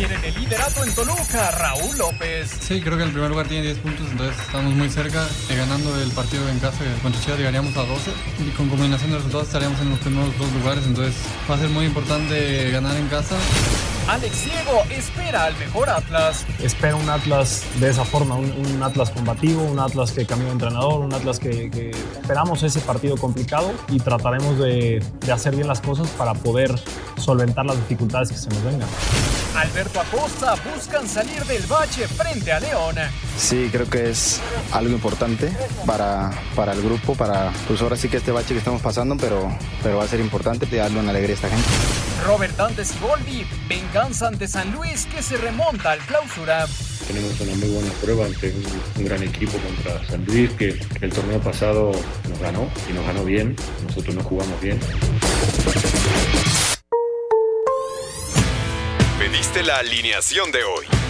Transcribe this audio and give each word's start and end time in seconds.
Quieren 0.00 0.24
el 0.24 0.34
liderato 0.34 0.82
en 0.82 0.94
Toluca, 0.94 1.50
Raúl 1.50 1.98
López. 1.98 2.50
Sí, 2.58 2.80
creo 2.80 2.96
que 2.96 3.04
el 3.04 3.10
primer 3.10 3.28
lugar 3.28 3.46
tiene 3.48 3.64
10 3.64 3.78
puntos, 3.80 4.06
entonces 4.10 4.34
estamos 4.40 4.72
muy 4.72 4.88
cerca. 4.88 5.28
Eh, 5.50 5.56
ganando 5.56 5.94
el 6.00 6.10
partido 6.12 6.48
en 6.48 6.58
casa 6.58 6.78
contra 7.02 7.20
Chivas 7.20 7.38
llegaríamos 7.38 7.76
a 7.76 7.82
12 7.82 8.10
y 8.38 8.48
con 8.52 8.70
combinación 8.70 9.10
de 9.10 9.16
resultados 9.18 9.48
estaríamos 9.48 9.78
en 9.82 9.90
los 9.90 9.98
primeros 9.98 10.38
dos 10.38 10.50
lugares, 10.52 10.86
entonces 10.86 11.14
va 11.50 11.56
a 11.56 11.58
ser 11.58 11.68
muy 11.68 11.84
importante 11.84 12.70
ganar 12.70 12.96
en 12.96 13.08
casa. 13.08 13.36
Alex 14.10 14.38
Ciego 14.38 14.82
espera 14.90 15.44
al 15.44 15.56
mejor 15.56 15.88
Atlas. 15.88 16.44
Espera 16.60 16.96
un 16.96 17.08
Atlas 17.08 17.62
de 17.78 17.90
esa 17.90 18.04
forma, 18.04 18.34
un, 18.34 18.82
Atlas 18.82 19.10
combativo, 19.10 19.62
un 19.62 19.78
Atlas 19.78 20.10
que 20.10 20.26
cambió 20.26 20.48
de 20.48 20.54
entrenador, 20.54 20.98
un 20.98 21.14
Atlas 21.14 21.38
que, 21.38 21.92
esperamos 22.20 22.64
ese 22.64 22.80
partido 22.80 23.16
complicado 23.16 23.72
y 23.88 24.00
trataremos 24.00 24.58
de, 24.58 25.00
de 25.20 25.32
hacer 25.32 25.54
bien 25.54 25.68
las 25.68 25.80
cosas 25.80 26.08
para 26.08 26.34
poder 26.34 26.74
solventar 27.18 27.64
las 27.64 27.76
dificultades 27.76 28.30
que 28.30 28.36
se 28.36 28.48
nos 28.48 28.64
vengan. 28.64 28.88
Alberto 29.54 30.00
Acosta 30.00 30.56
buscan 30.74 31.06
salir 31.06 31.44
del 31.44 31.62
bache 31.66 32.08
frente 32.08 32.50
a 32.50 32.58
León. 32.58 32.96
Sí, 33.36 33.68
creo 33.70 33.88
que 33.88 34.10
es 34.10 34.40
algo 34.72 34.92
importante 34.92 35.52
para, 35.86 36.32
para 36.56 36.72
el 36.72 36.82
grupo, 36.82 37.14
para 37.14 37.52
pues 37.68 37.80
ahora 37.80 37.94
sí 37.94 38.08
que 38.08 38.16
este 38.16 38.32
bache 38.32 38.54
que 38.54 38.58
estamos 38.58 38.82
pasando, 38.82 39.16
pero, 39.16 39.56
pero 39.84 39.98
va 39.98 40.04
a 40.04 40.08
ser 40.08 40.18
importante 40.18 40.66
darle 40.66 40.98
una 40.98 41.10
alegría 41.10 41.34
a 41.34 41.36
esta 41.36 41.48
gente. 41.48 42.09
Robert 42.26 42.56
Dantes 42.56 42.94
y 42.94 42.98
Goldi, 42.98 43.46
venganza 43.68 44.28
ante 44.28 44.46
San 44.46 44.72
Luis 44.72 45.06
que 45.06 45.22
se 45.22 45.36
remonta 45.36 45.92
al 45.92 45.98
clausura. 46.00 46.66
Tenemos 47.06 47.40
una 47.40 47.54
muy 47.54 47.68
buena 47.70 47.90
prueba 47.94 48.26
ante 48.26 48.52
un, 48.96 49.04
gran 49.04 49.22
equipo 49.22 49.52
contra 49.58 50.06
San 50.06 50.24
Luis 50.26 50.50
que 50.52 50.78
el 51.00 51.12
torneo 51.12 51.40
pasado 51.40 51.92
nos 52.28 52.38
ganó 52.38 52.70
y 52.88 52.92
nos 52.92 53.06
ganó 53.06 53.24
bien, 53.24 53.56
nosotros 53.86 54.14
no 54.14 54.22
jugamos 54.22 54.60
bien. 54.60 54.78
Pediste 59.18 59.62
la 59.62 59.78
alineación 59.78 60.52
de 60.52 60.64
hoy. 60.64 61.09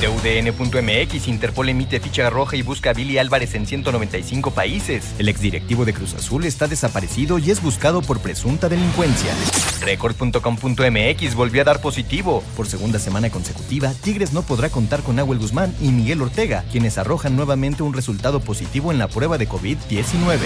TUDN.mx, 0.00 1.28
Interpol 1.28 1.68
emite 1.68 2.00
ficha 2.00 2.30
roja 2.30 2.56
y 2.56 2.62
busca 2.62 2.90
a 2.90 2.92
Billy 2.94 3.18
Álvarez 3.18 3.54
en 3.54 3.66
195 3.66 4.50
países. 4.52 5.14
El 5.18 5.28
exdirectivo 5.28 5.84
de 5.84 5.92
Cruz 5.92 6.14
Azul 6.14 6.46
está 6.46 6.66
desaparecido 6.66 7.38
y 7.38 7.50
es 7.50 7.60
buscado 7.60 8.00
por 8.00 8.20
presunta 8.20 8.70
delincuencia. 8.70 9.34
Record.com.mx 9.82 11.34
volvió 11.34 11.60
a 11.60 11.64
dar 11.64 11.82
positivo. 11.82 12.42
Por 12.56 12.66
segunda 12.66 12.98
semana 12.98 13.28
consecutiva, 13.28 13.92
Tigres 13.92 14.32
no 14.32 14.40
podrá 14.40 14.70
contar 14.70 15.02
con 15.02 15.16
Nahuel 15.16 15.38
Guzmán 15.38 15.74
y 15.82 15.88
Miguel 15.88 16.22
Ortega, 16.22 16.64
quienes 16.72 16.96
arrojan 16.96 17.36
nuevamente 17.36 17.82
un 17.82 17.92
resultado 17.92 18.40
positivo 18.40 18.92
en 18.92 18.98
la 18.98 19.08
prueba 19.08 19.36
de 19.36 19.48
COVID-19. 19.48 20.38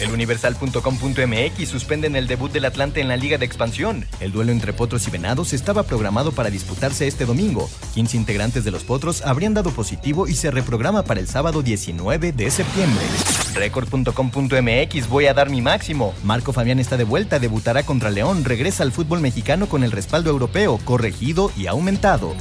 El 0.00 0.10
Universal.com.mx 0.12 1.68
suspenden 1.68 2.16
el 2.16 2.26
debut 2.26 2.52
del 2.52 2.64
Atlante 2.64 3.00
en 3.00 3.08
la 3.08 3.16
Liga 3.16 3.38
de 3.38 3.46
Expansión. 3.46 4.06
El 4.20 4.32
duelo 4.32 4.52
entre 4.52 4.72
Potros 4.72 5.06
y 5.08 5.10
Venados 5.10 5.52
estaba 5.52 5.82
programado 5.84 6.32
para 6.32 6.50
disputarse 6.50 7.06
este 7.06 7.24
domingo. 7.24 7.68
15 7.94 8.16
integrantes 8.16 8.64
de 8.64 8.70
los 8.70 8.84
Potros 8.92 9.22
habrían 9.24 9.54
dado 9.54 9.70
positivo 9.70 10.28
y 10.28 10.34
se 10.34 10.50
reprograma 10.50 11.02
para 11.02 11.18
el 11.18 11.26
sábado 11.26 11.62
19 11.62 12.32
de 12.32 12.50
septiembre. 12.50 13.02
Record.com.mx 13.54 15.08
voy 15.08 15.24
a 15.28 15.32
dar 15.32 15.48
mi 15.48 15.62
máximo. 15.62 16.12
Marco 16.22 16.52
Fabián 16.52 16.78
está 16.78 16.98
de 16.98 17.04
vuelta, 17.04 17.38
debutará 17.38 17.84
contra 17.84 18.10
León, 18.10 18.44
regresa 18.44 18.82
al 18.82 18.92
fútbol 18.92 19.20
mexicano 19.20 19.66
con 19.66 19.82
el 19.82 19.92
respaldo 19.92 20.28
europeo, 20.28 20.78
corregido 20.84 21.50
y 21.56 21.68
aumentado. 21.68 22.34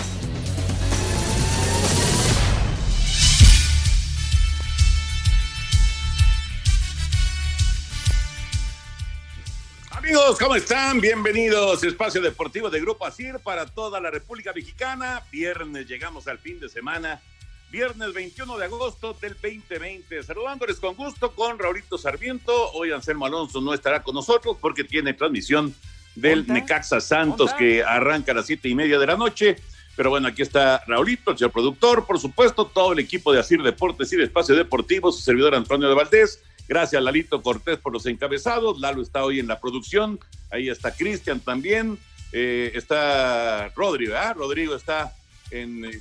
Amigos, 10.11 10.39
¿cómo 10.39 10.55
están? 10.57 10.99
Bienvenidos. 10.99 11.85
Espacio 11.85 12.19
Deportivo 12.19 12.69
de 12.69 12.81
Grupo 12.81 13.05
ASIR 13.05 13.39
para 13.39 13.65
toda 13.65 14.01
la 14.01 14.11
República 14.11 14.51
Mexicana. 14.51 15.23
Viernes 15.31 15.87
llegamos 15.87 16.27
al 16.27 16.37
fin 16.37 16.59
de 16.59 16.67
semana. 16.67 17.21
Viernes 17.69 18.13
21 18.13 18.57
de 18.57 18.65
agosto 18.65 19.15
del 19.21 19.35
2020. 19.35 20.21
Saludándoles 20.23 20.81
con 20.81 20.95
gusto 20.95 21.31
con 21.31 21.57
Raulito 21.57 21.97
Sarmiento. 21.97 22.71
Hoy 22.73 22.91
Anselmo 22.91 23.25
Alonso 23.25 23.61
no 23.61 23.73
estará 23.73 24.03
con 24.03 24.13
nosotros 24.13 24.57
porque 24.59 24.83
tiene 24.83 25.13
transmisión 25.13 25.73
del 26.15 26.45
Necaxa 26.45 26.99
Santos 26.99 27.53
que 27.53 27.81
arranca 27.81 28.33
a 28.33 28.35
las 28.35 28.47
siete 28.47 28.67
y 28.67 28.75
media 28.75 28.99
de 28.99 29.07
la 29.07 29.15
noche. 29.15 29.55
Pero 29.95 30.09
bueno, 30.09 30.27
aquí 30.27 30.41
está 30.41 30.83
Raulito, 30.87 31.31
el 31.31 31.37
señor 31.37 31.53
productor, 31.53 32.05
por 32.05 32.19
supuesto, 32.19 32.65
todo 32.65 32.91
el 32.91 32.99
equipo 32.99 33.31
de 33.31 33.39
Asir 33.39 33.63
Deportes 33.63 34.11
y 34.11 34.17
de 34.17 34.25
Espacio 34.25 34.55
Deportivo, 34.55 35.09
su 35.09 35.21
servidor 35.21 35.55
Antonio 35.55 35.87
de 35.87 35.95
Valdés 35.95 36.43
Gracias, 36.71 37.03
Lalito 37.03 37.41
Cortés, 37.41 37.77
por 37.79 37.91
los 37.91 38.05
encabezados. 38.05 38.79
Lalo 38.79 39.01
está 39.01 39.25
hoy 39.25 39.41
en 39.41 39.47
la 39.47 39.59
producción. 39.59 40.17
Ahí 40.49 40.69
está 40.69 40.95
Cristian 40.95 41.41
también. 41.41 41.97
Eh, 42.31 42.71
está 42.73 43.67
Rodrigo, 43.75 44.15
¿ah? 44.15 44.33
Rodrigo 44.33 44.73
está 44.73 45.13
en. 45.49 45.83
Eh, 45.83 45.99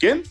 ¿Quién? 0.00 0.24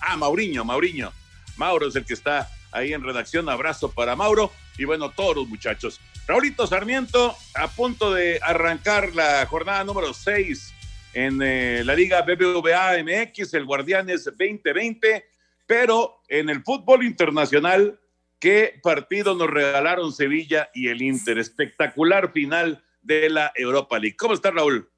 Ah, 0.00 0.18
Mauriño, 0.18 0.66
Mauriño. 0.66 1.14
Mauro 1.56 1.88
es 1.88 1.96
el 1.96 2.04
que 2.04 2.12
está 2.12 2.50
ahí 2.72 2.92
en 2.92 3.02
redacción. 3.02 3.48
Abrazo 3.48 3.90
para 3.90 4.16
Mauro. 4.16 4.52
Y 4.76 4.84
bueno, 4.84 5.08
todos 5.08 5.36
los 5.36 5.48
muchachos. 5.48 5.98
Raulito 6.26 6.66
Sarmiento, 6.66 7.34
a 7.54 7.68
punto 7.68 8.12
de 8.12 8.38
arrancar 8.42 9.14
la 9.14 9.46
jornada 9.46 9.82
número 9.82 10.12
6 10.12 10.74
en 11.14 11.40
eh, 11.40 11.82
la 11.86 11.94
Liga 11.94 12.20
BBVA 12.20 13.02
MX, 13.02 13.54
el 13.54 13.64
Guardianes 13.64 14.24
2020, 14.24 15.24
pero 15.66 16.20
en 16.28 16.50
el 16.50 16.62
fútbol 16.62 17.02
internacional 17.02 17.98
¿Qué 18.42 18.80
partido 18.82 19.36
nos 19.36 19.48
regalaron 19.48 20.12
Sevilla 20.12 20.68
y 20.74 20.88
el 20.88 21.00
Inter? 21.00 21.38
Espectacular 21.38 22.32
final 22.32 22.84
de 23.00 23.30
la 23.30 23.52
Europa 23.54 24.00
League. 24.00 24.16
¿Cómo 24.16 24.34
está 24.34 24.50
Raúl? 24.50 24.90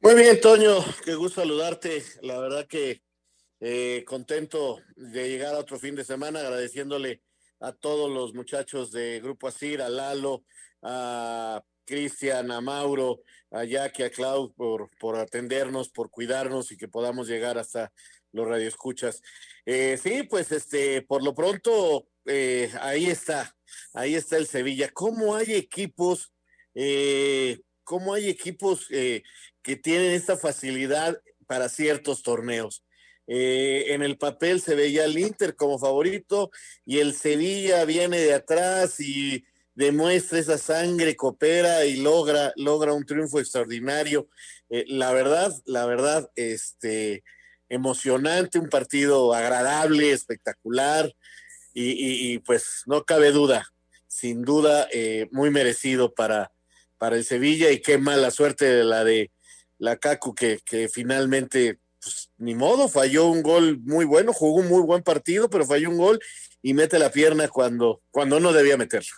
Muy 0.00 0.16
bien, 0.16 0.40
Toño. 0.40 0.84
Qué 1.04 1.14
gusto 1.14 1.42
saludarte. 1.42 2.02
La 2.22 2.40
verdad 2.40 2.66
que 2.66 3.04
eh, 3.60 4.02
contento 4.04 4.80
de 4.96 5.28
llegar 5.28 5.54
a 5.54 5.58
otro 5.58 5.78
fin 5.78 5.94
de 5.94 6.02
semana, 6.02 6.40
agradeciéndole 6.40 7.22
a 7.60 7.70
todos 7.70 8.10
los 8.10 8.34
muchachos 8.34 8.90
de 8.90 9.20
Grupo 9.20 9.46
Asir, 9.46 9.80
a 9.80 9.88
Lalo, 9.88 10.42
a 10.82 11.62
Cristian, 11.84 12.50
a 12.50 12.60
Mauro, 12.60 13.22
a 13.52 13.62
Jackie, 13.62 14.02
a 14.02 14.10
Clau 14.10 14.52
por, 14.54 14.90
por 14.98 15.14
atendernos, 15.14 15.88
por 15.88 16.10
cuidarnos 16.10 16.72
y 16.72 16.76
que 16.76 16.88
podamos 16.88 17.28
llegar 17.28 17.58
hasta 17.58 17.92
los 18.32 18.46
radioescuchas. 18.46 19.22
Eh, 19.66 19.98
sí, 20.02 20.22
pues 20.22 20.52
este, 20.52 21.02
por 21.02 21.22
lo 21.22 21.34
pronto, 21.34 22.08
eh, 22.26 22.70
ahí 22.80 23.06
está, 23.06 23.54
ahí 23.92 24.14
está 24.14 24.36
el 24.36 24.46
Sevilla. 24.46 24.90
¿Cómo 24.92 25.34
hay 25.34 25.54
equipos, 25.54 26.32
eh, 26.74 27.60
cómo 27.84 28.14
hay 28.14 28.28
equipos 28.28 28.88
que 28.88 29.76
tienen 29.76 30.12
esta 30.12 30.36
facilidad 30.36 31.20
para 31.46 31.68
ciertos 31.68 32.22
torneos? 32.22 32.84
en 33.30 34.02
el 34.02 34.16
papel 34.16 34.58
se 34.62 34.74
veía 34.74 35.04
el 35.04 35.18
Inter 35.18 35.54
como 35.54 35.78
favorito 35.78 36.50
y 36.86 36.98
el 37.00 37.12
Sevilla 37.12 37.84
viene 37.84 38.18
de 38.18 38.32
atrás 38.32 39.00
y 39.00 39.44
demuestra 39.74 40.38
esa 40.38 40.56
sangre, 40.56 41.14
coopera 41.14 41.84
y 41.84 41.96
logra, 41.96 42.54
logra 42.56 42.94
un 42.94 43.04
triunfo 43.04 43.38
extraordinario. 43.38 44.30
la 44.70 45.12
verdad, 45.12 45.52
la 45.66 45.84
verdad, 45.84 46.30
este, 46.36 47.22
emocionante, 47.68 48.58
un 48.58 48.68
partido 48.68 49.34
agradable, 49.34 50.12
espectacular 50.12 51.12
y, 51.74 52.38
pues 52.40 52.82
no 52.86 53.04
cabe 53.04 53.30
duda, 53.30 53.68
sin 54.08 54.42
duda 54.42 54.88
eh, 54.92 55.28
muy 55.30 55.50
merecido 55.50 56.12
para, 56.12 56.50
para 56.96 57.16
el 57.16 57.24
Sevilla 57.24 57.70
y 57.70 57.80
qué 57.80 57.98
mala 57.98 58.30
suerte 58.32 58.64
de 58.64 58.84
la 58.84 59.04
de 59.04 59.30
la 59.78 59.96
Cacu 59.96 60.34
que, 60.34 60.58
que 60.64 60.88
finalmente 60.88 61.78
pues, 62.00 62.30
ni 62.38 62.54
modo, 62.54 62.88
falló 62.88 63.26
un 63.26 63.42
gol 63.42 63.78
muy 63.80 64.04
bueno, 64.04 64.32
jugó 64.32 64.60
un 64.60 64.68
muy 64.68 64.82
buen 64.82 65.02
partido, 65.02 65.50
pero 65.50 65.66
falló 65.66 65.90
un 65.90 65.98
gol 65.98 66.18
y 66.62 66.74
mete 66.74 66.98
la 66.98 67.10
pierna 67.10 67.48
cuando, 67.48 68.02
cuando 68.10 68.40
no 68.40 68.52
debía 68.52 68.76
meterlo. 68.76 69.14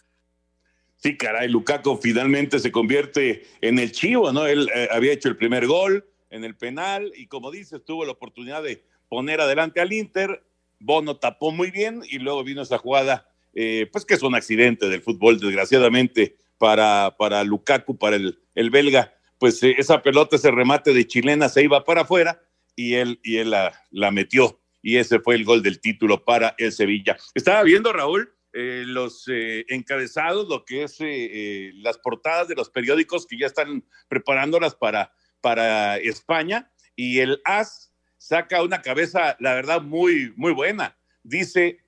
Sí, 0.97 1.17
caray, 1.17 1.49
Lukaku 1.49 1.97
finalmente 1.97 2.59
se 2.59 2.71
convierte 2.71 3.47
en 3.61 3.79
el 3.79 3.93
chivo, 3.93 4.33
¿no? 4.33 4.47
Él 4.47 4.69
eh, 4.75 4.89
había 4.91 5.13
hecho 5.13 5.29
el 5.29 5.37
primer 5.37 5.67
gol, 5.67 6.07
en 6.31 6.45
el 6.45 6.57
penal 6.57 7.13
y 7.17 7.27
como 7.27 7.51
dices, 7.51 7.85
tuvo 7.85 8.05
la 8.05 8.13
oportunidad 8.13 8.63
de 8.63 8.85
poner 9.09 9.41
adelante 9.41 9.81
al 9.81 9.93
Inter. 9.93 10.43
Bono 10.79 11.17
tapó 11.17 11.53
muy 11.53 11.71
bien 11.71 12.03
y 12.09 12.19
luego 12.19 12.43
vino 12.43 12.63
esa 12.63 12.79
jugada 12.79 13.31
eh, 13.55 13.89
pues 13.93 14.05
que 14.05 14.15
es 14.15 14.23
un 14.23 14.35
accidente 14.35 14.89
del 14.89 15.03
fútbol, 15.03 15.41
desgraciadamente, 15.41 16.37
para, 16.59 17.17
para 17.19 17.43
Lukaku, 17.43 17.99
para 17.99 18.17
el, 18.17 18.39
el 18.55 18.71
belga, 18.71 19.15
pues 19.39 19.63
eh, 19.63 19.75
esa 19.79 20.03
pelota, 20.03 20.37
ese 20.37 20.51
remate 20.51 20.93
de 20.93 21.07
chilena 21.07 21.49
se 21.49 21.65
iba 21.65 21.85
para 21.85 22.03
afuera 22.03 22.43
y 22.77 22.95
él, 22.95 23.21
y 23.23 23.39
él 23.39 23.51
la, 23.51 24.11
metió. 24.11 24.61
Y 24.83 24.97
ese 24.97 25.21
fue 25.21 25.35
el 25.35 25.45
gol 25.45 25.63
del 25.63 25.81
título 25.81 26.25
para 26.25 26.55
el 26.59 26.73
Sevilla. 26.73 27.17
Estaba 27.35 27.63
viendo, 27.63 27.93
Raúl, 27.93 28.33
eh, 28.53 28.85
los 28.87 29.29
eh, 29.29 29.65
encabezados, 29.69 30.49
lo 30.49 30.65
que 30.65 30.85
es 30.85 30.97
eh, 31.01 31.73
las 31.75 31.99
portadas 31.99 32.49
de 32.49 32.55
los 32.55 32.71
periódicos 32.71 33.27
que 33.27 33.39
ya 33.39 33.47
están 33.47 33.85
preparándolas 34.09 34.75
para, 34.75 35.13
para 35.41 35.97
España, 35.99 36.71
y 36.97 37.21
el 37.21 37.41
AS 37.45 37.91
saca 38.19 38.63
una 38.63 38.83
cabeza, 38.83 39.37
la 39.41 39.55
verdad, 39.55 39.81
muy, 39.81 40.33
muy 40.37 40.53
buena. 40.53 40.97
Dice, 41.23 41.79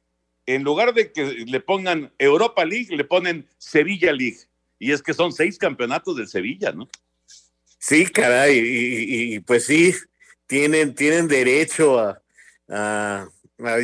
en 0.46 0.62
lugar 0.62 0.94
de 0.94 1.12
que 1.12 1.24
le 1.24 1.60
pongan 1.60 2.12
Europa 2.18 2.64
League, 2.64 2.96
le 2.96 3.04
ponen 3.04 3.46
Sevilla 3.58 4.12
League. 4.12 4.38
Y 4.78 4.92
es 4.92 5.02
que 5.02 5.14
son 5.14 5.32
seis 5.32 5.58
campeonatos 5.58 6.16
del 6.16 6.28
Sevilla, 6.28 6.72
¿no? 6.72 6.88
Sí, 7.78 8.06
caray, 8.06 8.60
y, 9.34 9.40
pues 9.40 9.66
sí, 9.66 9.94
tienen, 10.46 10.94
tienen 10.94 11.28
derecho 11.28 11.98
a, 11.98 13.28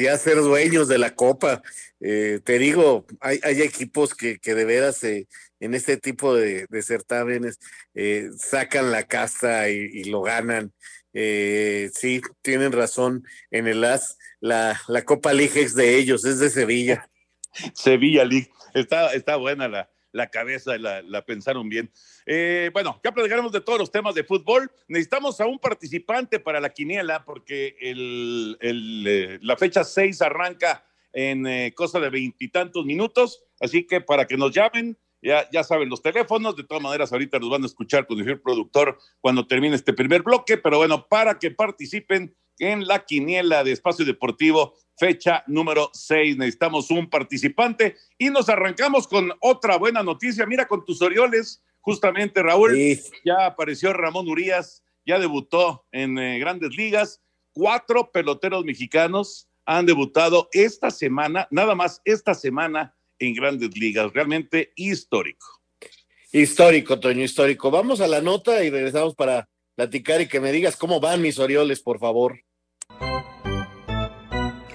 ya 0.00 0.16
ser 0.18 0.36
dueños 0.36 0.88
de 0.88 0.98
la 0.98 1.14
copa. 1.14 1.62
Eh, 2.00 2.40
te 2.42 2.58
digo, 2.58 3.06
hay, 3.20 3.40
hay 3.42 3.62
equipos 3.62 4.14
que, 4.14 4.38
que 4.38 4.54
de 4.54 4.64
veras 4.64 5.02
eh, 5.04 5.26
en 5.60 5.74
este 5.74 5.96
tipo 5.96 6.34
de, 6.34 6.66
de 6.68 6.82
certámenes 6.82 7.58
eh, 7.94 8.28
sacan 8.36 8.90
la 8.90 9.04
casta 9.04 9.68
y, 9.68 10.04
lo 10.04 10.22
ganan. 10.22 10.72
Eh, 11.12 11.90
sí, 11.94 12.20
tienen 12.42 12.72
razón 12.72 13.24
en 13.50 13.66
el 13.66 13.82
AS. 13.84 14.18
La, 14.40 14.80
la 14.88 15.04
Copa 15.04 15.32
League 15.32 15.60
es 15.60 15.74
de 15.74 15.96
ellos, 15.96 16.24
es 16.24 16.38
de 16.38 16.50
Sevilla. 16.50 17.08
Sevilla 17.74 18.24
League. 18.24 18.50
Está, 18.74 19.12
está 19.14 19.36
buena 19.36 19.68
la, 19.68 19.90
la 20.12 20.28
cabeza, 20.28 20.76
la, 20.78 21.22
pensaron 21.22 21.68
bien. 21.68 21.90
Eh, 22.26 22.70
bueno, 22.72 23.00
ya 23.02 23.12
platicaremos 23.12 23.52
de 23.52 23.60
todos 23.60 23.78
los 23.78 23.90
temas 23.90 24.14
de 24.14 24.24
fútbol. 24.24 24.70
Necesitamos 24.88 25.40
a 25.40 25.46
un 25.46 25.58
participante 25.58 26.40
para 26.40 26.60
la 26.60 26.70
quiniela 26.70 27.24
porque 27.24 27.76
el, 27.80 28.56
el, 28.60 29.04
eh, 29.06 29.38
la 29.42 29.56
fecha 29.56 29.84
6 29.84 30.22
arranca 30.22 30.84
en 31.12 31.46
eh, 31.46 31.72
cosa 31.74 32.00
de 32.00 32.10
veintitantos 32.10 32.84
minutos, 32.84 33.42
así 33.60 33.86
que 33.86 34.00
para 34.00 34.26
que 34.26 34.36
nos 34.36 34.52
llamen, 34.52 34.96
ya, 35.22 35.48
ya 35.50 35.64
saben 35.64 35.88
los 35.88 36.02
teléfonos, 36.02 36.56
de 36.56 36.64
todas 36.64 36.82
maneras 36.82 37.12
ahorita 37.12 37.38
nos 37.38 37.50
van 37.50 37.62
a 37.62 37.66
escuchar 37.66 38.06
con 38.06 38.18
el 38.20 38.40
productor 38.40 38.98
cuando 39.20 39.46
termine 39.46 39.74
este 39.74 39.92
primer 39.92 40.22
bloque, 40.22 40.56
pero 40.56 40.78
bueno, 40.78 41.06
para 41.08 41.38
que 41.38 41.50
participen 41.50 42.34
en 42.58 42.86
la 42.86 43.04
quiniela 43.04 43.64
de 43.64 43.72
Espacio 43.72 44.04
Deportivo, 44.04 44.74
fecha 44.96 45.44
número 45.46 45.90
6. 45.92 46.36
Necesitamos 46.36 46.90
un 46.90 47.08
participante 47.08 47.96
y 48.18 48.30
nos 48.30 48.48
arrancamos 48.48 49.06
con 49.06 49.32
otra 49.40 49.76
buena 49.76 50.02
noticia. 50.02 50.46
Mira, 50.46 50.66
con 50.66 50.84
tus 50.84 51.00
Orioles, 51.00 51.62
justamente 51.80 52.42
Raúl, 52.42 52.74
sí. 52.74 53.00
ya 53.24 53.46
apareció 53.46 53.92
Ramón 53.92 54.28
Urias, 54.28 54.82
ya 55.06 55.18
debutó 55.18 55.86
en 55.92 56.18
eh, 56.18 56.38
grandes 56.38 56.76
ligas. 56.76 57.22
Cuatro 57.52 58.10
peloteros 58.12 58.64
mexicanos 58.64 59.48
han 59.64 59.86
debutado 59.86 60.48
esta 60.52 60.90
semana, 60.90 61.46
nada 61.50 61.74
más 61.74 62.00
esta 62.04 62.34
semana 62.34 62.94
en 63.18 63.34
grandes 63.34 63.76
ligas. 63.76 64.12
Realmente 64.12 64.72
histórico. 64.76 65.46
Histórico, 66.32 67.00
Toño, 67.00 67.24
histórico. 67.24 67.70
Vamos 67.70 68.00
a 68.00 68.06
la 68.06 68.20
nota 68.20 68.62
y 68.62 68.70
regresamos 68.70 69.14
para 69.14 69.48
platicar 69.74 70.20
y 70.20 70.28
que 70.28 70.40
me 70.40 70.52
digas 70.52 70.76
cómo 70.76 71.00
van 71.00 71.22
mis 71.22 71.38
Orioles, 71.38 71.80
por 71.80 71.98
favor. 71.98 72.40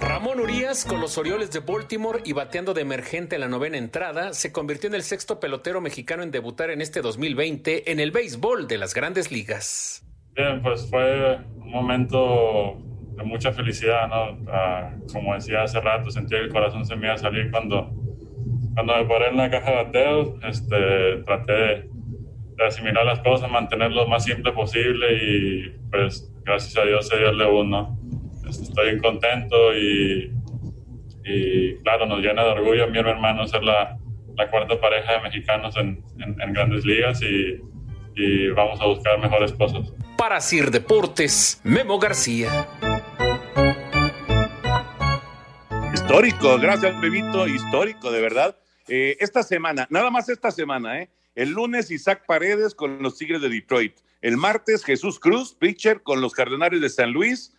Ramón 0.00 0.40
Urias, 0.40 0.84
con 0.84 1.00
los 1.00 1.18
Orioles 1.18 1.50
de 1.50 1.60
Baltimore 1.60 2.20
y 2.24 2.32
bateando 2.32 2.72
de 2.72 2.80
emergente 2.82 3.36
en 3.36 3.42
la 3.42 3.48
novena 3.48 3.78
entrada, 3.78 4.32
se 4.32 4.52
convirtió 4.52 4.88
en 4.88 4.94
el 4.94 5.02
sexto 5.02 5.40
pelotero 5.40 5.80
mexicano 5.80 6.22
en 6.22 6.30
debutar 6.30 6.70
en 6.70 6.80
este 6.80 7.02
2020 7.02 7.90
en 7.90 8.00
el 8.00 8.10
béisbol 8.10 8.66
de 8.66 8.78
las 8.78 8.94
grandes 8.94 9.30
ligas. 9.30 10.04
Bien, 10.34 10.62
pues 10.62 10.88
fue 10.90 11.36
un 11.56 11.70
momento 11.70 12.78
de 13.16 13.22
mucha 13.24 13.52
felicidad, 13.52 14.08
¿no? 14.08 14.32
Uh, 14.32 15.06
como 15.12 15.34
decía 15.34 15.62
hace 15.62 15.80
rato, 15.80 16.10
sentí 16.10 16.30
que 16.30 16.40
el 16.40 16.52
corazón 16.52 16.84
se 16.84 16.96
me 16.96 17.06
iba 17.06 17.14
a 17.14 17.18
salir 17.18 17.50
cuando, 17.50 17.92
cuando 18.74 18.96
me 18.96 19.04
paré 19.06 19.28
en 19.28 19.36
la 19.36 19.50
caja 19.50 19.70
de 19.70 19.76
bateos. 19.76 20.28
Este, 20.44 21.22
traté 21.24 21.52
de, 21.52 21.88
de 22.56 22.66
asimilar 22.66 23.04
las 23.04 23.20
cosas, 23.20 23.50
mantener 23.50 23.92
lo 23.92 24.06
más 24.06 24.24
simple 24.24 24.52
posible 24.52 25.06
y 25.14 25.70
pues 25.90 26.30
gracias 26.44 26.76
a 26.76 26.86
Dios 26.86 27.08
se 27.08 27.16
dio 27.18 27.30
el 27.30 27.38
debut, 27.38 27.66
¿no? 27.66 27.98
Estoy 28.48 28.90
bien 28.90 29.00
contento 29.00 29.74
y, 29.74 30.32
y, 31.24 31.76
claro, 31.82 32.06
nos 32.06 32.20
llena 32.20 32.44
de 32.44 32.50
orgullo 32.50 32.84
a 32.84 32.86
mi 32.86 32.98
hermano 32.98 33.46
ser 33.46 33.62
la, 33.64 33.96
la 34.36 34.50
cuarta 34.50 34.78
pareja 34.80 35.14
de 35.14 35.20
mexicanos 35.22 35.76
en, 35.76 36.04
en, 36.20 36.40
en 36.40 36.52
grandes 36.52 36.84
ligas 36.84 37.22
y, 37.22 37.60
y, 38.16 38.48
vamos 38.50 38.80
a 38.80 38.86
buscar 38.86 39.18
mejores 39.18 39.52
cosas. 39.52 39.92
Para 40.18 40.40
Sir 40.40 40.70
Deportes, 40.70 41.60
Memo 41.64 41.98
García. 41.98 42.66
Histórico, 45.92 46.58
gracias, 46.58 47.00
Bebito, 47.00 47.48
histórico, 47.48 48.12
de 48.12 48.20
verdad. 48.20 48.56
Eh, 48.88 49.16
esta 49.20 49.42
semana, 49.42 49.86
nada 49.90 50.10
más 50.10 50.28
esta 50.28 50.50
semana, 50.50 51.00
¿eh? 51.00 51.10
El 51.34 51.50
lunes, 51.50 51.90
Isaac 51.90 52.24
Paredes 52.26 52.74
con 52.74 53.02
los 53.02 53.18
Tigres 53.18 53.42
de 53.42 53.48
Detroit. 53.48 53.96
El 54.20 54.36
martes, 54.36 54.84
Jesús 54.84 55.18
Cruz, 55.18 55.54
pitcher 55.54 56.02
con 56.02 56.20
los 56.20 56.32
Cardenales 56.32 56.80
de 56.80 56.88
San 56.88 57.12
Luis. 57.12 57.52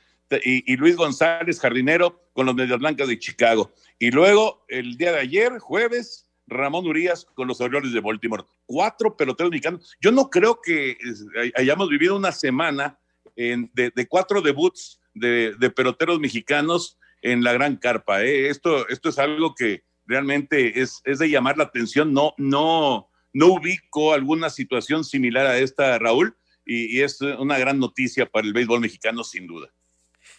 Y, 0.44 0.75
Luis 0.77 0.95
González, 0.95 1.60
jardinero, 1.60 2.19
con 2.33 2.48
los 2.48 2.56
Medias 2.56 2.80
Blancas 2.80 3.07
de 3.07 3.19
Chicago. 3.19 3.72
Y 4.00 4.10
luego, 4.12 4.66
el 4.69 4.98
día 4.98 5.12
de 5.12 5.19
ayer, 5.19 5.60
jueves, 5.60 6.27
Ramón 6.48 6.88
Urias 6.88 7.27
con 7.36 7.48
los 7.48 7.62
Orioles 7.62 7.94
de 7.94 8.00
Baltimore. 8.00 8.44
Cuatro 8.66 9.16
peloteros 9.16 9.51
mexicanos. 9.51 9.95
Yo 10.01 10.12
no 10.12 10.30
creo 10.30 10.60
que 10.62 10.98
hayamos 11.56 11.89
vivido 11.89 12.16
una 12.16 12.31
semana 12.31 12.98
en, 13.36 13.69
de, 13.74 13.92
de, 13.95 14.07
cuatro 14.07 14.42
debuts 14.42 15.00
de, 15.13 15.54
de, 15.60 15.69
peloteros 15.69 16.19
mexicanos 16.19 16.98
en 17.22 17.44
la 17.44 17.54
gran 17.54 17.75
carpa. 17.75 18.24
¿eh? 18.24 18.50
Esto, 18.50 18.88
esto 18.89 19.10
es 19.10 19.19
algo 19.19 19.54
que 19.54 19.83
realmente 20.06 20.81
es, 20.81 21.02
es 21.04 21.19
de 21.19 21.30
llamar 21.30 21.57
la 21.57 21.66
atención. 21.66 22.13
No, 22.13 22.34
no, 22.38 23.10
no 23.34 23.48
ubico 23.48 24.13
alguna 24.13 24.50
situación 24.50 25.04
similar 25.04 25.46
a 25.46 25.57
esta, 25.60 25.98
Raúl, 26.00 26.38
y, 26.66 27.02
es 27.02 27.22
una 27.22 27.60
gran 27.60 27.80
noticia 27.80 28.25
para 28.25 28.48
el 28.48 28.54
béisbol 28.54 28.80
mexicano, 28.80 29.24
sin 29.24 29.48
duda. 29.48 29.72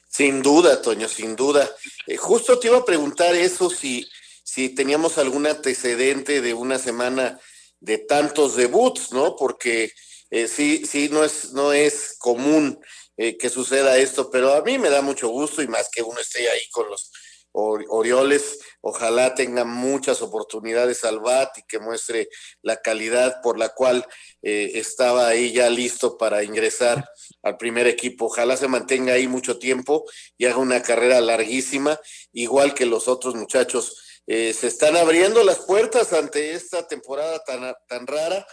Sin 0.08 0.42
duda, 0.42 0.80
Toño, 0.82 1.08
sin 1.08 1.36
duda. 1.36 1.68
Eh, 2.06 2.16
justo 2.16 2.58
te 2.58 2.68
iba 2.68 2.78
a 2.78 2.84
preguntar 2.84 3.34
eso, 3.34 3.70
si, 3.70 4.08
si 4.42 4.70
teníamos 4.70 5.18
algún 5.18 5.46
antecedente 5.46 6.40
de 6.40 6.54
una 6.54 6.78
semana 6.78 7.38
de 7.80 7.98
tantos 7.98 8.56
debuts, 8.56 9.12
¿no? 9.12 9.36
Porque 9.36 9.92
eh, 10.30 10.48
sí, 10.48 10.84
sí, 10.86 11.08
no 11.10 11.22
es, 11.22 11.52
no 11.52 11.72
es 11.72 12.16
común 12.18 12.80
eh, 13.16 13.36
que 13.36 13.50
suceda 13.50 13.98
esto, 13.98 14.30
pero 14.30 14.54
a 14.54 14.62
mí 14.62 14.78
me 14.78 14.90
da 14.90 15.02
mucho 15.02 15.28
gusto 15.28 15.62
y 15.62 15.68
más 15.68 15.88
que 15.92 16.02
uno 16.02 16.18
esté 16.18 16.48
ahí 16.48 16.68
con 16.70 16.88
los 16.88 17.10
Orioles, 17.56 18.58
ojalá 18.82 19.34
tenga 19.34 19.64
muchas 19.64 20.20
oportunidades 20.20 21.04
al 21.04 21.20
BAT 21.20 21.58
y 21.58 21.62
que 21.62 21.78
muestre 21.78 22.28
la 22.60 22.76
calidad 22.76 23.40
por 23.42 23.58
la 23.58 23.70
cual 23.70 24.06
eh, 24.42 24.72
estaba 24.74 25.28
ahí 25.28 25.52
ya 25.52 25.70
listo 25.70 26.18
para 26.18 26.44
ingresar 26.44 27.08
al 27.42 27.56
primer 27.56 27.86
equipo. 27.86 28.26
Ojalá 28.26 28.56
se 28.56 28.68
mantenga 28.68 29.14
ahí 29.14 29.26
mucho 29.26 29.58
tiempo 29.58 30.04
y 30.36 30.44
haga 30.44 30.58
una 30.58 30.82
carrera 30.82 31.20
larguísima, 31.20 31.98
igual 32.32 32.74
que 32.74 32.84
los 32.84 33.08
otros 33.08 33.34
muchachos. 33.34 34.02
Eh, 34.26 34.52
se 34.52 34.66
están 34.66 34.96
abriendo 34.96 35.42
las 35.44 35.60
puertas 35.60 36.12
ante 36.12 36.52
esta 36.52 36.86
temporada 36.86 37.42
tan, 37.44 37.74
tan 37.88 38.06
rara 38.06 38.46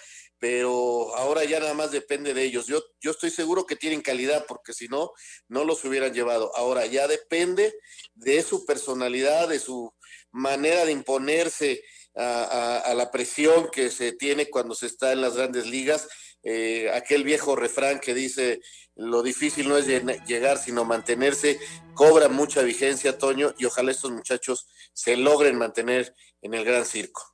pero 0.44 1.16
ahora 1.16 1.46
ya 1.46 1.62
nada 1.62 1.74
más 1.74 1.92
depende 1.92 2.34
de 2.34 2.44
ellos. 2.44 2.68
Yo, 2.68 2.84
yo 3.00 3.12
estoy 3.12 3.30
seguro 3.30 3.66
que 3.66 3.78
tienen 3.78 4.02
calidad, 4.02 4.46
porque 4.46 4.74
si 4.74 4.90
no, 4.90 5.14
no 5.48 5.64
los 5.64 5.86
hubieran 5.86 6.14
llevado. 6.14 6.52
Ahora 6.58 6.86
ya 6.86 7.08
depende 7.08 7.74
de 8.14 8.44
su 8.44 8.66
personalidad, 8.66 9.48
de 9.48 9.60
su 9.60 9.94
manera 10.34 10.84
de 10.84 10.92
imponerse 10.92 11.82
a, 12.14 12.94
la 12.94 13.10
presión 13.10 13.70
que 13.72 13.90
se 13.90 14.12
tiene 14.12 14.50
cuando 14.50 14.76
se 14.76 14.88
está 14.88 15.14
en 15.14 15.22
las 15.22 15.38
grandes 15.38 15.66
ligas. 15.66 16.10
Eh, 16.44 16.92
aquel 16.94 17.24
viejo 17.24 17.56
refrán 17.56 18.02
que 18.02 18.14
dice 18.14 18.60
lo 18.96 19.24
difícil 19.24 19.70
no 19.70 19.78
es 19.78 19.88
llegar 20.28 20.58
sino 20.58 20.84
mantenerse, 20.84 21.58
cobra 21.94 22.28
mucha 22.28 22.64
vigencia, 22.64 23.18
Toño, 23.18 23.56
y 23.58 23.64
ojalá 23.64 23.92
estos 23.92 24.12
muchachos 24.12 24.68
se 24.92 25.16
logren 25.16 25.58
mantener 25.58 26.14
en 26.42 26.54
el 26.54 26.66
gran 26.66 26.86
circo 26.86 27.33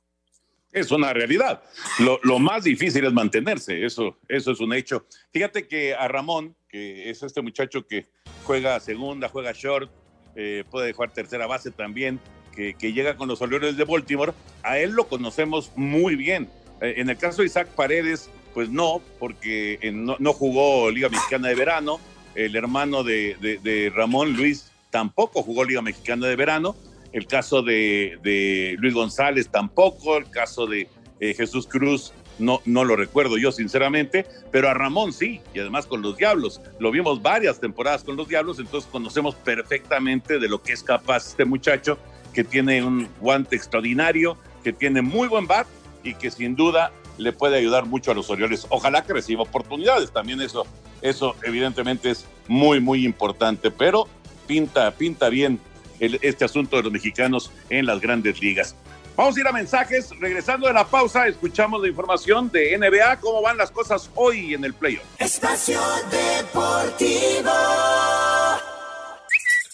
es 0.72 0.90
una 0.90 1.12
realidad. 1.12 1.62
Lo, 1.98 2.20
lo, 2.22 2.38
más 2.38 2.64
difícil 2.64 3.04
es 3.04 3.12
mantenerse, 3.12 3.84
eso, 3.84 4.18
eso 4.28 4.52
es 4.52 4.60
un 4.60 4.72
hecho. 4.72 5.06
Fíjate 5.32 5.66
que 5.66 5.94
a 5.94 6.08
Ramón, 6.08 6.54
que 6.68 7.10
es 7.10 7.22
este 7.22 7.42
muchacho 7.42 7.86
que 7.86 8.06
juega 8.44 8.78
segunda, 8.80 9.28
juega 9.28 9.52
short, 9.52 9.90
eh, 10.36 10.64
puede 10.70 10.92
jugar 10.92 11.12
tercera 11.12 11.46
base 11.46 11.70
también, 11.70 12.20
que, 12.54 12.74
que, 12.74 12.92
llega 12.92 13.16
con 13.16 13.28
los 13.28 13.40
Orioles 13.42 13.76
de 13.76 13.84
Baltimore, 13.84 14.32
a 14.62 14.78
él 14.78 14.92
lo 14.92 15.08
conocemos 15.08 15.72
muy 15.76 16.14
bien. 16.14 16.48
Eh, 16.80 16.94
en 16.98 17.10
el 17.10 17.16
caso 17.16 17.42
de 17.42 17.46
Isaac 17.46 17.68
Paredes, 17.68 18.30
pues 18.54 18.68
no, 18.68 19.00
porque 19.18 19.78
no, 19.92 20.16
no, 20.18 20.32
jugó 20.32 20.90
Liga 20.90 21.08
Mexicana 21.08 21.48
de 21.48 21.54
Verano, 21.54 22.00
el 22.34 22.54
hermano 22.54 23.02
de, 23.02 23.36
de, 23.40 23.58
de 23.58 23.90
Ramón 23.90 24.34
Luis 24.34 24.70
tampoco 24.90 25.42
jugó 25.42 25.64
Liga 25.64 25.82
Mexicana 25.82 26.26
de 26.26 26.36
Verano, 26.36 26.76
el 27.12 27.26
caso 27.26 27.62
de, 27.62 28.76
Luis 28.78 28.94
González 28.94 29.48
tampoco, 29.48 30.16
el 30.16 30.30
caso 30.30 30.66
de 30.66 30.88
eh, 31.20 31.34
Jesús 31.34 31.66
Cruz 31.66 32.12
no, 32.38 32.60
no 32.64 32.84
lo 32.84 32.96
recuerdo 32.96 33.36
yo 33.36 33.52
sinceramente, 33.52 34.24
pero 34.50 34.68
a 34.68 34.74
Ramón 34.74 35.12
sí, 35.12 35.40
y 35.54 35.60
además 35.60 35.86
con 35.86 36.02
los 36.02 36.16
Diablos. 36.16 36.60
Lo 36.78 36.90
vimos 36.90 37.22
varias 37.22 37.60
temporadas 37.60 38.02
con 38.02 38.16
los 38.16 38.28
Diablos, 38.28 38.58
entonces 38.58 38.88
conocemos 38.90 39.34
perfectamente 39.34 40.38
de 40.38 40.48
lo 40.48 40.62
que 40.62 40.72
es 40.72 40.82
capaz 40.82 41.28
este 41.28 41.44
muchacho, 41.44 41.98
que 42.32 42.44
tiene 42.44 42.82
un 42.82 43.08
guante 43.20 43.56
extraordinario, 43.56 44.38
que 44.64 44.72
tiene 44.72 45.02
muy 45.02 45.28
buen 45.28 45.46
bat 45.46 45.66
y 46.02 46.14
que 46.14 46.30
sin 46.30 46.56
duda 46.56 46.92
le 47.18 47.32
puede 47.32 47.58
ayudar 47.58 47.84
mucho 47.84 48.10
a 48.10 48.14
los 48.14 48.30
Orioles. 48.30 48.66
Ojalá 48.70 49.04
que 49.04 49.12
reciba 49.12 49.42
oportunidades, 49.42 50.10
también 50.10 50.40
eso, 50.40 50.66
eso 51.02 51.36
evidentemente 51.42 52.10
es 52.10 52.24
muy, 52.48 52.80
muy 52.80 53.04
importante, 53.04 53.70
pero 53.70 54.08
pinta, 54.46 54.90
pinta 54.92 55.28
bien 55.28 55.60
este 56.00 56.44
asunto 56.44 56.76
de 56.76 56.82
los 56.84 56.92
mexicanos 56.92 57.52
en 57.68 57.86
las 57.86 58.00
grandes 58.00 58.40
ligas. 58.40 58.74
Vamos 59.16 59.36
a 59.36 59.40
ir 59.40 59.46
a 59.46 59.52
mensajes. 59.52 60.10
Regresando 60.18 60.66
de 60.66 60.72
la 60.72 60.86
pausa, 60.86 61.26
escuchamos 61.26 61.82
la 61.82 61.88
información 61.88 62.50
de 62.50 62.76
NBA, 62.78 63.20
cómo 63.20 63.42
van 63.42 63.58
las 63.58 63.70
cosas 63.70 64.10
hoy 64.14 64.54
en 64.54 64.64
el 64.64 64.72
playoff. 64.74 65.04
Espacio 65.18 65.80
Deportivo. 66.10 67.50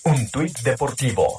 Un 0.05 0.31
tuit 0.31 0.57
deportivo. 0.61 1.39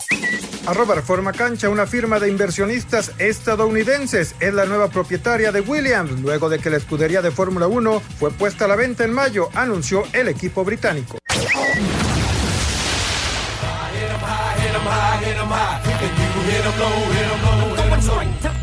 Arroba 0.65 0.95
Reforma 0.95 1.31
Cancha, 1.31 1.69
una 1.69 1.87
firma 1.87 2.19
de 2.19 2.27
inversionistas 2.27 3.13
estadounidenses, 3.17 4.35
es 4.41 4.53
la 4.53 4.65
nueva 4.65 4.89
propietaria 4.89 5.53
de 5.53 5.61
Williams, 5.61 6.19
luego 6.19 6.49
de 6.49 6.59
que 6.59 6.69
la 6.69 6.75
escudería 6.75 7.21
de 7.21 7.31
Fórmula 7.31 7.67
1 7.67 8.01
fue 8.19 8.31
puesta 8.31 8.65
a 8.65 8.67
la 8.67 8.75
venta 8.75 9.05
en 9.05 9.13
mayo, 9.13 9.49
anunció 9.53 10.03
el 10.11 10.27
equipo 10.27 10.65
británico. 10.65 11.17
high, 14.89 15.17
hit 15.23 15.37
'em 15.37 15.49
high. 15.49 15.77
And 16.03 16.13
you 16.19 16.41
hit 16.49 16.65
'em 16.65 16.75
low, 16.81 16.97
hit 17.15 17.27
'em 17.33 17.39
low, 17.45 17.75
hit 17.75 17.93
'em 17.93 18.01
low. 18.07 18.56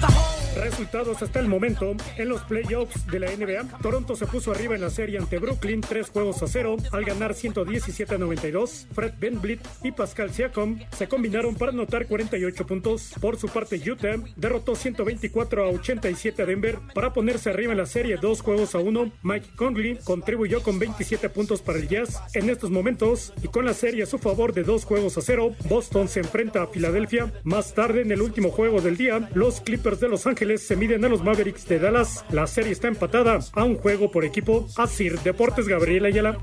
Resultados 0.75 1.23
hasta 1.23 1.39
el 1.39 1.47
momento. 1.47 1.95
En 2.17 2.29
los 2.29 2.43
playoffs 2.43 3.07
de 3.07 3.21
la 3.21 3.31
NBA, 3.31 3.79
Toronto 3.81 4.17
se 4.17 4.27
puso 4.27 4.51
arriba 4.51 4.75
en 4.75 4.81
la 4.81 4.91
serie 4.91 5.19
ante 5.19 5.39
Brooklyn, 5.39 5.81
tres 5.81 6.11
juegos 6.11 6.43
a 6.43 6.49
cero, 6.49 6.77
al 6.91 7.05
ganar 7.05 7.35
117 7.35 8.13
a 8.13 8.19
92. 8.19 8.89
Fred 8.93 9.13
VanVleet 9.21 9.61
y 9.85 9.93
Pascal 9.93 10.33
Siakam 10.33 10.81
se 10.91 11.07
combinaron 11.07 11.55
para 11.55 11.71
anotar 11.71 12.09
48 12.09 12.67
puntos. 12.67 13.13
Por 13.21 13.37
su 13.37 13.47
parte, 13.47 13.81
Utah 13.89 14.17
derrotó 14.35 14.75
124 14.75 15.65
a 15.65 15.69
87 15.69 16.43
a 16.43 16.45
Denver 16.45 16.81
para 16.93 17.13
ponerse 17.13 17.51
arriba 17.51 17.71
en 17.71 17.79
la 17.79 17.87
serie 17.87 18.17
dos 18.21 18.41
juegos 18.41 18.75
a 18.75 18.79
uno. 18.79 19.13
Mike 19.23 19.51
Conley 19.55 20.01
contribuyó 20.03 20.61
con 20.65 20.81
27 20.81 21.29
puntos 21.29 21.63
para 21.63 21.79
el 21.79 21.87
Jazz. 21.87 22.21
En 22.35 22.51
estos 22.51 22.73
momentos, 22.73 23.33
y 23.45 23.47
con 23.47 23.65
la 23.65 23.75
serie 23.75 24.03
a 24.03 24.07
su 24.07 24.19
favor 24.19 24.53
de 24.53 24.65
dos 24.65 24.85
juegos 24.85 25.17
a 25.19 25.21
cero, 25.21 25.55
Boston 25.69 26.09
se 26.09 26.19
enfrenta 26.19 26.65
a 26.65 26.67
Filadelfia. 26.67 27.33
Más 27.45 27.75
tarde, 27.75 28.03
en 28.03 28.11
el 28.11 28.23
último 28.23 28.51
juego 28.51 28.81
del 28.81 28.97
día, 28.97 29.31
los 29.35 29.61
Clippers 29.61 30.01
de 30.01 30.09
Los 30.09 30.27
Ángeles 30.27 30.65
se 30.65 30.74
miden 30.77 31.05
a 31.05 31.09
los 31.09 31.23
Mavericks 31.23 31.67
de 31.69 31.79
Dallas. 31.79 32.25
La 32.31 32.47
serie 32.47 32.73
está 32.73 32.89
empatada 32.89 33.39
a 33.53 33.65
un 33.65 33.77
juego 33.77 34.11
por 34.11 34.25
equipo. 34.25 34.67
Asir 34.77 35.19
Deportes 35.21 35.69
Gabriel 35.69 36.07
Ayala. 36.07 36.39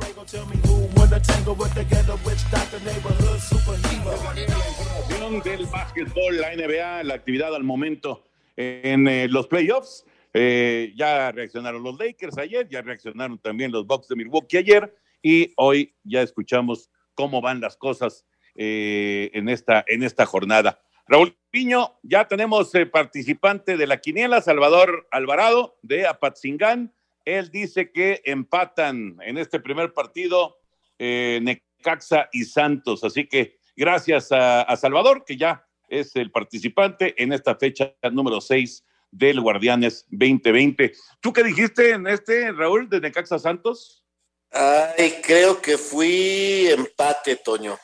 del 5.44 5.66
básquetbol, 5.66 6.38
la 6.42 6.56
NBA, 6.56 7.04
la 7.04 7.14
actividad 7.14 7.56
al 7.56 7.64
momento 7.64 8.26
en 8.58 9.08
eh, 9.08 9.28
los 9.30 9.48
playoffs. 9.48 10.06
Eh, 10.34 10.94
ya 10.96 11.32
reaccionaron 11.32 11.84
los 11.84 11.98
Lakers 11.98 12.38
ayer, 12.38 12.68
ya 12.70 12.82
reaccionaron 12.82 13.38
también 13.40 13.72
los 13.72 13.86
Bucks 13.86 14.08
de 14.08 14.16
Milwaukee 14.16 14.58
ayer 14.58 14.94
y 15.22 15.54
hoy 15.58 15.94
ya 16.04 16.22
escuchamos 16.22 16.90
cómo 17.16 17.42
van 17.42 17.60
las 17.60 17.76
cosas 17.78 18.26
eh, 18.56 19.30
en, 19.34 19.50
esta, 19.50 19.84
en 19.88 20.04
esta 20.04 20.26
jornada. 20.26 20.82
Raúl 21.12 21.38
Piño, 21.50 22.00
ya 22.04 22.26
tenemos 22.30 22.74
eh, 22.74 22.86
participante 22.86 23.76
de 23.76 23.86
la 23.86 24.00
quiniela, 24.00 24.42
Salvador 24.42 25.10
Alvarado 25.12 25.78
de 25.82 26.08
Apatzingán. 26.08 26.94
Él 27.26 27.52
dice 27.52 27.92
que 27.92 28.22
empatan 28.24 29.18
en 29.22 29.38
este 29.38 29.60
primer 29.60 29.92
partido 29.92 30.56
eh, 30.98 31.42
Necaxa 31.42 32.30
y 32.32 32.46
Santos. 32.46 33.04
Así 33.04 33.28
que 33.28 33.58
gracias 33.76 34.32
a, 34.32 34.62
a, 34.62 34.78
Salvador, 34.78 35.26
que 35.26 35.36
ya 35.36 35.68
es 35.90 36.16
el 36.16 36.32
participante 36.32 37.22
en 37.22 37.34
esta 37.34 37.58
fecha 37.58 37.94
número 38.10 38.40
6 38.40 38.86
del 39.12 39.42
Guardianes 39.42 40.06
2020. 40.12 40.94
¿Tú 41.20 41.34
qué 41.34 41.44
dijiste 41.44 41.90
en 41.90 42.08
este, 42.08 42.54
Raúl, 42.54 42.88
de 42.90 43.02
Necaxa 43.02 43.38
Santos? 43.38 44.06
Ay, 44.50 45.16
creo 45.22 45.62
que 45.62 45.78
fui 45.78 46.68
empate, 46.70 47.36
Toño. 47.36 47.78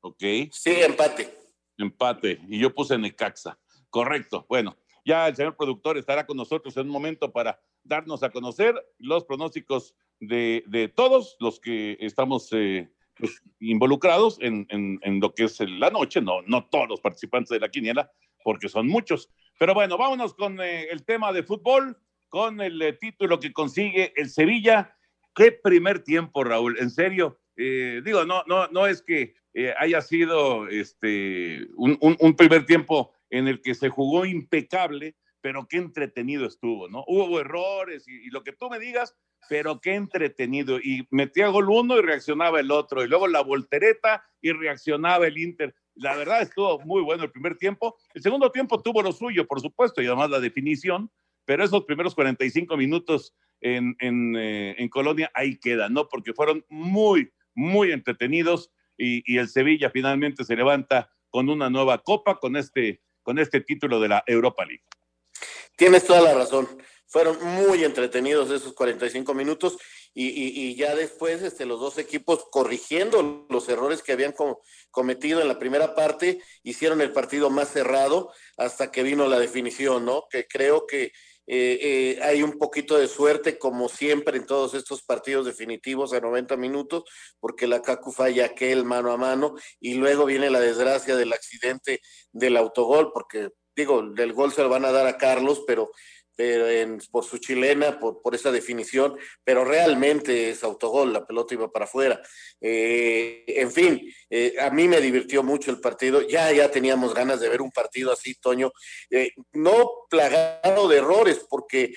Ok. 0.00 0.22
Sí, 0.50 0.80
empate. 0.80 1.41
Empate. 1.82 2.40
Y 2.48 2.58
yo 2.58 2.74
puse 2.74 2.96
Necaxa. 2.98 3.58
Correcto. 3.90 4.46
Bueno, 4.48 4.76
ya 5.04 5.28
el 5.28 5.36
señor 5.36 5.56
productor 5.56 5.98
estará 5.98 6.26
con 6.26 6.36
nosotros 6.36 6.76
en 6.76 6.86
un 6.86 6.92
momento 6.92 7.32
para 7.32 7.60
darnos 7.84 8.22
a 8.22 8.30
conocer 8.30 8.74
los 8.98 9.24
pronósticos 9.24 9.94
de, 10.20 10.92
todos 10.94 11.36
los 11.40 11.58
que 11.58 11.96
estamos 12.00 12.48
eh, 12.52 12.90
pues, 13.16 13.42
involucrados 13.60 14.38
en, 14.40 14.66
lo 15.20 15.34
que 15.34 15.44
es 15.44 15.60
la 15.60 15.90
noche, 15.90 16.20
no, 16.20 16.42
no 16.42 16.64
todos 16.66 16.88
los 16.88 17.00
participantes 17.00 17.50
de 17.50 17.60
la 17.60 17.68
quiniela, 17.68 18.10
porque 18.44 18.68
son 18.68 18.86
muchos. 18.86 19.28
Pero 19.58 19.74
bueno, 19.74 19.98
vámonos 19.98 20.34
con 20.34 20.60
eh, 20.60 20.88
el 20.90 21.04
tema 21.04 21.32
de 21.32 21.42
fútbol, 21.42 21.98
con 22.28 22.60
el 22.60 22.80
eh, 22.80 22.92
título 22.94 23.40
que 23.40 23.52
consigue 23.52 24.12
el 24.16 24.30
Sevilla. 24.30 24.96
Qué 25.34 25.52
primer 25.52 26.04
tiempo, 26.04 26.44
Raúl, 26.44 26.78
en 26.78 26.90
serio. 26.90 27.40
Digo, 27.56 28.24
no, 28.24 28.42
no, 28.46 28.68
no 28.68 28.86
es 28.86 29.02
que 29.02 29.34
eh, 29.54 29.74
haya 29.78 30.00
sido 30.00 30.68
este, 30.68 31.66
un, 31.76 32.34
primer 32.36 32.64
tiempo 32.64 33.12
en 33.28 33.48
el 33.48 33.60
que 33.60 33.74
se 33.74 33.90
jugó 33.90 34.24
impecable, 34.24 35.14
pero 35.42 35.66
qué 35.68 35.76
entretenido 35.76 36.46
estuvo, 36.46 36.88
¿no? 36.88 37.04
Hubo 37.06 37.40
errores 37.40 38.08
y, 38.08 38.26
y, 38.26 38.30
lo 38.30 38.42
que 38.44 38.52
tú 38.52 38.70
me 38.70 38.78
digas, 38.78 39.14
pero 39.50 39.80
qué 39.80 39.94
entretenido. 39.94 40.78
Y 40.78 41.06
metía 41.10 41.48
gol 41.48 41.68
uno 41.68 41.98
y 41.98 42.02
reaccionaba 42.02 42.60
el 42.60 42.70
otro, 42.70 43.04
y 43.04 43.08
luego 43.08 43.28
la 43.28 43.42
voltereta 43.42 44.24
y 44.40 44.52
reaccionaba 44.52 45.26
el 45.26 45.36
Inter. 45.36 45.74
La 45.94 46.16
verdad 46.16 46.42
estuvo 46.42 46.80
muy 46.80 47.02
bueno 47.02 47.24
el 47.24 47.30
primer 47.30 47.58
tiempo. 47.58 47.96
El 48.14 48.22
segundo 48.22 48.50
tiempo 48.50 48.80
tuvo 48.80 49.02
lo 49.02 49.12
suyo, 49.12 49.46
por 49.46 49.60
supuesto, 49.60 50.00
y 50.00 50.06
además 50.06 50.30
la 50.30 50.40
definición, 50.40 51.10
pero 51.44 51.64
esos 51.64 51.84
primeros 51.84 52.14
45 52.14 52.74
minutos 52.78 53.34
en, 53.60 53.94
en, 53.98 54.34
eh, 54.36 54.76
en 54.78 54.88
Colonia 54.88 55.30
ahí 55.34 55.58
quedan, 55.58 55.92
¿no? 55.92 56.08
Porque 56.08 56.32
fueron 56.32 56.64
muy, 56.70 57.30
muy 57.54 57.92
entretenidos 57.92 58.70
y, 58.96 59.38
el 59.38 59.48
Sevilla 59.48 59.90
finalmente 59.90 60.44
se 60.44 60.56
levanta 60.56 61.10
con 61.30 61.48
una 61.48 61.70
nueva 61.70 61.98
copa, 61.98 62.38
con 62.38 62.56
este, 62.56 63.02
con 63.22 63.38
este 63.38 63.60
título 63.60 64.00
de 64.00 64.08
la 64.08 64.22
Europa 64.26 64.64
League. 64.64 64.84
Tienes 65.76 66.04
toda 66.04 66.20
la 66.20 66.34
razón. 66.34 66.68
Fueron 67.06 67.36
muy 67.42 67.84
entretenidos 67.84 68.50
esos 68.50 68.72
45 68.72 69.34
minutos 69.34 69.76
y, 70.14 70.28
y, 70.28 70.74
ya 70.76 70.94
después 70.94 71.42
este, 71.42 71.66
los 71.66 71.80
dos 71.80 71.98
equipos 71.98 72.46
corrigiendo 72.50 73.46
los 73.50 73.68
errores 73.68 74.02
que 74.02 74.12
habían 74.12 74.34
cometido 74.90 75.40
en 75.40 75.48
la 75.48 75.58
primera 75.58 75.94
parte, 75.94 76.40
hicieron 76.62 77.00
el 77.00 77.12
partido 77.12 77.50
más 77.50 77.70
cerrado 77.70 78.32
hasta 78.56 78.90
que 78.90 79.02
vino 79.02 79.26
la 79.26 79.38
definición, 79.38 80.04
¿no? 80.04 80.24
Que 80.30 80.46
creo 80.46 80.86
que 80.86 81.12
eh, 81.46 81.78
eh, 81.82 82.18
hay 82.22 82.42
un 82.42 82.58
poquito 82.58 82.96
de 82.96 83.08
suerte, 83.08 83.58
como 83.58 83.88
siempre, 83.88 84.38
en 84.38 84.46
todos 84.46 84.74
estos 84.74 85.02
partidos 85.02 85.46
definitivos 85.46 86.12
a 86.12 86.20
90 86.20 86.56
minutos, 86.56 87.04
porque 87.40 87.66
la 87.66 87.82
CACU 87.82 88.12
falla 88.12 88.46
aquel 88.46 88.84
mano 88.84 89.10
a 89.10 89.16
mano 89.16 89.54
y 89.80 89.94
luego 89.94 90.24
viene 90.24 90.50
la 90.50 90.60
desgracia 90.60 91.16
del 91.16 91.32
accidente 91.32 92.00
del 92.32 92.56
autogol, 92.56 93.10
porque 93.12 93.50
digo, 93.74 94.02
del 94.02 94.32
gol 94.32 94.52
se 94.52 94.62
lo 94.62 94.68
van 94.68 94.84
a 94.84 94.92
dar 94.92 95.06
a 95.06 95.16
Carlos, 95.16 95.62
pero 95.66 95.90
por 97.10 97.24
su 97.24 97.38
chilena, 97.38 97.98
por, 97.98 98.22
por, 98.22 98.34
esa 98.34 98.50
definición, 98.50 99.16
pero 99.44 99.64
realmente 99.64 100.50
es 100.50 100.64
autogol, 100.64 101.12
la 101.12 101.26
pelota 101.26 101.54
iba 101.54 101.70
para 101.70 101.84
afuera. 101.84 102.20
Eh, 102.60 103.44
en 103.46 103.70
fin, 103.70 104.00
eh, 104.30 104.54
a 104.60 104.70
mí 104.70 104.88
me 104.88 105.00
divirtió 105.00 105.42
mucho 105.42 105.70
el 105.70 105.80
partido, 105.80 106.22
ya, 106.22 106.50
ya 106.52 106.70
teníamos 106.70 107.14
ganas 107.14 107.40
de 107.40 107.48
ver 107.48 107.60
un 107.60 107.70
partido 107.70 108.12
así, 108.12 108.34
Toño, 108.34 108.72
eh, 109.10 109.30
no 109.52 109.90
plagado 110.08 110.88
de 110.88 110.98
errores, 110.98 111.44
porque 111.48 111.94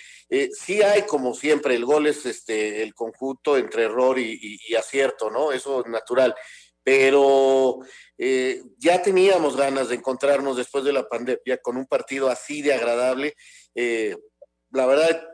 sí 0.52 0.82
hay, 0.82 1.04
como 1.04 1.34
siempre, 1.34 1.76
el 1.76 1.86
gol 1.86 2.08
es 2.08 2.26
este, 2.26 2.82
el 2.84 2.94
conjunto 2.94 3.58
entre 3.58 3.84
error 3.84 4.20
y, 4.20 4.60
acierto, 4.76 5.30
¿no? 5.30 5.52
Eso 5.52 5.82
es 5.82 5.88
natural 5.88 6.36
pero 6.84 7.80
ya 8.78 9.02
teníamos 9.02 9.58
ganas 9.58 9.90
de 9.90 9.96
encontrarnos 9.96 10.56
después 10.56 10.84
de 10.84 10.94
la 10.94 11.10
pandemia 11.10 11.58
con 11.58 11.78
un 11.78 11.88
partido 11.88 12.30
así 12.30 12.62
de 12.62 12.76
agradable. 12.76 13.34
Eh, 13.74 14.16
la 14.76 14.86
verdad, 14.86 15.28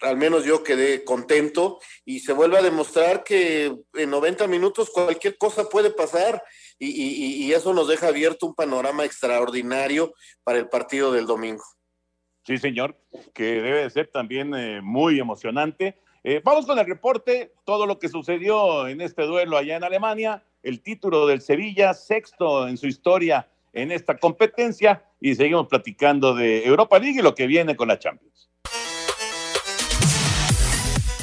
al 0.00 0.16
menos 0.16 0.44
yo 0.44 0.62
quedé 0.62 1.04
contento 1.04 1.78
y 2.04 2.20
se 2.20 2.32
vuelve 2.32 2.58
a 2.58 2.62
demostrar 2.62 3.24
que 3.24 3.76
en 3.94 4.10
90 4.10 4.46
minutos 4.46 4.90
cualquier 4.90 5.36
cosa 5.36 5.68
puede 5.68 5.90
pasar 5.90 6.42
y, 6.78 7.52
eso 7.52 7.74
nos 7.74 7.88
deja 7.88 8.08
abierto 8.08 8.46
un 8.46 8.54
panorama 8.54 9.04
extraordinario 9.04 10.14
para 10.44 10.58
el 10.58 10.68
partido 10.68 11.12
del 11.12 11.26
domingo. 11.26 11.64
Sí, 12.44 12.56
señor, 12.56 12.96
que 13.34 13.60
debe 13.60 13.82
de 13.82 13.90
ser 13.90 14.08
también 14.08 14.54
eh, 14.54 14.80
muy 14.80 15.18
emocionante. 15.18 15.98
Eh, 16.22 16.40
vamos 16.44 16.66
con 16.66 16.78
el 16.78 16.86
reporte, 16.86 17.52
todo 17.64 17.84
lo 17.84 17.98
que 17.98 18.08
sucedió 18.08 18.86
en 18.86 19.00
este 19.00 19.22
duelo 19.22 19.56
allá 19.56 19.76
en 19.76 19.84
Alemania 19.84 20.44
el 20.62 20.82
título 20.82 21.26
del 21.26 21.40
Sevilla, 21.40 21.94
sexto 21.94 22.68
en 22.68 22.76
su 22.76 22.86
historia 22.86 23.48
en 23.72 23.92
esta 23.92 24.16
competencia 24.16 25.04
y 25.20 25.34
seguimos 25.34 25.66
platicando 25.68 26.34
de 26.34 26.64
Europa 26.64 26.98
League 26.98 27.20
y 27.20 27.22
lo 27.22 27.34
que 27.34 27.46
viene 27.46 27.76
con 27.76 27.88
la 27.88 27.98
Champions. 27.98 28.47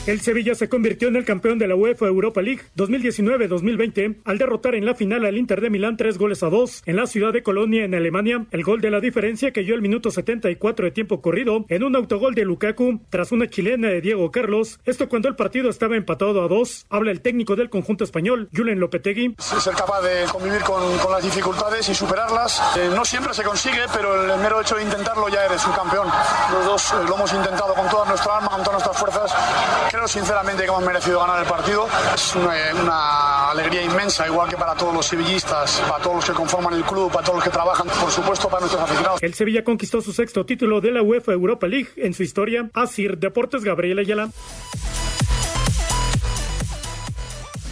El 0.08 0.22
Sevilla 0.22 0.54
se 0.54 0.70
convirtió 0.70 1.08
en 1.08 1.16
el 1.16 1.26
campeón 1.26 1.58
de 1.58 1.68
la 1.68 1.76
UEFA 1.76 2.06
Europa 2.06 2.40
League 2.40 2.62
2019-2020 2.78 4.18
al 4.24 4.38
derrotar 4.38 4.76
en 4.76 4.86
la 4.86 4.94
final 4.94 5.26
al 5.26 5.36
Inter 5.36 5.62
de 5.62 5.72
Milán 5.72 5.98
tres 5.98 6.20
goles 6.20 6.44
a 6.44 6.52
dos 6.52 6.84
en 6.86 6.96
la 6.96 7.08
ciudad 7.08 7.34
de 7.34 7.42
Colonia, 7.42 7.86
en 7.86 7.96
Alemania. 7.96 8.46
El 8.52 8.64
gol 8.64 8.82
de 8.82 8.92
la 8.92 9.00
diferencia 9.00 9.52
cayó 9.52 9.74
al 9.74 9.82
minuto 9.82 10.12
74 10.12 10.86
de 10.86 10.92
tiempo 10.92 11.24
corrido 11.24 11.66
en 11.70 11.84
un 11.84 11.96
autogol 11.96 12.36
de 12.36 12.46
Lukaku 12.46 13.02
tras 13.10 13.32
una 13.32 13.50
chilena 13.50 13.88
de 13.88 14.00
Diego 14.00 14.30
Carlos. 14.30 14.80
Esto 14.86 15.10
cuando 15.10 15.28
el 15.28 15.36
partido 15.36 15.72
estaba 15.72 15.96
empatado 15.96 16.44
a 16.44 16.48
dos. 16.48 16.86
Habla 16.92 17.10
el 17.10 17.22
técnico 17.22 17.56
del 17.56 17.72
conjunto 17.72 18.04
español, 18.04 18.48
Julen 18.56 18.80
Lopetegui. 18.80 19.36
Ser 19.40 19.74
capaz 19.74 20.04
de 20.04 20.26
convivir 20.32 20.62
con, 20.62 21.00
con 21.00 21.14
las 21.14 21.24
dificultades 21.24 21.90
y 21.90 21.96
superarlas. 21.96 22.62
Eh, 22.78 22.92
no 22.94 23.04
siempre 23.06 23.34
se 23.34 23.42
consigue, 23.42 23.82
pero 23.92 24.32
el 24.36 24.40
mero 24.40 24.62
hecho 24.62 24.76
de 24.76 24.84
intentarlo 24.84 25.30
ya 25.30 25.46
eres 25.46 25.66
un 25.66 25.74
campeón. 25.74 26.08
Los 26.54 26.64
dos 26.64 26.92
eh, 26.92 26.96
lo 27.08 27.16
hemos 27.16 27.34
intentado 27.34 27.74
con 27.74 27.90
toda 27.90 28.08
nuestra 28.08 28.38
alma, 28.38 28.50
con 28.50 28.64
todas 28.64 28.86
nuestras 28.86 29.00
fuerzas 29.00 29.95
creo 29.96 30.08
sinceramente 30.10 30.64
que 30.64 30.68
hemos 30.68 30.86
merecido 30.86 31.20
ganar 31.22 31.42
el 31.42 31.48
partido. 31.48 31.88
Es 32.14 32.36
una, 32.36 32.54
una, 32.82 33.52
alegría 33.52 33.84
inmensa, 33.84 34.28
igual 34.28 34.50
que 34.50 34.58
para 34.58 34.76
todos 34.76 34.94
los 34.94 35.06
sevillistas, 35.06 35.82
para 35.88 36.04
todos 36.04 36.18
los 36.18 36.26
que 36.26 36.34
conforman 36.34 36.74
el 36.74 36.84
club, 36.84 37.12
para 37.12 37.24
todos 37.24 37.38
los 37.38 37.44
que 37.44 37.50
trabajan, 37.50 37.88
por 37.88 38.12
supuesto 38.12 38.50
para 38.50 38.60
nuestros 38.62 38.84
aficionados. 38.84 39.24
El 39.24 39.34
Sevilla 39.34 39.64
conquistó 39.64 40.02
su 40.02 40.12
sexto 40.12 40.46
título 40.46 40.82
de 40.82 40.92
la 40.92 41.02
UEFA 41.02 41.32
Europa 41.32 41.68
League 41.68 41.90
en 41.96 42.14
su 42.14 42.24
historia. 42.24 42.70
Asir 42.74 43.18
Deportes 43.18 43.64
Gabriel 43.64 44.00
Ayala. 44.00 44.30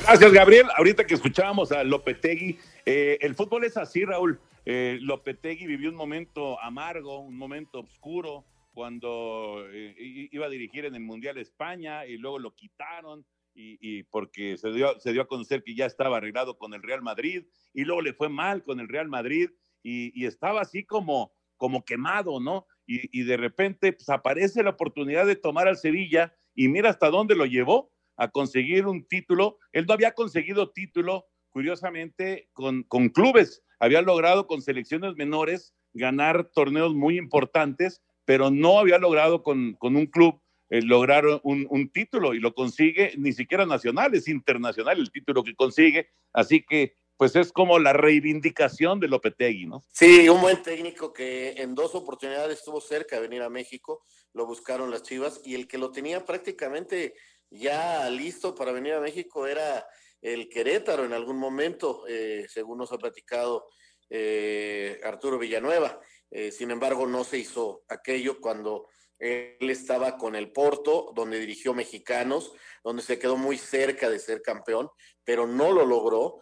Gracias, 0.03 0.31
Gabriel. 0.31 0.67
Ahorita 0.77 1.05
que 1.05 1.15
escuchábamos 1.15 1.71
a 1.71 1.83
Lopetegui, 1.83 2.57
eh, 2.85 3.17
el 3.21 3.35
fútbol 3.35 3.65
es 3.65 3.75
así, 3.77 4.05
Raúl. 4.05 4.39
Eh, 4.65 4.97
Lopetegui 5.01 5.65
vivió 5.65 5.89
un 5.89 5.95
momento 5.95 6.59
amargo, 6.61 7.19
un 7.19 7.37
momento 7.37 7.79
oscuro, 7.79 8.45
cuando 8.73 9.65
eh, 9.69 10.29
iba 10.31 10.47
a 10.47 10.49
dirigir 10.49 10.85
en 10.85 10.95
el 10.95 11.01
Mundial 11.01 11.37
España 11.37 12.05
y 12.05 12.17
luego 12.17 12.39
lo 12.39 12.55
quitaron 12.55 13.25
y, 13.53 13.77
y, 13.79 14.03
porque 14.03 14.57
se 14.57 14.71
dio, 14.71 14.99
se 14.99 15.13
dio 15.13 15.21
a 15.21 15.27
conocer 15.27 15.63
que 15.63 15.75
ya 15.75 15.85
estaba 15.85 16.17
arreglado 16.17 16.57
con 16.57 16.73
el 16.73 16.81
Real 16.81 17.03
Madrid 17.03 17.45
y 17.73 17.83
luego 17.85 18.01
le 18.01 18.13
fue 18.13 18.29
mal 18.29 18.63
con 18.63 18.79
el 18.79 18.89
Real 18.89 19.07
Madrid 19.07 19.49
y, 19.83 20.11
y 20.19 20.25
estaba 20.25 20.61
así 20.61 20.83
como, 20.83 21.33
como 21.55 21.85
quemado, 21.85 22.39
¿no? 22.39 22.65
Y, 22.87 23.17
y, 23.17 23.23
de 23.23 23.37
repente 23.37 23.93
pues, 23.93 24.09
aparece 24.09 24.63
la 24.63 24.71
oportunidad 24.71 25.27
de 25.27 25.35
tomar 25.35 25.67
al 25.67 25.77
Sevilla 25.77 26.33
y 26.55 26.67
mira 26.67 26.89
hasta 26.89 27.09
dónde 27.09 27.35
lo 27.35 27.45
llevó 27.45 27.91
a 28.17 28.29
conseguir 28.29 28.87
un 28.87 29.05
título. 29.05 29.59
Él 29.71 29.85
no 29.85 29.93
había 29.93 30.13
conseguido 30.13 30.71
título, 30.71 31.27
curiosamente, 31.51 32.49
con, 32.53 32.83
con 32.83 33.09
clubes, 33.09 33.63
había 33.79 34.01
logrado 34.01 34.47
con 34.47 34.61
selecciones 34.61 35.15
menores 35.15 35.75
ganar 35.93 36.49
torneos 36.53 36.95
muy 36.95 37.17
importantes 37.17 38.01
pero 38.25 38.51
no 38.51 38.79
había 38.79 38.97
logrado 38.97 39.43
con, 39.43 39.73
con 39.73 39.95
un 39.95 40.07
club 40.07 40.39
eh, 40.69 40.81
lograr 40.81 41.25
un, 41.43 41.67
un, 41.69 41.91
título 41.91 42.33
y 42.33 42.39
lo 42.39 42.55
consigue 42.55 43.13
ni 43.17 43.33
siquiera 43.33 43.65
nacional, 43.65 44.13
es 44.15 44.27
internacional 44.27 44.99
el 44.99 45.11
título 45.11 45.43
que 45.43 45.55
consigue, 45.55 46.09
así 46.33 46.63
que 46.63 46.95
pues 47.17 47.35
es 47.35 47.51
como 47.51 47.79
la 47.79 47.93
reivindicación 47.93 48.99
de 48.99 49.07
Lopetegui, 49.07 49.65
¿no? 49.65 49.83
Sí, 49.91 50.27
un 50.29 50.41
buen 50.41 50.61
técnico 50.63 51.13
que 51.13 51.51
en 51.57 51.75
dos 51.75 51.95
oportunidades 51.95 52.57
estuvo 52.57 52.81
cerca 52.81 53.17
de 53.17 53.21
venir 53.21 53.43
a 53.43 53.49
México, 53.49 54.03
lo 54.33 54.45
buscaron 54.45 54.89
las 54.89 55.03
Chivas 55.03 55.41
y 55.45 55.55
el 55.55 55.67
que 55.67 55.77
lo 55.77 55.91
tenía 55.91 56.25
prácticamente 56.25 57.13
ya 57.49 58.09
listo 58.09 58.55
para 58.55 58.71
venir 58.71 58.93
a 58.93 58.99
México 58.99 59.45
era 59.45 59.85
el 60.21 60.49
Querétaro 60.49 61.05
en 61.05 61.13
algún 61.13 61.37
momento, 61.37 62.05
eh, 62.07 62.47
según 62.49 62.79
nos 62.79 62.91
ha 62.91 62.97
platicado 62.97 63.67
eh, 64.09 64.99
Arturo 65.03 65.37
Villanueva. 65.37 65.99
Eh, 66.35 66.51
sin 66.51 66.71
embargo, 66.71 67.05
no 67.05 67.23
se 67.23 67.37
hizo 67.37 67.83
aquello 67.87 68.41
cuando 68.41 68.89
él 69.19 69.69
estaba 69.69 70.17
con 70.17 70.35
el 70.35 70.51
Porto, 70.51 71.11
donde 71.15 71.39
dirigió 71.39 71.75
mexicanos, 71.75 72.53
donde 72.83 73.03
se 73.03 73.19
quedó 73.19 73.37
muy 73.37 73.59
cerca 73.59 74.09
de 74.09 74.17
ser 74.17 74.41
campeón, 74.41 74.89
pero 75.23 75.45
no 75.45 75.71
lo 75.71 75.85
logró. 75.85 76.41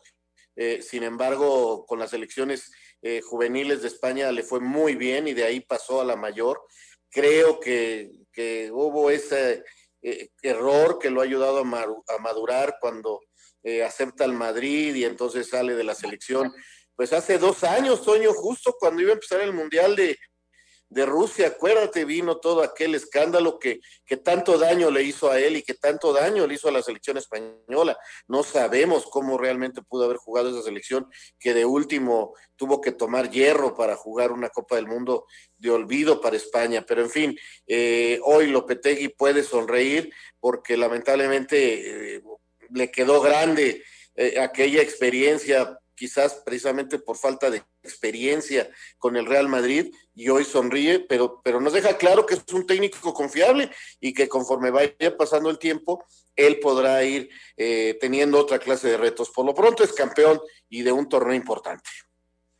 Eh, 0.55 0.81
sin 0.81 1.03
embargo, 1.03 1.85
con 1.85 1.99
las 1.99 2.13
elecciones 2.13 2.71
eh, 3.01 3.19
juveniles 3.19 3.81
de 3.81 3.89
España 3.89 4.31
le 4.31 4.43
fue 4.43 4.61
muy 4.61 4.95
bien 4.95 5.27
y 5.27 5.33
de 5.33 5.43
ahí 5.43 5.59
pasó 5.59 5.99
a 5.99 6.05
la 6.05 6.15
mayor. 6.15 6.61
Creo 7.09 7.59
que, 7.59 8.11
hubo 8.71 9.11
ese 9.11 9.63
error 10.41 10.97
que 10.99 11.09
lo 11.09 11.19
ha 11.19 11.25
ayudado 11.25 11.59
a, 11.59 12.19
madurar 12.19 12.77
cuando 12.79 13.19
acepta 13.85 14.23
el 14.23 14.33
Madrid 14.33 14.95
y 14.95 15.03
entonces 15.03 15.49
sale 15.49 15.75
de 15.75 15.83
la 15.83 15.93
selección 15.93 16.51
pues 17.01 17.13
hace 17.13 17.39
dos 17.39 17.63
años, 17.63 18.03
Toño, 18.03 18.31
justo 18.31 18.75
cuando 18.79 19.01
iba 19.01 19.09
a 19.09 19.15
empezar 19.15 19.41
el 19.41 19.53
Mundial 19.53 19.95
de, 19.95 20.19
de 20.87 21.03
Rusia, 21.07 21.47
acuérdate, 21.47 22.05
vino 22.05 22.37
todo 22.37 22.61
aquel 22.61 22.93
escándalo 22.93 23.57
que, 23.57 23.79
que 24.05 24.17
tanto 24.17 24.59
daño 24.59 24.91
le 24.91 25.01
hizo 25.01 25.31
a 25.31 25.39
él 25.39 25.57
y 25.57 25.63
que 25.63 25.73
tanto 25.73 26.13
daño 26.13 26.45
le 26.45 26.53
hizo 26.53 26.67
a 26.67 26.71
la 26.71 26.83
selección 26.83 27.17
española. 27.17 27.97
No 28.27 28.43
sabemos 28.43 29.07
cómo 29.09 29.39
realmente 29.39 29.81
pudo 29.81 30.05
haber 30.05 30.17
jugado 30.17 30.51
esa 30.51 30.61
selección, 30.61 31.09
que 31.39 31.55
de 31.55 31.65
último 31.65 32.35
tuvo 32.55 32.81
que 32.81 32.91
tomar 32.91 33.31
hierro 33.31 33.73
para 33.73 33.95
jugar 33.95 34.31
una 34.31 34.49
Copa 34.49 34.75
del 34.75 34.85
Mundo 34.85 35.25
de 35.57 35.71
olvido 35.71 36.21
para 36.21 36.37
España. 36.37 36.85
Pero 36.87 37.01
en 37.01 37.09
fin, 37.09 37.39
eh, 37.65 38.19
hoy 38.23 38.45
Lopetegui 38.45 39.07
puede 39.07 39.41
sonreír 39.41 40.13
porque 40.39 40.77
lamentablemente 40.77 42.17
eh, 42.17 42.21
le 42.69 42.91
quedó 42.91 43.21
grande 43.21 43.83
eh, 44.13 44.39
aquella 44.39 44.83
experiencia 44.83 45.79
quizás 46.01 46.41
precisamente 46.43 46.97
por 46.97 47.15
falta 47.15 47.51
de 47.51 47.61
experiencia 47.83 48.67
con 48.97 49.15
el 49.17 49.27
Real 49.27 49.47
Madrid 49.47 49.93
y 50.15 50.29
hoy 50.29 50.43
sonríe, 50.45 51.01
pero, 51.01 51.41
pero 51.43 51.61
nos 51.61 51.73
deja 51.73 51.95
claro 51.95 52.25
que 52.25 52.33
es 52.33 52.43
un 52.53 52.65
técnico 52.65 53.13
confiable 53.13 53.69
y 53.99 54.11
que 54.11 54.27
conforme 54.27 54.71
vaya 54.71 55.15
pasando 55.15 55.51
el 55.51 55.59
tiempo, 55.59 56.03
él 56.35 56.57
podrá 56.59 57.03
ir 57.03 57.29
eh, 57.55 57.99
teniendo 58.01 58.39
otra 58.39 58.57
clase 58.57 58.87
de 58.87 58.97
retos. 58.97 59.29
Por 59.29 59.45
lo 59.45 59.53
pronto 59.53 59.83
es 59.83 59.93
campeón 59.93 60.41
y 60.69 60.81
de 60.81 60.91
un 60.91 61.07
torneo 61.07 61.35
importante. 61.35 61.87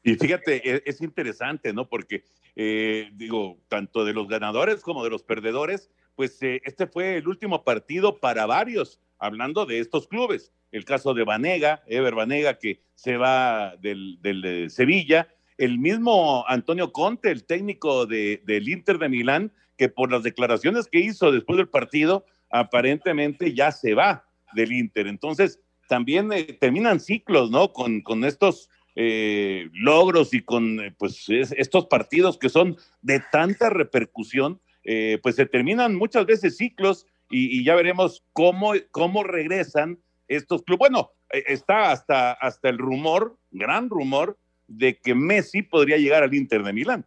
Y 0.04 0.14
fíjate, 0.14 0.62
es, 0.72 0.84
es 0.86 1.02
interesante, 1.02 1.74
¿no? 1.74 1.90
Porque, 1.90 2.24
eh, 2.56 3.10
digo, 3.14 3.58
tanto 3.70 4.06
de 4.06 4.14
los 4.14 4.28
ganadores 4.28 4.82
como 4.82 5.04
de 5.04 5.10
los 5.10 5.24
perdedores, 5.24 5.90
pues 6.16 6.38
eh, 6.44 6.62
este 6.64 6.86
fue 6.86 7.18
el 7.18 7.28
último 7.28 7.64
partido 7.64 8.20
para 8.20 8.46
varios, 8.46 9.00
hablando 9.22 9.66
de 9.66 9.80
estos 9.80 10.08
clubes 10.08 10.52
el 10.72 10.86
caso 10.86 11.14
de 11.14 11.24
Vanega, 11.24 11.84
Ever 11.86 12.16
Vanega, 12.16 12.58
que 12.58 12.82
se 12.96 13.18
va 13.18 13.76
del, 13.78 14.20
del 14.22 14.42
de 14.42 14.70
Sevilla, 14.70 15.28
el 15.58 15.80
mismo 15.80 16.46
Antonio 16.48 16.92
Conte, 16.92 17.30
el 17.30 17.44
técnico 17.46 18.06
de, 18.06 18.42
del 18.46 18.70
Inter 18.70 18.98
de 18.98 19.10
Milán, 19.10 19.52
que 19.78 19.90
por 19.90 20.12
las 20.12 20.24
declaraciones 20.24 20.88
que 20.88 21.00
hizo 21.00 21.32
después 21.32 21.58
del 21.58 21.68
partido, 21.68 22.26
aparentemente 22.50 23.54
ya 23.54 23.72
se 23.72 23.94
va 23.94 24.26
del 24.54 24.72
Inter. 24.72 25.08
Entonces, 25.08 25.60
también 25.88 26.32
eh, 26.32 26.58
terminan 26.60 27.00
ciclos, 27.00 27.52
¿no? 27.52 27.74
Con, 27.74 28.02
con 28.02 28.24
estos 28.24 28.70
eh, 28.96 29.70
logros 29.74 30.34
y 30.34 30.42
con 30.42 30.80
eh, 30.80 30.94
pues 30.98 31.26
es, 31.30 31.54
estos 31.58 31.86
partidos 31.88 32.38
que 32.38 32.50
son 32.50 32.78
de 33.02 33.22
tanta 33.32 33.70
repercusión, 33.70 34.62
eh, 34.84 35.20
pues 35.22 35.36
se 35.36 35.46
terminan 35.46 35.96
muchas 35.96 36.26
veces 36.26 36.58
ciclos 36.58 37.06
y, 37.32 37.64
ya 37.64 37.76
veremos 37.76 38.24
cómo, 38.34 38.74
cómo 38.92 39.24
regresan 39.24 40.00
estos 40.28 40.64
clubes. 40.64 40.80
Bueno, 40.80 41.12
eh, 41.32 41.44
está 41.48 41.92
hasta, 41.92 42.34
hasta 42.34 42.70
el 42.70 42.78
rumor, 42.78 43.38
gran 43.52 43.90
rumor, 43.90 44.38
de 44.68 44.98
que 44.98 45.16
Messi 45.16 45.62
podría 45.62 45.98
llegar 45.98 46.24
al 46.24 46.34
Inter 46.34 46.64
de 46.64 46.74
Milán. 46.74 47.06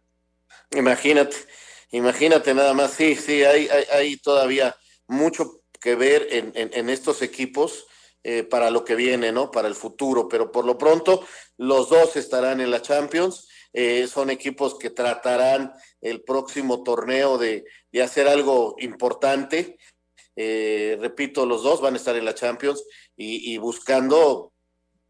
Imagínate, 0.71 1.35
imagínate 1.91 2.53
nada 2.53 2.73
más, 2.73 2.91
sí, 2.91 3.15
sí, 3.15 3.43
hay, 3.43 3.67
hay, 3.91 4.17
todavía 4.17 4.75
mucho 5.07 5.61
que 5.81 5.95
ver 5.95 6.27
en, 6.31 6.51
en, 6.55 6.71
en 6.73 6.89
estos 6.89 7.21
equipos 7.21 7.87
eh, 8.27 8.41
para 8.41 8.71
lo 8.71 8.83
que 8.83 8.95
viene, 8.95 9.31
¿no? 9.31 9.51
Para 9.51 9.67
el 9.67 9.75
futuro, 9.75 10.27
pero 10.27 10.51
por 10.51 10.65
lo 10.65 10.79
pronto 10.79 11.23
los 11.57 11.89
dos 11.89 12.15
estarán 12.15 12.59
en 12.59 12.71
la 12.71 12.81
Champions. 12.81 13.47
Eh, 13.71 14.07
son 14.07 14.31
equipos 14.31 14.79
que 14.79 14.89
tratarán 14.89 15.73
el 16.01 16.23
próximo 16.23 16.81
torneo 16.81 17.37
de, 17.37 17.65
de 17.91 18.01
hacer 18.01 18.27
algo 18.27 18.77
importante. 18.79 19.77
Eh, 20.35 20.97
repito, 20.99 21.45
los 21.45 21.63
dos 21.63 21.81
van 21.81 21.93
a 21.93 21.97
estar 21.97 22.15
en 22.15 22.25
la 22.25 22.35
Champions 22.35 22.83
y, 23.15 23.57
buscando 23.57 24.53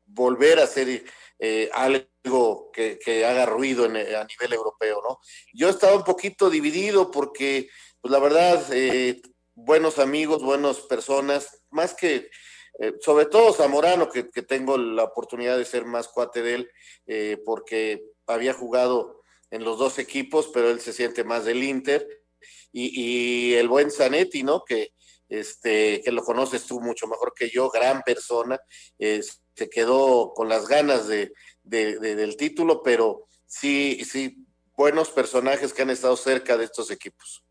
volver 0.06 0.60
a 0.60 0.64
hacer 0.64 1.04
eh, 1.40 1.70
algo 1.74 2.72
que, 2.72 3.26
haga 3.26 3.46
ruido 3.46 3.86
en, 3.86 3.96
a 3.98 4.24
nivel 4.24 4.54
europeo, 4.54 5.02
¿no? 5.08 5.20
Yo 5.54 5.70
estaba 5.70 5.96
un 5.96 6.04
poquito 6.04 6.50
dividido 6.50 7.12
porque, 7.12 7.70
pues 8.02 8.12
la 8.12 8.20
verdad, 8.20 8.64
eh, 8.72 9.22
buenos 9.56 10.00
amigos, 10.00 10.44
buenas 10.44 10.82
personas, 10.82 11.64
más 11.72 11.94
que, 11.94 12.30
eh, 12.80 12.94
sobre 13.02 13.26
todo 13.26 13.54
Zamorano, 13.54 14.10
que, 14.10 14.30
que, 14.30 14.42
tengo 14.42 14.78
la 14.78 15.06
oportunidad 15.06 15.58
de 15.58 15.66
ser 15.66 15.86
más 15.86 16.10
cuate 16.10 16.42
de 16.42 16.56
él, 16.56 16.72
eh, 17.08 17.38
porque 17.46 18.04
había 18.28 18.54
jugado 18.54 19.22
en 19.50 19.64
los 19.64 19.80
dos 19.80 19.98
equipos, 19.98 20.50
pero 20.54 20.70
él 20.70 20.82
se 20.82 20.94
siente 20.94 21.24
más 21.24 21.46
del 21.46 21.64
Inter, 21.64 22.06
y, 22.74 22.92
y 23.02 23.54
el 23.54 23.70
buen 23.70 23.90
Zanetti, 23.90 24.44
¿no? 24.44 24.66
Que, 24.66 24.92
este, 25.30 26.02
que 26.02 26.12
lo 26.12 26.24
conoces 26.24 26.66
tú 26.66 26.80
mucho 26.80 27.08
mejor 27.08 27.34
que 27.36 27.50
yo, 27.50 27.70
gran 27.70 28.02
persona, 28.04 28.60
eh, 29.00 29.22
se 29.56 29.70
quedó 29.70 30.34
con 30.34 30.50
las 30.50 30.68
ganas 30.68 31.08
de, 31.08 31.32
de, 31.64 32.00
de, 32.00 32.16
del 32.16 32.38
título, 32.38 32.82
pero 32.84 33.28
sí, 33.46 34.04
sí, 34.06 34.46
buenos 34.76 35.10
personajes 35.10 35.74
que 35.74 35.82
han 35.82 35.90
estado 35.90 36.16
cerca 36.18 36.58
de 36.58 36.66
estos 36.66 36.92
equipos. 36.92 37.44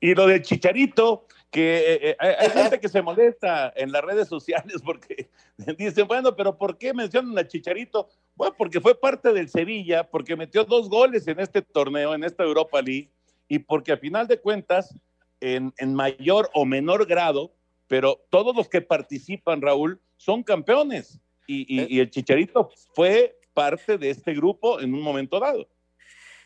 Y 0.00 0.14
lo 0.14 0.26
del 0.26 0.42
Chicharito, 0.42 1.26
que 1.50 1.78
eh, 1.78 2.10
eh, 2.10 2.16
hay 2.18 2.50
gente 2.50 2.78
que 2.78 2.88
se 2.88 3.02
molesta 3.02 3.72
en 3.74 3.90
las 3.90 4.02
redes 4.02 4.28
sociales 4.28 4.76
porque 4.84 5.28
dicen, 5.76 6.06
bueno, 6.06 6.36
pero 6.36 6.56
¿por 6.56 6.78
qué 6.78 6.94
mencionan 6.94 7.36
a 7.38 7.46
Chicharito? 7.46 8.08
Bueno, 8.34 8.54
porque 8.56 8.80
fue 8.80 8.98
parte 8.98 9.32
del 9.32 9.48
Sevilla, 9.48 10.08
porque 10.08 10.36
metió 10.36 10.64
dos 10.64 10.88
goles 10.88 11.26
en 11.26 11.40
este 11.40 11.62
torneo, 11.62 12.14
en 12.14 12.24
esta 12.24 12.44
Europa 12.44 12.80
League, 12.80 13.10
y 13.48 13.58
porque 13.58 13.92
a 13.92 13.96
final 13.96 14.28
de 14.28 14.40
cuentas, 14.40 14.94
en, 15.40 15.72
en 15.78 15.94
mayor 15.94 16.50
o 16.54 16.64
menor 16.64 17.06
grado, 17.06 17.54
pero 17.86 18.24
todos 18.30 18.54
los 18.54 18.68
que 18.68 18.80
participan, 18.80 19.62
Raúl, 19.62 20.00
son 20.16 20.42
campeones. 20.42 21.20
Y, 21.46 21.64
y, 21.68 21.96
y 21.96 22.00
el 22.00 22.10
Chicharito 22.10 22.70
fue 22.94 23.38
parte 23.54 23.98
de 23.98 24.10
este 24.10 24.34
grupo 24.34 24.80
en 24.80 24.94
un 24.94 25.00
momento 25.00 25.40
dado. 25.40 25.68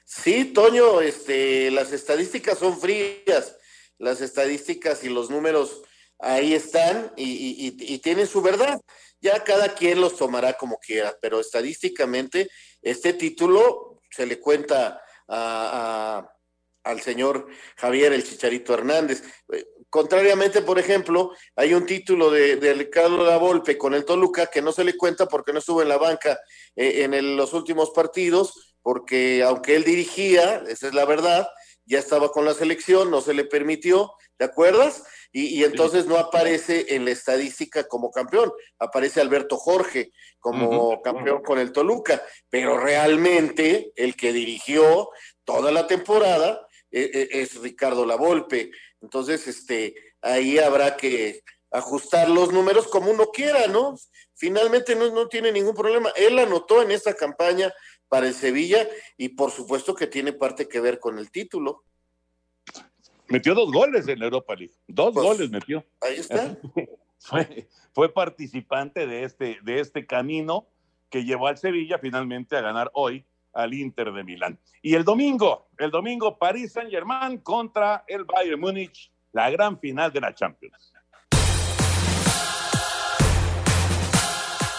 Sí, 0.04 0.46
Toño, 0.46 1.00
este, 1.00 1.70
las 1.70 1.92
estadísticas 1.92 2.58
son 2.58 2.78
frías, 2.78 3.56
las 3.98 4.20
estadísticas 4.20 5.04
y 5.04 5.08
los 5.08 5.30
números 5.30 5.82
ahí 6.18 6.54
están 6.54 7.12
y, 7.16 7.74
y, 7.78 7.98
tienen 7.98 8.26
su 8.26 8.42
verdad. 8.42 8.80
Ya 9.20 9.42
cada 9.44 9.74
quien 9.74 10.00
los 10.00 10.16
tomará 10.16 10.54
como 10.54 10.78
quiera, 10.78 11.16
pero 11.20 11.40
estadísticamente 11.40 12.48
este 12.80 13.12
título 13.12 14.00
se 14.10 14.26
le 14.26 14.38
cuenta 14.38 15.00
a, 15.28 16.32
al 16.84 17.00
señor 17.00 17.46
Javier 17.76 18.12
el 18.12 18.24
Chicharito 18.24 18.74
Hernández. 18.74 19.22
Contrariamente, 19.88 20.62
por 20.62 20.78
ejemplo, 20.78 21.32
hay 21.54 21.74
un 21.74 21.84
título 21.86 22.30
de, 22.30 22.56
de 22.56 22.74
Ricardo 22.74 23.24
Lavolpe 23.24 23.76
con 23.76 23.94
el 23.94 24.04
Toluca 24.04 24.46
que 24.46 24.62
no 24.62 24.72
se 24.72 24.84
le 24.84 24.96
cuenta 24.96 25.26
porque 25.26 25.52
no 25.52 25.58
estuvo 25.58 25.82
en 25.82 25.88
la 25.88 25.98
banca 25.98 26.40
eh, 26.76 27.02
en 27.04 27.14
el, 27.14 27.36
los 27.36 27.52
últimos 27.52 27.90
partidos, 27.90 28.76
porque 28.82 29.42
aunque 29.42 29.76
él 29.76 29.84
dirigía, 29.84 30.64
esa 30.66 30.88
es 30.88 30.94
la 30.94 31.04
verdad, 31.04 31.46
ya 31.84 31.98
estaba 31.98 32.30
con 32.30 32.44
la 32.44 32.54
selección, 32.54 33.10
no 33.10 33.20
se 33.20 33.34
le 33.34 33.44
permitió, 33.44 34.12
¿te 34.38 34.44
acuerdas? 34.44 35.02
Y, 35.30 35.46
y 35.58 35.64
entonces 35.64 36.06
no 36.06 36.16
aparece 36.16 36.94
en 36.94 37.04
la 37.04 37.10
estadística 37.10 37.84
como 37.84 38.10
campeón, 38.10 38.52
aparece 38.78 39.20
Alberto 39.20 39.56
Jorge 39.56 40.12
como 40.38 40.68
uh 40.68 40.92
-huh. 40.94 41.02
campeón 41.02 41.42
con 41.42 41.58
el 41.58 41.72
Toluca, 41.72 42.22
pero 42.50 42.78
realmente 42.78 43.92
el 43.96 44.14
que 44.16 44.32
dirigió 44.32 45.10
toda 45.44 45.70
la 45.70 45.86
temporada 45.86 46.60
eh, 46.60 46.71
es 46.92 47.60
Ricardo 47.60 48.06
Lavolpe. 48.06 48.70
Entonces, 49.00 49.48
este, 49.48 49.94
ahí 50.20 50.58
habrá 50.58 50.96
que 50.96 51.42
ajustar 51.70 52.28
los 52.28 52.52
números 52.52 52.86
como 52.86 53.10
uno 53.10 53.26
quiera, 53.32 53.66
¿no? 53.66 53.96
Finalmente 54.34 54.94
no, 54.94 55.10
no 55.10 55.28
tiene 55.28 55.50
ningún 55.50 55.74
problema. 55.74 56.10
Él 56.16 56.38
anotó 56.38 56.82
en 56.82 56.90
esta 56.90 57.14
campaña 57.14 57.72
para 58.08 58.28
el 58.28 58.34
Sevilla 58.34 58.86
y 59.16 59.30
por 59.30 59.50
supuesto 59.50 59.94
que 59.94 60.06
tiene 60.06 60.32
parte 60.32 60.68
que 60.68 60.80
ver 60.80 61.00
con 61.00 61.18
el 61.18 61.30
título. 61.30 61.82
Metió 63.28 63.54
dos 63.54 63.72
goles 63.72 64.06
en 64.08 64.18
la 64.18 64.26
Europa 64.26 64.54
League, 64.54 64.74
dos 64.86 65.14
pues, 65.14 65.24
goles 65.24 65.50
metió. 65.50 65.84
Ahí 66.00 66.16
está. 66.16 66.58
Fue, 67.24 67.68
fue 67.92 68.12
participante 68.12 69.06
de 69.06 69.22
este, 69.22 69.60
de 69.62 69.78
este 69.78 70.06
camino 70.08 70.66
que 71.08 71.22
llevó 71.24 71.46
al 71.46 71.56
Sevilla 71.56 72.00
finalmente 72.00 72.56
a 72.56 72.60
ganar 72.60 72.90
hoy 72.94 73.24
al 73.52 73.74
Inter 73.74 74.12
de 74.12 74.24
Milán. 74.24 74.58
Y 74.80 74.94
el 74.94 75.04
domingo, 75.04 75.68
el 75.78 75.90
domingo, 75.90 76.38
París 76.38 76.72
Saint 76.72 76.90
Germain 76.90 77.38
contra 77.38 78.04
el 78.06 78.24
Bayern 78.24 78.60
Múnich, 78.60 79.12
la 79.32 79.50
gran 79.50 79.78
final 79.78 80.12
de 80.12 80.20
la 80.20 80.34
Champions. 80.34 80.91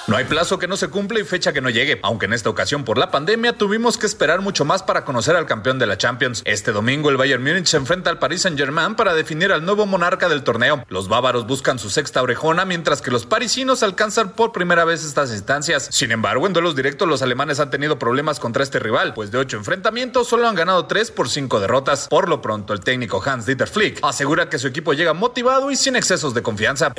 No 0.05 0.17
hay 0.17 0.25
plazo 0.25 0.59
que 0.59 0.67
no 0.67 0.75
se 0.75 0.89
cumpla 0.89 1.21
y 1.21 1.23
fecha 1.23 1.53
que 1.53 1.61
no 1.61 1.69
llegue, 1.69 1.97
aunque 2.03 2.25
en 2.25 2.33
esta 2.33 2.49
ocasión 2.49 2.83
por 2.83 2.97
la 2.97 3.09
pandemia 3.09 3.53
tuvimos 3.53 3.97
que 3.97 4.05
esperar 4.05 4.41
mucho 4.41 4.65
más 4.65 4.83
para 4.83 5.05
conocer 5.05 5.37
al 5.37 5.45
campeón 5.45 5.79
de 5.79 5.85
la 5.85 5.97
Champions. 5.97 6.41
Este 6.43 6.73
domingo 6.73 7.09
el 7.09 7.15
Bayern 7.15 7.41
Múnich 7.41 7.67
se 7.67 7.77
enfrenta 7.77 8.09
al 8.09 8.19
Paris 8.19 8.41
Saint-Germain 8.41 8.95
para 8.95 9.13
definir 9.13 9.53
al 9.53 9.63
nuevo 9.63 9.85
monarca 9.85 10.27
del 10.27 10.43
torneo. 10.43 10.83
Los 10.89 11.07
bávaros 11.07 11.47
buscan 11.47 11.79
su 11.79 11.89
sexta 11.89 12.21
orejona, 12.21 12.65
mientras 12.65 13.01
que 13.01 13.11
los 13.11 13.25
parisinos 13.25 13.81
alcanzan 13.81 14.31
por 14.31 14.51
primera 14.51 14.83
vez 14.83 15.05
estas 15.05 15.31
instancias. 15.31 15.87
Sin 15.89 16.11
embargo, 16.11 16.47
en 16.47 16.51
duelos 16.51 16.75
directos 16.75 17.07
los 17.07 17.21
alemanes 17.21 17.61
han 17.61 17.69
tenido 17.69 17.97
problemas 17.97 18.41
contra 18.41 18.61
este 18.61 18.79
rival, 18.79 19.13
pues 19.13 19.31
de 19.31 19.37
ocho 19.37 19.55
enfrentamientos 19.55 20.27
solo 20.27 20.49
han 20.49 20.55
ganado 20.55 20.85
tres 20.85 21.11
por 21.11 21.29
cinco 21.29 21.61
derrotas. 21.61 22.09
Por 22.09 22.27
lo 22.27 22.41
pronto, 22.41 22.73
el 22.73 22.81
técnico 22.81 23.23
Hans-Dieter 23.25 23.69
Flick 23.69 23.99
asegura 24.03 24.49
que 24.49 24.59
su 24.59 24.67
equipo 24.67 24.91
llega 24.91 25.13
motivado 25.13 25.71
y 25.71 25.77
sin 25.77 25.95
excesos 25.95 26.33
de 26.33 26.41
confianza. 26.41 26.91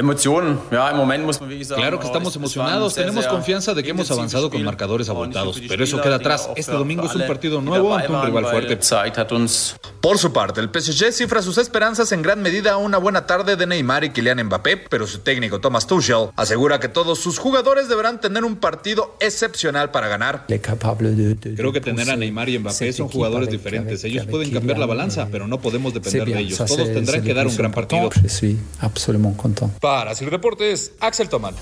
Claro 1.76 2.00
que 2.00 2.06
estamos 2.06 2.34
emocionados 2.34 2.93
tenemos 2.94 3.26
confianza 3.26 3.74
de 3.74 3.82
que 3.82 3.90
hemos 3.90 4.10
avanzado 4.10 4.50
con 4.50 4.62
marcadores 4.62 5.08
abultados, 5.08 5.60
pero 5.68 5.84
eso 5.84 6.00
queda 6.00 6.16
atrás. 6.16 6.48
Este 6.56 6.72
domingo 6.72 7.06
es 7.06 7.14
un 7.14 7.26
partido 7.26 7.60
nuevo 7.60 7.94
ante 7.94 8.12
un 8.12 8.24
rival 8.24 8.46
fuerte. 8.46 8.78
Por 10.00 10.18
su 10.18 10.32
parte, 10.32 10.60
el 10.60 10.68
PSG 10.68 11.12
cifra 11.12 11.40
sus 11.40 11.56
esperanzas 11.58 12.12
en 12.12 12.20
gran 12.20 12.42
medida 12.42 12.72
a 12.72 12.76
una 12.76 12.98
buena 12.98 13.26
tarde 13.26 13.56
de 13.56 13.66
Neymar 13.66 14.04
y 14.04 14.10
Kylian 14.10 14.44
Mbappé, 14.44 14.76
pero 14.76 15.06
su 15.06 15.20
técnico 15.20 15.60
Thomas 15.60 15.86
Tuchel 15.86 16.28
asegura 16.36 16.78
que 16.78 16.88
todos 16.88 17.18
sus 17.18 17.38
jugadores 17.38 17.88
deberán 17.88 18.20
tener 18.20 18.44
un 18.44 18.56
partido 18.56 19.16
excepcional 19.20 19.90
para 19.90 20.08
ganar. 20.08 20.44
Creo 20.46 21.72
que 21.72 21.80
tener 21.80 22.10
a 22.10 22.16
Neymar 22.16 22.48
y 22.50 22.58
Mbappé 22.58 22.92
son 22.92 23.08
jugadores 23.08 23.48
diferentes. 23.48 24.04
Ellos 24.04 24.26
pueden 24.26 24.50
cambiar 24.50 24.78
la 24.78 24.86
balanza, 24.86 25.28
pero 25.30 25.46
no 25.46 25.60
podemos 25.60 25.94
depender 25.94 26.26
de 26.26 26.38
ellos. 26.38 26.58
Todos 26.58 26.92
tendrán 26.92 27.22
que 27.22 27.34
dar 27.34 27.46
un 27.46 27.56
gran 27.56 27.72
partido. 27.72 28.10
Para 29.80 30.14
Sir 30.14 30.30
Deportes, 30.30 30.92
Axel 31.00 31.28
Tomán. 31.28 31.54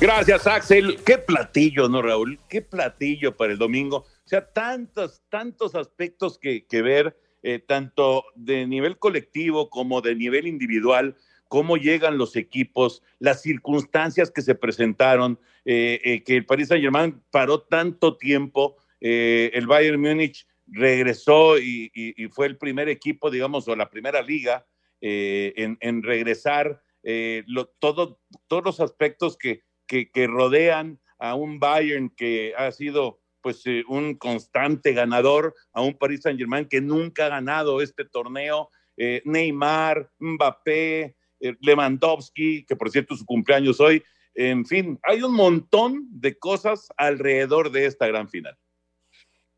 Gracias, 0.00 0.46
Axel. 0.46 0.96
Qué 1.04 1.18
platillo, 1.18 1.86
¿no, 1.86 2.00
Raúl? 2.00 2.38
Qué 2.48 2.62
platillo 2.62 3.36
para 3.36 3.52
el 3.52 3.58
domingo. 3.58 3.98
O 3.98 4.28
sea, 4.28 4.50
tantos, 4.50 5.22
tantos 5.28 5.74
aspectos 5.74 6.38
que, 6.38 6.64
ver, 6.70 7.18
eh, 7.42 7.58
tanto 7.58 8.24
de 8.34 8.66
nivel 8.66 8.98
colectivo 8.98 9.68
como 9.68 10.00
de 10.00 10.14
nivel 10.14 10.46
individual, 10.46 11.16
cómo 11.48 11.76
llegan 11.76 12.16
los 12.16 12.34
equipos, 12.36 13.02
las 13.18 13.42
circunstancias 13.42 14.30
que 14.30 14.40
se 14.40 14.54
presentaron, 14.54 15.38
eh, 15.66 16.00
eh, 16.02 16.24
que 16.24 16.36
el 16.36 16.46
Paris 16.46 16.68
Saint-Germain 16.68 17.20
paró 17.30 17.60
tanto 17.60 18.16
tiempo, 18.16 18.76
eh, 19.02 19.50
el 19.52 19.66
Bayern 19.66 20.00
Múnich 20.00 20.46
regresó 20.66 21.58
y, 21.58 21.90
fue 22.32 22.46
el 22.46 22.56
primer 22.56 22.88
equipo, 22.88 23.30
digamos, 23.30 23.68
o 23.68 23.76
la 23.76 23.90
primera 23.90 24.22
liga 24.22 24.64
en, 25.02 26.02
regresar, 26.02 26.80
lo, 27.02 27.66
todo, 27.66 28.20
todos 28.46 28.64
los 28.64 28.80
aspectos 28.80 29.36
que 29.36 29.62
que, 29.90 30.26
rodean 30.26 31.00
a 31.18 31.34
un 31.34 31.58
Bayern 31.58 32.10
que 32.10 32.54
ha 32.56 32.70
sido 32.70 33.20
pues 33.42 33.62
eh, 33.66 33.82
un 33.88 34.14
constante 34.14 34.92
ganador, 34.92 35.54
a 35.72 35.80
un 35.80 35.94
Paris 35.94 36.20
Saint 36.22 36.38
Germain 36.38 36.68
que 36.68 36.80
nunca 36.80 37.26
ha 37.26 37.30
ganado 37.30 37.80
este 37.80 38.04
torneo, 38.04 38.70
eh, 38.96 39.22
Neymar, 39.24 40.10
Mbappé, 40.18 41.16
eh, 41.40 41.56
Lewandowski, 41.60 42.64
que 42.64 42.76
por 42.76 42.90
cierto 42.90 43.16
su 43.16 43.24
cumpleaños 43.24 43.80
hoy, 43.80 44.02
en 44.34 44.64
fin, 44.64 44.98
hay 45.02 45.22
un 45.22 45.34
montón 45.34 46.06
de 46.10 46.38
cosas 46.38 46.88
alrededor 46.96 47.72
de 47.72 47.86
esta 47.86 48.06
gran 48.06 48.28
final. 48.28 48.56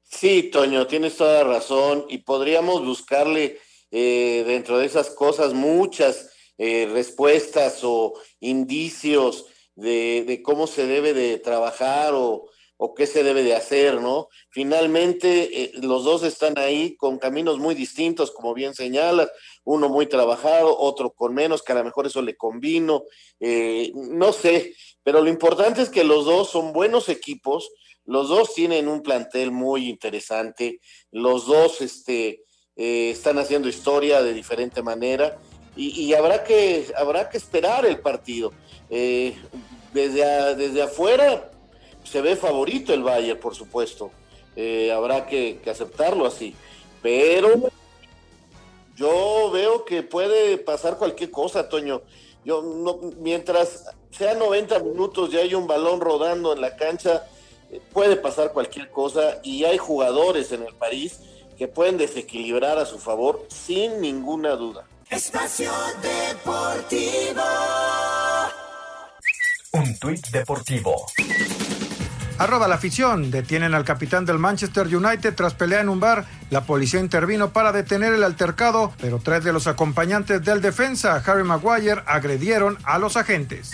Sí, 0.03 0.45
Toño, 0.45 0.87
tienes 0.87 1.17
toda 1.17 1.45
razón 1.45 2.07
y 2.09 2.19
podríamos 2.19 2.85
buscarle 2.85 3.59
dentro 3.91 4.79
de 4.79 4.87
esas 4.87 5.11
cosas 5.11 5.53
muchas 5.53 6.35
respuestas 6.59 7.81
o 7.83 8.15
indicios 8.41 9.52
de, 9.83 10.41
cómo 10.45 10.67
se 10.67 10.87
debe 10.87 11.13
de 11.13 11.39
trabajar 11.39 12.15
o, 12.15 12.49
o, 12.77 12.95
qué 12.95 13.07
se 13.07 13.23
debe 13.23 13.43
de 13.43 13.55
hacer, 13.55 14.01
¿no? 14.01 14.29
Finalmente, 14.51 15.63
eh, 15.63 15.73
los 15.83 16.05
dos 16.05 16.23
están 16.23 16.59
ahí 16.59 16.97
con 16.97 17.19
caminos 17.19 17.59
muy 17.59 17.75
distintos, 17.75 18.31
como 18.31 18.55
bien 18.55 18.75
señalas, 18.75 19.31
uno 19.65 19.89
muy 19.89 20.07
trabajado, 20.07 20.79
otro 20.79 21.11
con 21.11 21.35
menos, 21.35 21.63
que 21.63 21.73
a 21.73 21.77
lo 21.77 21.85
mejor 21.85 22.07
eso 22.07 22.23
le 22.23 22.37
convino, 22.37 23.05
eh, 23.41 23.93
no 23.95 24.33
sé, 24.33 24.75
pero 25.03 25.21
lo 25.21 25.29
importante 25.29 25.83
es 25.83 25.91
que 25.91 26.05
los 26.05 26.25
dos 26.25 26.51
son 26.51 26.73
buenos 26.73 27.09
equipos, 27.09 27.71
los 28.05 28.29
dos 28.29 28.55
tienen 28.55 28.89
un 28.89 29.03
plantel 29.03 29.51
muy 29.53 29.89
interesante, 29.89 30.81
los 31.11 31.47
dos 31.47 31.81
este, 31.81 32.45
eh, 32.77 33.11
están 33.11 33.39
haciendo 33.39 33.69
historia 33.69 34.23
de 34.23 34.33
diferente 34.33 34.83
manera 34.83 35.39
y, 35.77 35.89
y, 36.03 36.15
habrá, 36.15 36.45
que, 36.45 36.87
habrá 36.97 37.31
que 37.31 37.39
esperar 37.39 37.87
el 37.87 38.01
partido. 38.01 38.53
Eh, 38.95 39.35
desde, 39.93 40.55
desde 40.57 40.83
afuera 40.83 41.51
se 42.05 42.21
ve 42.21 42.37
favorito 42.37 42.93
el 42.93 43.03
Bayern, 43.03 43.39
por 43.39 43.55
supuesto. 43.55 44.11
Eh, 44.57 44.93
habrá 44.93 45.27
que, 45.27 45.61
que, 45.63 45.71
aceptarlo 45.71 46.27
así. 46.27 46.55
Pero 47.01 47.71
yo 48.97 49.51
veo 49.53 49.85
que 49.85 50.03
puede 50.03 50.59
pasar 50.59 50.99
cualquier 50.99 51.31
cosa, 51.31 51.69
Toño. 51.69 52.03
Yo 52.45 52.63
no, 52.63 52.99
mientras 53.19 53.85
sea 54.11 54.35
90 54.35 54.81
minutos 54.81 55.33
y 55.33 55.39
hay 55.39 55.55
un 55.55 55.67
balón 55.67 56.01
rodando 56.01 56.53
en 56.53 56.61
la 56.61 56.77
cancha, 56.77 57.27
eh, 57.71 57.81
puede 57.93 58.17
pasar 58.17 58.53
cualquier 58.53 58.91
cosa 58.91 59.39
y 59.43 59.65
hay 59.65 59.79
jugadores 59.79 60.53
en 60.53 60.63
el 60.63 60.75
París 60.75 61.21
que 61.57 61.69
pueden 61.69 61.97
desequilibrar 61.97 62.79
a 62.79 62.87
su 62.87 62.99
favor 62.99 63.47
sin 63.49 64.01
ninguna 64.01 64.57
duda. 64.57 64.87
Espacio 65.09 65.71
Deportivo. 66.03 67.43
Un 69.75 69.99
tuit 69.99 70.29
deportivo. 70.29 71.07
Arroba 72.37 72.69
la 72.69 72.75
afición. 72.75 73.31
Detienen 73.31 73.75
al 73.75 73.85
capitán 73.85 74.27
del 74.27 74.39
Manchester 74.39 74.87
United 74.95 75.35
tras 75.35 75.55
pelea 75.55 75.81
en 75.81 75.89
un 75.89 75.99
bar. 75.99 76.27
La 76.51 76.65
policía 76.65 77.01
intervino 77.01 77.55
para 77.55 77.73
detener 77.73 78.13
el 78.13 78.23
altercado, 78.23 78.93
pero 79.01 79.19
tres 79.19 79.45
de 79.45 79.53
los 79.55 79.67
acompañantes 79.67 80.45
del 80.45 80.61
defensa, 80.61 81.23
Harry 81.25 81.45
Maguire, 81.45 82.03
agredieron 82.05 82.77
a 82.85 82.99
los 82.99 83.17
agentes. 83.17 83.73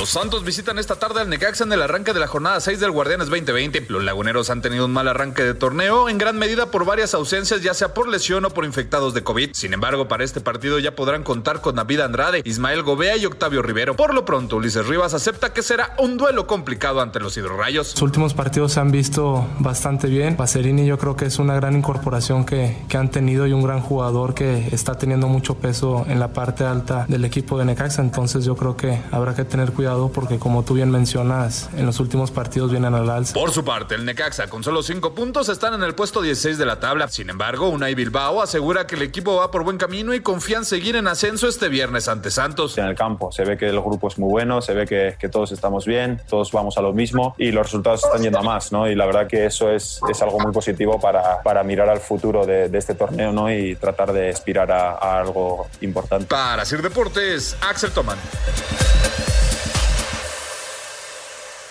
Los 0.00 0.08
Santos 0.08 0.44
visitan 0.44 0.78
esta 0.78 0.96
tarde 0.96 1.20
al 1.20 1.28
Necaxa 1.28 1.64
en 1.64 1.74
el 1.74 1.82
arranque 1.82 2.14
de 2.14 2.20
la 2.20 2.26
jornada 2.26 2.58
6 2.58 2.80
del 2.80 2.90
Guardianes 2.90 3.28
2020. 3.28 3.84
Los 3.90 4.02
laguneros 4.02 4.48
han 4.48 4.62
tenido 4.62 4.86
un 4.86 4.94
mal 4.94 5.06
arranque 5.06 5.42
de 5.44 5.52
torneo, 5.52 6.08
en 6.08 6.16
gran 6.16 6.38
medida 6.38 6.70
por 6.70 6.86
varias 6.86 7.12
ausencias, 7.12 7.60
ya 7.60 7.74
sea 7.74 7.92
por 7.92 8.08
lesión 8.08 8.46
o 8.46 8.48
por 8.48 8.64
infectados 8.64 9.12
de 9.12 9.22
COVID. 9.22 9.50
Sin 9.52 9.74
embargo, 9.74 10.08
para 10.08 10.24
este 10.24 10.40
partido 10.40 10.78
ya 10.78 10.96
podrán 10.96 11.22
contar 11.22 11.60
con 11.60 11.74
David 11.74 12.00
Andrade, 12.00 12.40
Ismael 12.46 12.82
Gobea 12.82 13.18
y 13.18 13.26
Octavio 13.26 13.60
Rivero. 13.60 13.94
Por 13.94 14.14
lo 14.14 14.24
pronto, 14.24 14.56
Ulises 14.56 14.86
Rivas 14.86 15.12
acepta 15.12 15.52
que 15.52 15.60
será 15.62 15.94
un 15.98 16.16
duelo 16.16 16.46
complicado 16.46 17.02
ante 17.02 17.20
los 17.20 17.36
hidrorrayos. 17.36 17.92
Los 17.92 18.00
últimos 18.00 18.32
partidos 18.32 18.72
se 18.72 18.80
han 18.80 18.90
visto 18.90 19.46
bastante 19.58 20.06
bien. 20.06 20.34
Pacerini 20.34 20.86
yo 20.86 20.96
creo 20.96 21.14
que 21.14 21.26
es 21.26 21.38
una 21.38 21.54
gran 21.56 21.76
incorporación 21.76 22.46
que, 22.46 22.78
que 22.88 22.96
han 22.96 23.10
tenido 23.10 23.46
y 23.46 23.52
un 23.52 23.62
gran 23.62 23.82
jugador 23.82 24.32
que 24.32 24.66
está 24.72 24.96
teniendo 24.96 25.28
mucho 25.28 25.56
peso 25.56 26.06
en 26.08 26.20
la 26.20 26.28
parte 26.32 26.64
alta 26.64 27.04
del 27.06 27.26
equipo 27.26 27.58
de 27.58 27.66
Necaxa. 27.66 28.00
Entonces 28.00 28.46
yo 28.46 28.56
creo 28.56 28.78
que 28.78 28.98
habrá 29.10 29.34
que 29.34 29.44
tener 29.44 29.72
cuidado 29.90 30.12
porque 30.12 30.38
como 30.38 30.62
tú 30.62 30.74
bien 30.74 30.90
mencionas, 30.90 31.68
en 31.76 31.84
los 31.86 31.98
últimos 32.00 32.30
partidos 32.30 32.70
vienen 32.70 32.94
al 32.94 33.10
alza. 33.10 33.34
Por 33.34 33.50
su 33.50 33.64
parte, 33.64 33.96
el 33.96 34.04
Necaxa 34.04 34.48
con 34.48 34.62
solo 34.62 34.82
5 34.82 35.14
puntos 35.14 35.48
están 35.48 35.74
en 35.74 35.82
el 35.82 35.94
puesto 35.94 36.22
16 36.22 36.58
de 36.58 36.66
la 36.66 36.78
tabla. 36.78 37.08
Sin 37.08 37.28
embargo, 37.28 37.68
Unai 37.68 37.94
Bilbao 37.94 38.40
asegura 38.40 38.86
que 38.86 38.94
el 38.94 39.02
equipo 39.02 39.36
va 39.36 39.50
por 39.50 39.64
buen 39.64 39.78
camino 39.78 40.14
y 40.14 40.20
confía 40.20 40.58
en 40.58 40.64
seguir 40.64 40.96
en 40.96 41.08
ascenso 41.08 41.48
este 41.48 41.68
viernes 41.68 42.08
ante 42.08 42.30
Santos. 42.30 42.78
En 42.78 42.84
el 42.84 42.94
campo 42.94 43.32
se 43.32 43.44
ve 43.44 43.56
que 43.56 43.68
el 43.68 43.80
grupo 43.80 44.08
es 44.08 44.18
muy 44.18 44.30
bueno, 44.30 44.62
se 44.62 44.74
ve 44.74 44.86
que, 44.86 45.16
que 45.18 45.28
todos 45.28 45.50
estamos 45.50 45.86
bien, 45.86 46.20
todos 46.28 46.52
vamos 46.52 46.78
a 46.78 46.82
lo 46.82 46.92
mismo 46.92 47.34
y 47.36 47.50
los 47.50 47.66
resultados 47.66 48.04
están 48.04 48.22
yendo 48.22 48.38
a 48.38 48.42
más, 48.42 48.70
¿no? 48.70 48.88
Y 48.88 48.94
la 48.94 49.06
verdad 49.06 49.26
que 49.26 49.46
eso 49.46 49.70
es, 49.70 50.00
es 50.08 50.22
algo 50.22 50.38
muy 50.38 50.52
positivo 50.52 51.00
para, 51.00 51.42
para 51.42 51.64
mirar 51.64 51.88
al 51.88 52.00
futuro 52.00 52.46
de, 52.46 52.68
de, 52.68 52.78
este 52.78 52.94
torneo, 52.94 53.32
¿no? 53.32 53.52
Y 53.52 53.74
tratar 53.74 54.12
de 54.12 54.30
aspirar 54.30 54.70
a, 54.70 54.92
a 54.92 55.20
algo 55.20 55.66
importante. 55.80 56.26
Para 56.26 56.64
Sir 56.64 56.80
Deportes, 56.80 57.56
Axel 57.60 57.90
Toman. 57.90 58.18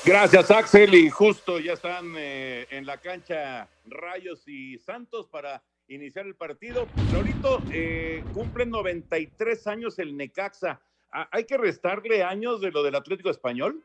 Gracias, 0.09 0.49
Axel. 0.49 0.95
Y 0.95 1.07
justo 1.11 1.59
ya 1.59 1.73
están 1.73 2.15
eh, 2.17 2.65
en 2.71 2.87
la 2.87 2.97
cancha 2.97 3.69
Rayos 3.85 4.41
y 4.47 4.79
Santos 4.79 5.27
para 5.27 5.61
iniciar 5.87 6.25
el 6.25 6.33
partido. 6.33 6.87
Florito, 7.11 7.61
eh, 7.71 8.23
cumplen 8.33 8.71
93 8.71 9.67
años 9.67 9.99
el 9.99 10.17
Necaxa. 10.17 10.81
¿Hay 11.11 11.43
que 11.45 11.59
restarle 11.59 12.23
años 12.23 12.59
de 12.59 12.71
lo 12.71 12.81
del 12.81 12.95
Atlético 12.95 13.29
Español? 13.29 13.83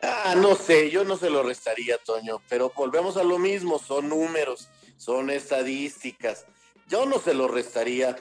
Ah, 0.00 0.34
no 0.34 0.54
sé, 0.54 0.88
yo 0.88 1.04
no 1.04 1.18
se 1.18 1.28
lo 1.28 1.42
restaría, 1.42 1.98
Toño, 1.98 2.40
pero 2.48 2.72
volvemos 2.74 3.18
a 3.18 3.24
lo 3.24 3.38
mismo, 3.38 3.78
son 3.78 4.08
números, 4.08 4.70
son 4.96 5.28
estadísticas. 5.28 6.46
Yo 6.88 7.04
no 7.04 7.18
se 7.18 7.34
lo 7.34 7.46
restaría, 7.46 8.16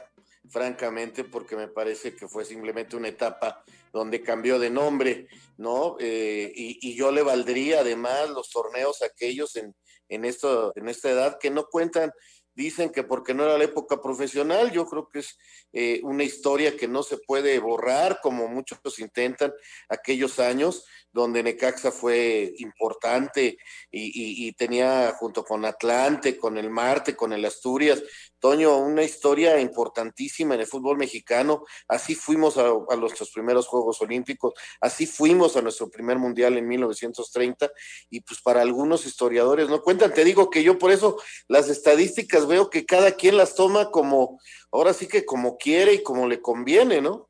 francamente, 0.49 1.23
porque 1.23 1.55
me 1.55 1.67
parece 1.67 2.15
que 2.15 2.27
fue 2.27 2.45
simplemente 2.45 2.95
una 2.95 3.09
etapa 3.09 3.63
donde 3.91 4.21
cambió 4.21 4.59
de 4.59 4.69
nombre, 4.69 5.27
¿no? 5.57 5.97
Eh, 5.99 6.51
y, 6.55 6.95
yo 6.95 7.11
le 7.11 7.21
valdría 7.21 7.81
además 7.81 8.29
los 8.29 8.49
torneos 8.49 9.01
aquellos 9.01 9.55
en, 9.55 9.75
en, 10.09 10.25
en 10.25 10.89
esta 10.89 11.09
edad 11.09 11.37
que 11.39 11.49
no 11.49 11.65
cuentan, 11.65 12.11
dicen 12.57 12.89
que 12.89 13.03
porque 13.03 13.35
no 13.35 13.43
era 13.43 13.57
la 13.57 13.65
época 13.65 14.01
profesional, 14.01 14.71
yo 14.71 14.87
creo 14.87 15.07
que 15.07 15.19
es 15.19 15.37
eh, 15.73 16.01
una 16.03 16.23
historia 16.23 16.75
que 16.75 16.87
no 16.87 17.03
se 17.03 17.19
puede 17.19 17.59
borrar, 17.59 18.19
como 18.19 18.47
muchos 18.47 18.79
intentan 18.97 19.53
aquellos 19.87 20.39
años, 20.39 20.83
donde 21.11 21.43
Necaxa 21.43 21.91
fue 21.91 22.53
importante 22.57 23.57
y, 23.91 24.51
tenía 24.53 25.13
junto 25.19 25.43
con 25.43 25.65
Atlante, 25.65 26.37
con 26.37 26.57
el 26.57 26.69
Marte, 26.71 27.15
con 27.15 27.31
el 27.31 27.45
Asturias, 27.45 28.01
Toño, 28.39 28.77
una 28.77 29.03
historia 29.03 29.59
importantísima 29.59 30.55
en 30.55 30.61
el 30.61 30.67
fútbol 30.67 30.97
mexicano. 30.97 31.63
Así 31.87 32.15
fuimos 32.15 32.57
a, 32.57 32.67
a, 32.67 32.95
nuestros 32.95 33.31
primeros 33.31 33.67
Juegos 33.67 34.01
Olímpicos, 34.01 34.53
así 34.79 35.05
fuimos 35.05 35.57
a 35.57 35.61
nuestro 35.61 35.89
primer 35.89 36.17
Mundial 36.17 36.57
en 36.57 36.67
1930 36.67 37.71
y 38.09 38.21
pues 38.21 38.41
para 38.41 38.61
algunos 38.61 39.05
historiadores 39.05 39.69
no 39.69 39.81
cuentan. 39.81 40.13
Te 40.13 40.23
digo 40.23 40.49
que 40.49 40.63
yo 40.63 40.77
por 40.77 40.91
eso 40.91 41.17
las 41.47 41.69
estadísticas 41.69 42.47
veo 42.47 42.69
que 42.69 42.85
cada 42.85 43.11
quien 43.11 43.37
las 43.37 43.55
toma 43.55 43.91
como, 43.91 44.39
ahora 44.71 44.93
sí 44.93 45.07
que 45.07 45.25
como 45.25 45.57
quiere 45.57 45.93
y 45.93 46.03
como 46.03 46.27
le 46.27 46.41
conviene, 46.41 47.01
¿no? 47.01 47.29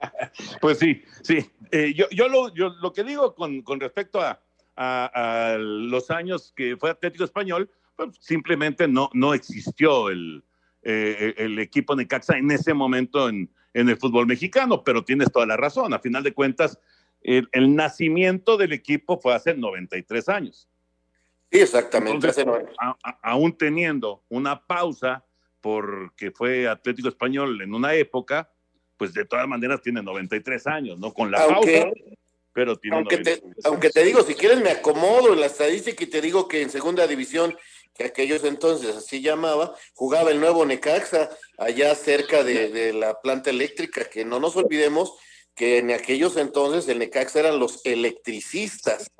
Pues 0.60 0.78
sí, 0.78 1.02
sí. 1.22 1.50
Eh, 1.70 1.92
yo, 1.94 2.06
yo, 2.10 2.28
lo, 2.28 2.52
yo, 2.54 2.70
lo 2.80 2.92
que 2.92 3.04
digo 3.04 3.34
con, 3.34 3.62
con 3.62 3.80
respecto 3.80 4.20
a, 4.20 4.40
a, 4.76 5.52
a, 5.52 5.58
los 5.58 6.10
años 6.10 6.52
que 6.56 6.76
fue 6.76 6.90
Atlético 6.90 7.24
Español, 7.24 7.70
pues 8.06 8.18
simplemente 8.20 8.88
no, 8.88 9.10
no 9.12 9.34
existió 9.34 10.10
el, 10.10 10.44
eh, 10.82 11.34
el 11.36 11.58
equipo 11.58 11.94
Necaxa 11.94 12.36
en 12.36 12.50
ese 12.50 12.74
momento 12.74 13.28
en, 13.28 13.50
en, 13.74 13.88
el 13.88 13.96
fútbol 13.96 14.26
mexicano, 14.26 14.82
pero 14.82 15.04
tienes 15.04 15.30
toda 15.30 15.46
la 15.46 15.56
razón. 15.56 15.92
A 15.92 15.98
final 15.98 16.22
de 16.22 16.32
cuentas, 16.32 16.78
el, 17.22 17.48
el 17.52 17.74
nacimiento 17.74 18.56
del 18.56 18.72
equipo 18.72 19.18
fue 19.18 19.34
hace 19.34 19.54
93 19.54 20.28
años. 20.28 20.68
Sí, 21.52 21.58
exactamente. 21.58 22.28
Entonces, 22.28 22.46
a, 22.78 22.96
a, 23.02 23.18
aún 23.22 23.56
teniendo 23.56 24.22
una 24.28 24.64
pausa 24.64 25.24
porque 25.60 26.30
fue 26.30 26.68
Atlético 26.68 27.08
Español 27.08 27.60
en 27.60 27.74
una 27.74 27.94
época, 27.94 28.50
pues 28.96 29.12
de 29.12 29.24
todas 29.24 29.46
maneras 29.48 29.80
tiene 29.82 30.02
93 30.02 30.66
años, 30.66 30.98
¿no? 30.98 31.12
Con 31.12 31.30
la 31.30 31.42
aunque, 31.42 31.80
pausa, 31.80 32.16
pero 32.52 32.76
tiene 32.76 32.96
aunque 32.98 33.18
te, 33.18 33.42
aunque 33.64 33.90
te 33.90 34.04
digo, 34.04 34.22
si 34.22 34.34
quieres 34.34 34.60
me 34.60 34.70
acomodo 34.70 35.32
en 35.32 35.40
la 35.40 35.46
estadística 35.46 36.04
y 36.04 36.06
te 36.06 36.20
digo 36.20 36.48
que 36.48 36.62
en 36.62 36.70
segunda 36.70 37.06
división, 37.06 37.56
que 37.94 38.04
aquellos 38.04 38.44
entonces 38.44 38.96
así 38.96 39.20
llamaba, 39.20 39.74
jugaba 39.94 40.30
el 40.30 40.40
nuevo 40.40 40.64
Necaxa, 40.64 41.30
allá 41.58 41.94
cerca 41.94 42.42
de, 42.42 42.68
de 42.70 42.92
la 42.92 43.20
planta 43.20 43.50
eléctrica, 43.50 44.04
que 44.04 44.24
no 44.24 44.40
nos 44.40 44.56
olvidemos 44.56 45.14
que 45.54 45.78
en 45.78 45.90
aquellos 45.90 46.36
entonces 46.36 46.88
el 46.88 46.98
Necaxa 46.98 47.40
eran 47.40 47.58
los 47.58 47.84
electricistas, 47.84 49.10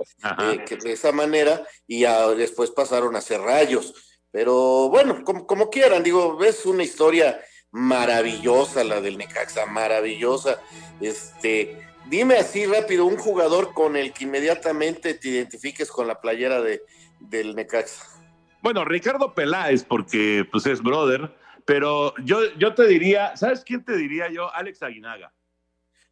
eh, 0.43 0.65
que 0.67 0.77
de 0.77 0.93
esa 0.93 1.13
manera, 1.13 1.67
y 1.87 2.05
a, 2.05 2.29
después 2.29 2.71
pasaron 2.71 3.15
a 3.17 3.21
ser 3.21 3.41
rayos. 3.41 3.95
Pero 4.31 4.89
bueno, 4.89 5.23
como, 5.25 5.47
como 5.47 5.69
quieran, 5.69 6.03
digo, 6.03 6.37
ves 6.37 6.65
una 6.65 6.83
historia 6.83 7.41
maravillosa 7.73 8.85
la 8.85 9.01
del 9.01 9.19
Necaxa, 9.19 9.67
maravillosa. 9.67 10.63
Este, 11.01 11.77
dime 12.09 12.37
así 12.37 12.65
rápido, 12.65 13.05
un 13.07 13.19
jugador 13.19 13.75
con 13.75 13.97
el 13.97 14.13
que 14.13 14.25
inmediatamente 14.25 15.15
te 15.15 15.29
identifiques 15.29 15.91
con 15.91 16.07
la 16.07 16.21
playera 16.21 16.63
de, 16.63 16.83
del 17.19 17.55
Necaxa. 17.55 18.20
Bueno, 18.63 18.85
Ricardo 18.85 19.35
Peláez, 19.35 19.85
porque 19.85 20.47
pues 20.51 20.67
es 20.67 20.83
brother, 20.83 21.35
pero 21.65 22.15
yo, 22.25 22.41
yo 22.57 22.75
te 22.75 22.87
diría, 22.87 23.37
¿sabes 23.37 23.63
quién 23.65 23.85
te 23.85 23.97
diría 23.97 24.31
yo? 24.31 24.53
Alex 24.55 24.83
Aguinaga. 24.83 25.33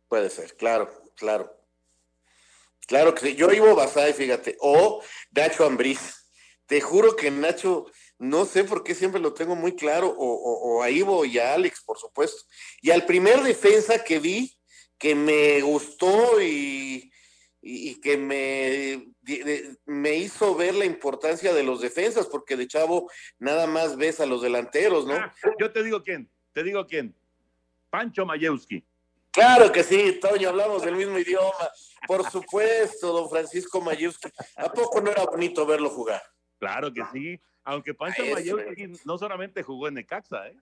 Puede 0.09 0.31
ser, 0.31 0.57
claro, 0.57 0.91
claro. 1.15 1.55
Claro 2.87 3.15
que 3.15 3.21
sí. 3.21 3.37
Yo 3.37 3.53
Ivo 3.53 3.75
Basay, 3.75 4.15
fíjate, 4.15 4.57
o 4.61 5.03
Nacho 5.33 5.67
Ambriz. 5.67 6.31
Te 6.67 6.81
juro 6.81 7.17
que 7.17 7.31
Nacho, 7.31 7.87
no 8.19 8.47
sé 8.47 8.65
por 8.65 8.83
qué 8.83 8.95
siempre 8.95 9.21
lo 9.21 9.35
tengo 9.35 9.55
muy 9.55 9.77
claro, 9.77 10.15
o, 10.17 10.83
a 10.83 10.91
Ivo 10.91 11.25
y 11.27 11.39
a 11.39 11.55
Alex, 11.55 11.83
por 11.85 11.99
supuesto. 11.99 12.43
Y 12.81 12.91
al 12.91 13.05
primer 13.05 13.43
defensa 13.43 14.03
que 14.03 14.19
vi, 14.19 14.59
que 14.97 15.15
me 15.15 15.61
gustó 15.61 16.41
y, 16.41 17.13
y 17.61 18.01
que 18.01 18.17
me, 18.17 19.13
me 19.87 20.17
hizo 20.17 20.55
ver 20.55 20.75
la 20.75 20.85
importancia 20.85 21.53
de 21.53 21.63
los 21.63 21.81
defensas, 21.81 22.27
porque 22.27 22.57
de 22.57 22.67
chavo 22.67 23.11
nada 23.39 23.67
más 23.67 23.97
ves 23.97 24.21
a 24.21 24.27
los 24.27 24.43
delanteros, 24.43 25.07
¿no? 25.07 25.15
Ah, 25.15 25.35
yo 25.59 25.73
te 25.73 25.83
digo 25.83 26.03
quién, 26.03 26.31
te 26.53 26.63
digo 26.63 26.87
quién. 26.87 27.15
Pancho 27.91 28.27
Mayewski. 28.27 28.85
Claro 29.31 29.71
que 29.71 29.85
sí, 29.85 30.19
Toño, 30.21 30.49
hablamos 30.49 30.83
del 30.83 30.97
mismo 30.97 31.19
idioma. 31.19 31.71
Por 32.07 32.29
supuesto, 32.31 33.13
don 33.13 33.31
Francisco 33.31 33.81
Mayewski. 33.81 34.29
¿A 34.57 34.73
poco 34.73 35.01
no 35.01 35.11
era 35.11 35.25
bonito 35.25 35.67
verlo 35.67 35.91
jugar? 35.91 36.23
Claro 36.59 36.93
que 36.93 37.03
sí, 37.13 37.41
aunque 37.65 37.95
Pancho 37.95 38.25
Mayewski 38.25 38.93
no 39.05 39.19
solamente 39.19 39.63
jugó 39.63 39.89
en 39.89 39.95
Necaxa, 39.95 40.49
¿eh? 40.49 40.57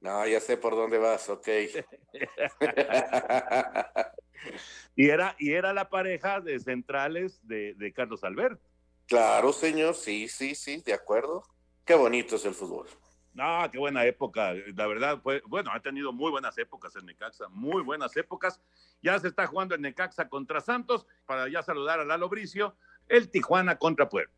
No, 0.00 0.26
ya 0.26 0.38
sé 0.38 0.58
por 0.58 0.76
dónde 0.76 0.98
vas, 0.98 1.30
ok. 1.30 1.48
y, 4.96 5.08
era, 5.08 5.36
y 5.38 5.52
era 5.52 5.72
la 5.72 5.88
pareja 5.88 6.40
de 6.40 6.58
centrales 6.60 7.40
de, 7.46 7.74
de 7.74 7.92
Carlos 7.92 8.24
Albert. 8.24 8.60
Claro, 9.06 9.52
señor, 9.52 9.94
sí, 9.94 10.28
sí, 10.28 10.54
sí, 10.54 10.82
de 10.84 10.94
acuerdo. 10.94 11.42
Qué 11.84 11.94
bonito 11.94 12.36
es 12.36 12.44
el 12.44 12.54
fútbol. 12.54 12.86
No, 13.34 13.68
qué 13.70 13.78
buena 13.78 14.04
época. 14.06 14.54
La 14.76 14.86
verdad, 14.86 15.20
fue, 15.20 15.42
bueno, 15.46 15.70
ha 15.72 15.80
tenido 15.80 16.12
muy 16.12 16.30
buenas 16.30 16.56
épocas 16.56 16.94
en 16.96 17.06
Necaxa, 17.06 17.48
muy 17.48 17.82
buenas 17.82 18.16
épocas. 18.16 18.60
Ya 19.02 19.18
se 19.18 19.28
está 19.28 19.46
jugando 19.46 19.74
en 19.74 19.82
Necaxa 19.82 20.28
contra 20.28 20.60
Santos, 20.60 21.06
para 21.26 21.48
ya 21.48 21.62
saludar 21.62 21.98
a 22.00 22.04
Lalo 22.04 22.28
Bricio, 22.28 22.76
el 23.08 23.28
Tijuana 23.30 23.76
contra 23.76 24.08
Puebla. 24.08 24.32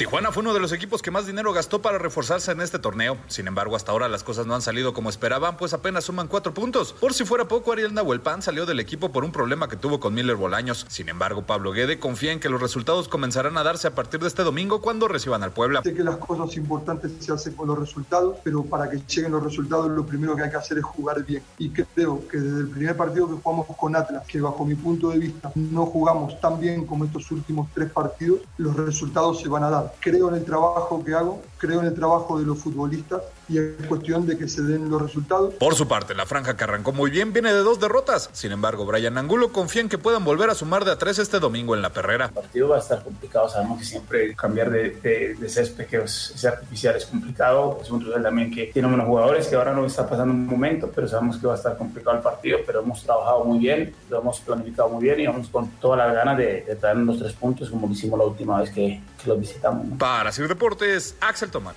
Tijuana 0.00 0.32
fue 0.32 0.42
uno 0.42 0.54
de 0.54 0.60
los 0.60 0.72
equipos 0.72 1.02
que 1.02 1.10
más 1.10 1.26
dinero 1.26 1.52
gastó 1.52 1.82
para 1.82 1.98
reforzarse 1.98 2.52
en 2.52 2.62
este 2.62 2.78
torneo. 2.78 3.18
Sin 3.26 3.46
embargo, 3.46 3.76
hasta 3.76 3.92
ahora 3.92 4.08
las 4.08 4.24
cosas 4.24 4.46
no 4.46 4.54
han 4.54 4.62
salido 4.62 4.94
como 4.94 5.10
esperaban, 5.10 5.58
pues 5.58 5.74
apenas 5.74 6.04
suman 6.04 6.26
cuatro 6.26 6.54
puntos. 6.54 6.94
Por 6.94 7.12
si 7.12 7.26
fuera 7.26 7.46
poco, 7.48 7.70
Ariel 7.70 7.92
Nahuelpan 7.92 8.40
salió 8.40 8.64
del 8.64 8.80
equipo 8.80 9.12
por 9.12 9.24
un 9.24 9.30
problema 9.30 9.68
que 9.68 9.76
tuvo 9.76 10.00
con 10.00 10.14
Miller 10.14 10.36
Bolaños. 10.36 10.86
Sin 10.88 11.10
embargo, 11.10 11.42
Pablo 11.42 11.72
Guede 11.72 11.98
confía 11.98 12.32
en 12.32 12.40
que 12.40 12.48
los 12.48 12.62
resultados 12.62 13.08
comenzarán 13.08 13.58
a 13.58 13.62
darse 13.62 13.88
a 13.88 13.94
partir 13.94 14.20
de 14.20 14.28
este 14.28 14.42
domingo 14.42 14.80
cuando 14.80 15.06
reciban 15.06 15.42
al 15.42 15.52
Puebla. 15.52 15.82
Sé 15.82 15.92
que 15.92 16.02
las 16.02 16.16
cosas 16.16 16.56
importantes 16.56 17.12
se 17.20 17.30
hacen 17.34 17.52
con 17.52 17.68
los 17.68 17.78
resultados, 17.78 18.38
pero 18.42 18.64
para 18.64 18.88
que 18.88 19.02
lleguen 19.06 19.32
los 19.32 19.44
resultados 19.44 19.90
lo 19.90 20.06
primero 20.06 20.34
que 20.34 20.44
hay 20.44 20.50
que 20.50 20.56
hacer 20.56 20.78
es 20.78 20.84
jugar 20.84 21.22
bien. 21.26 21.42
Y 21.58 21.68
creo 21.68 22.26
que 22.26 22.38
desde 22.38 22.60
el 22.60 22.68
primer 22.68 22.96
partido 22.96 23.28
que 23.28 23.34
jugamos 23.34 23.66
con 23.76 23.94
Atlas, 23.94 24.26
que 24.26 24.40
bajo 24.40 24.64
mi 24.64 24.76
punto 24.76 25.10
de 25.10 25.18
vista 25.18 25.52
no 25.56 25.84
jugamos 25.84 26.40
tan 26.40 26.58
bien 26.58 26.86
como 26.86 27.04
estos 27.04 27.30
últimos 27.32 27.68
tres 27.74 27.90
partidos, 27.90 28.40
los 28.56 28.74
resultados 28.74 29.42
se 29.42 29.48
van 29.50 29.64
a 29.64 29.68
dar. 29.68 29.89
Creo 29.98 30.28
en 30.28 30.36
el 30.36 30.44
trabajo 30.44 31.02
que 31.04 31.14
hago, 31.14 31.42
creo 31.58 31.80
en 31.80 31.86
el 31.86 31.94
trabajo 31.94 32.38
de 32.38 32.46
los 32.46 32.58
futbolistas 32.58 33.22
y 33.50 33.58
es 33.58 33.86
cuestión 33.88 34.26
de 34.26 34.38
que 34.38 34.48
se 34.48 34.62
den 34.62 34.88
los 34.88 35.02
resultados. 35.02 35.54
Por 35.54 35.74
su 35.74 35.88
parte, 35.88 36.14
la 36.14 36.24
franja 36.24 36.56
que 36.56 36.64
arrancó 36.64 36.92
muy 36.92 37.10
bien 37.10 37.32
viene 37.32 37.52
de 37.52 37.60
dos 37.60 37.80
derrotas. 37.80 38.30
Sin 38.32 38.52
embargo, 38.52 38.86
Brian 38.86 39.18
Angulo 39.18 39.52
confía 39.52 39.82
en 39.82 39.88
que 39.88 39.98
puedan 39.98 40.24
volver 40.24 40.50
a 40.50 40.54
sumar 40.54 40.84
de 40.84 40.92
a 40.92 40.98
tres 40.98 41.18
este 41.18 41.40
domingo 41.40 41.74
en 41.74 41.82
la 41.82 41.90
perrera. 41.90 42.26
El 42.26 42.32
partido 42.32 42.68
va 42.68 42.76
a 42.76 42.80
estar 42.80 43.02
complicado, 43.02 43.48
sabemos 43.48 43.80
que 43.80 43.84
siempre 43.84 44.34
cambiar 44.36 44.70
de, 44.70 44.90
de, 44.90 45.34
de 45.34 45.48
césped 45.48 45.86
que 45.86 45.96
es, 45.98 46.44
artificial 46.44 46.94
es 46.96 47.06
complicado. 47.06 47.80
Es 47.82 47.90
un 47.90 48.00
rival 48.00 48.22
también 48.22 48.52
que 48.52 48.66
tiene 48.66 48.86
unos 48.86 49.06
jugadores 49.06 49.48
que 49.48 49.56
ahora 49.56 49.72
no 49.72 49.84
está 49.84 50.08
pasando 50.08 50.32
un 50.32 50.46
momento, 50.46 50.90
pero 50.94 51.08
sabemos 51.08 51.38
que 51.38 51.46
va 51.46 51.54
a 51.54 51.56
estar 51.56 51.76
complicado 51.76 52.16
el 52.16 52.22
partido, 52.22 52.58
pero 52.64 52.80
hemos 52.80 53.02
trabajado 53.02 53.44
muy 53.44 53.58
bien, 53.58 53.92
lo 54.08 54.20
hemos 54.20 54.38
planificado 54.40 54.88
muy 54.90 55.02
bien 55.02 55.20
y 55.20 55.26
vamos 55.26 55.48
con 55.48 55.68
todas 55.80 55.98
las 55.98 56.14
ganas 56.14 56.38
de, 56.38 56.62
de 56.62 56.76
traernos 56.76 57.06
los 57.16 57.18
tres 57.18 57.32
puntos 57.32 57.68
como 57.68 57.86
lo 57.88 57.92
hicimos 57.92 58.18
la 58.18 58.26
última 58.26 58.60
vez 58.60 58.70
que, 58.70 59.00
que 59.20 59.28
los 59.28 59.40
visitamos. 59.40 59.86
¿no? 59.86 59.98
Para 59.98 60.30
Sir 60.30 60.46
Deportes, 60.46 61.16
Axel 61.20 61.50
Tomás. 61.50 61.74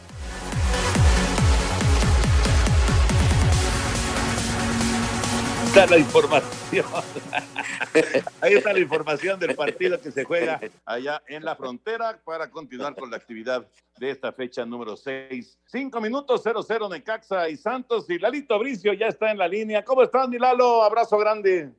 Está 5.73 5.87
la 5.87 5.97
información. 5.97 6.85
Ahí 8.41 8.53
está 8.53 8.73
la 8.73 8.79
información 8.79 9.39
del 9.39 9.55
partido 9.55 9.99
que 9.99 10.11
se 10.11 10.23
juega 10.23 10.61
allá 10.85 11.23
en 11.27 11.43
la 11.43 11.55
frontera 11.55 12.21
para 12.23 12.51
continuar 12.51 12.95
con 12.95 13.09
la 13.09 13.17
actividad 13.17 13.67
de 13.97 14.11
esta 14.11 14.31
fecha 14.31 14.67
número 14.67 14.95
6. 14.95 15.57
Cinco 15.65 15.99
minutos, 15.99 16.45
0-0 16.45 16.91
Necaxa 16.91 17.49
y 17.49 17.57
Santos. 17.57 18.07
Y 18.11 18.19
Lalito 18.19 18.59
Bricio 18.59 18.93
ya 18.93 19.07
está 19.07 19.31
en 19.31 19.39
la 19.39 19.47
línea. 19.47 19.83
¿Cómo 19.83 20.03
estás, 20.03 20.29
mi 20.29 20.37
Lalo? 20.37 20.83
Abrazo 20.83 21.17
grande. 21.17 21.71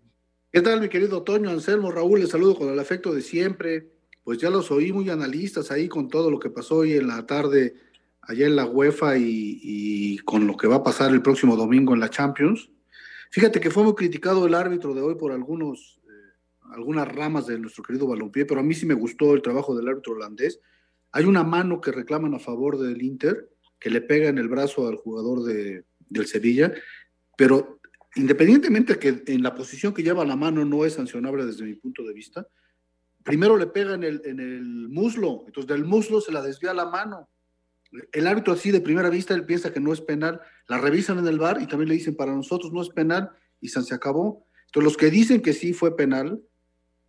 ¿Qué 0.52 0.60
tal, 0.60 0.80
mi 0.80 0.88
querido 0.88 1.22
Toño, 1.22 1.50
Anselmo, 1.50 1.92
Raúl? 1.92 2.18
Les 2.18 2.30
saludo 2.30 2.56
con 2.56 2.70
el 2.70 2.80
afecto 2.80 3.14
de 3.14 3.22
siempre. 3.22 3.92
Pues 4.24 4.38
ya 4.38 4.50
los 4.50 4.72
oí 4.72 4.92
muy 4.92 5.08
analistas 5.08 5.70
ahí 5.70 5.86
con 5.86 6.08
todo 6.08 6.32
lo 6.32 6.40
que 6.40 6.50
pasó 6.50 6.78
hoy 6.78 6.94
en 6.94 7.06
la 7.06 7.24
tarde 7.26 7.76
allá 8.22 8.46
en 8.46 8.56
la 8.56 8.66
UEFA 8.66 9.18
y 9.18 10.18
con 10.24 10.48
lo 10.48 10.56
que 10.56 10.66
va 10.66 10.76
a 10.76 10.82
pasar 10.82 11.12
el 11.12 11.22
próximo 11.22 11.54
domingo 11.54 11.94
en 11.94 12.00
la 12.00 12.10
Champions. 12.10 12.70
Fíjate 13.34 13.58
que 13.58 13.68
fue 13.68 13.82
muy 13.82 13.96
criticado 13.96 14.46
el 14.46 14.54
árbitro 14.54 14.94
de 14.94 15.02
hoy 15.02 15.16
por 15.16 15.32
algunos, 15.32 16.00
eh, 16.04 16.38
algunas 16.70 17.08
ramas 17.08 17.48
de 17.48 17.58
nuestro 17.58 17.82
querido 17.82 18.06
balompié, 18.06 18.46
pero 18.46 18.60
a 18.60 18.62
mí 18.62 18.74
sí 18.74 18.86
me 18.86 18.94
gustó 18.94 19.34
el 19.34 19.42
trabajo 19.42 19.74
del 19.74 19.88
árbitro 19.88 20.12
holandés. 20.12 20.60
Hay 21.10 21.24
una 21.24 21.42
mano 21.42 21.80
que 21.80 21.90
reclaman 21.90 22.32
a 22.34 22.38
favor 22.38 22.78
del 22.78 23.02
Inter, 23.02 23.50
que 23.80 23.90
le 23.90 24.02
pega 24.02 24.28
en 24.28 24.38
el 24.38 24.46
brazo 24.46 24.86
al 24.86 24.94
jugador 24.94 25.42
de, 25.42 25.82
del 26.08 26.26
Sevilla, 26.28 26.72
pero 27.36 27.80
independientemente 28.14 29.00
que 29.00 29.24
en 29.26 29.42
la 29.42 29.52
posición 29.52 29.92
que 29.92 30.04
lleva 30.04 30.24
la 30.24 30.36
mano 30.36 30.64
no 30.64 30.84
es 30.84 30.92
sancionable 30.92 31.44
desde 31.44 31.64
mi 31.64 31.74
punto 31.74 32.04
de 32.04 32.12
vista, 32.12 32.46
primero 33.24 33.56
le 33.56 33.66
pega 33.66 33.94
en 33.94 34.04
el, 34.04 34.22
en 34.26 34.38
el 34.38 34.88
muslo, 34.90 35.42
entonces 35.48 35.66
del 35.66 35.84
muslo 35.84 36.20
se 36.20 36.30
la 36.30 36.40
desvía 36.40 36.72
la 36.72 36.88
mano 36.88 37.28
el 38.12 38.26
árbitro 38.26 38.52
así 38.52 38.70
de 38.70 38.80
primera 38.80 39.10
vista, 39.10 39.34
él 39.34 39.44
piensa 39.44 39.72
que 39.72 39.80
no 39.80 39.92
es 39.92 40.00
penal, 40.00 40.40
la 40.68 40.78
revisan 40.78 41.18
en 41.18 41.26
el 41.26 41.38
bar 41.38 41.60
y 41.60 41.66
también 41.66 41.88
le 41.88 41.94
dicen 41.94 42.16
para 42.16 42.32
nosotros 42.32 42.72
no 42.72 42.82
es 42.82 42.90
penal 42.90 43.30
y 43.60 43.68
se 43.68 43.94
acabó. 43.94 44.46
Entonces 44.66 44.84
los 44.84 44.96
que 44.96 45.10
dicen 45.10 45.40
que 45.40 45.52
sí 45.52 45.72
fue 45.72 45.96
penal 45.96 46.42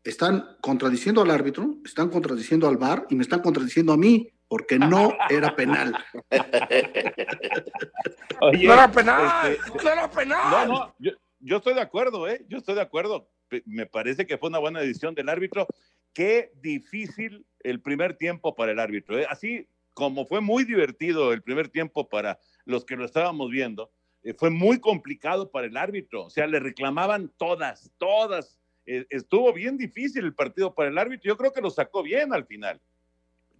están 0.03 0.57
contradiciendo 0.61 1.21
al 1.21 1.31
árbitro, 1.31 1.77
están 1.83 2.09
contradiciendo 2.09 2.67
al 2.67 2.77
bar 2.77 3.07
y 3.09 3.15
me 3.15 3.23
están 3.23 3.41
contradiciendo 3.41 3.91
a 3.91 3.97
mí 3.97 4.31
porque 4.47 4.77
no 4.77 5.13
era 5.29 5.55
penal. 5.55 5.95
Oye, 8.41 8.67
no 8.67 8.73
era 8.73 8.91
penal, 8.91 9.51
este, 9.51 9.83
no 9.83 9.89
era 9.89 10.11
penal. 10.11 10.51
No, 10.51 10.65
no, 10.67 10.95
yo, 10.99 11.11
yo 11.39 11.57
estoy 11.57 11.73
de 11.73 11.81
acuerdo, 11.81 12.27
¿eh? 12.27 12.45
Yo 12.47 12.59
estoy 12.59 12.75
de 12.75 12.81
acuerdo. 12.81 13.29
Me 13.65 13.85
parece 13.85 14.27
que 14.27 14.37
fue 14.37 14.49
una 14.49 14.59
buena 14.59 14.79
decisión 14.79 15.15
del 15.15 15.29
árbitro. 15.29 15.67
Qué 16.13 16.51
difícil 16.61 17.45
el 17.61 17.81
primer 17.81 18.15
tiempo 18.15 18.55
para 18.55 18.71
el 18.71 18.79
árbitro. 18.79 19.17
¿eh? 19.17 19.25
Así 19.29 19.67
como 19.93 20.25
fue 20.25 20.41
muy 20.41 20.65
divertido 20.65 21.33
el 21.33 21.41
primer 21.41 21.69
tiempo 21.69 22.07
para 22.07 22.39
los 22.65 22.85
que 22.85 22.95
lo 22.95 23.05
estábamos 23.05 23.49
viendo, 23.49 23.91
eh, 24.23 24.33
fue 24.33 24.49
muy 24.49 24.79
complicado 24.79 25.51
para 25.51 25.67
el 25.67 25.77
árbitro. 25.77 26.25
O 26.25 26.29
sea, 26.29 26.47
le 26.47 26.59
reclamaban 26.59 27.31
todas, 27.37 27.91
todas. 27.97 28.59
Eh, 28.85 29.05
estuvo 29.09 29.53
bien 29.53 29.77
difícil 29.77 30.25
el 30.25 30.33
partido 30.33 30.73
para 30.73 30.89
el 30.89 30.97
árbitro. 30.97 31.29
Yo 31.29 31.37
creo 31.37 31.53
que 31.53 31.61
lo 31.61 31.69
sacó 31.69 32.03
bien 32.03 32.33
al 32.33 32.45
final. 32.45 32.81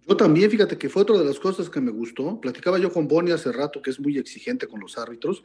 Yo 0.08 0.16
también, 0.16 0.50
fíjate 0.50 0.78
que 0.78 0.88
fue 0.88 1.02
otra 1.02 1.18
de 1.18 1.24
las 1.24 1.40
cosas 1.40 1.68
que 1.68 1.80
me 1.80 1.90
gustó. 1.90 2.40
Platicaba 2.40 2.78
yo 2.78 2.92
con 2.92 3.08
Boni 3.08 3.32
hace 3.32 3.50
rato, 3.50 3.82
que 3.82 3.90
es 3.90 3.98
muy 3.98 4.18
exigente 4.18 4.68
con 4.68 4.80
los 4.80 4.98
árbitros. 4.98 5.42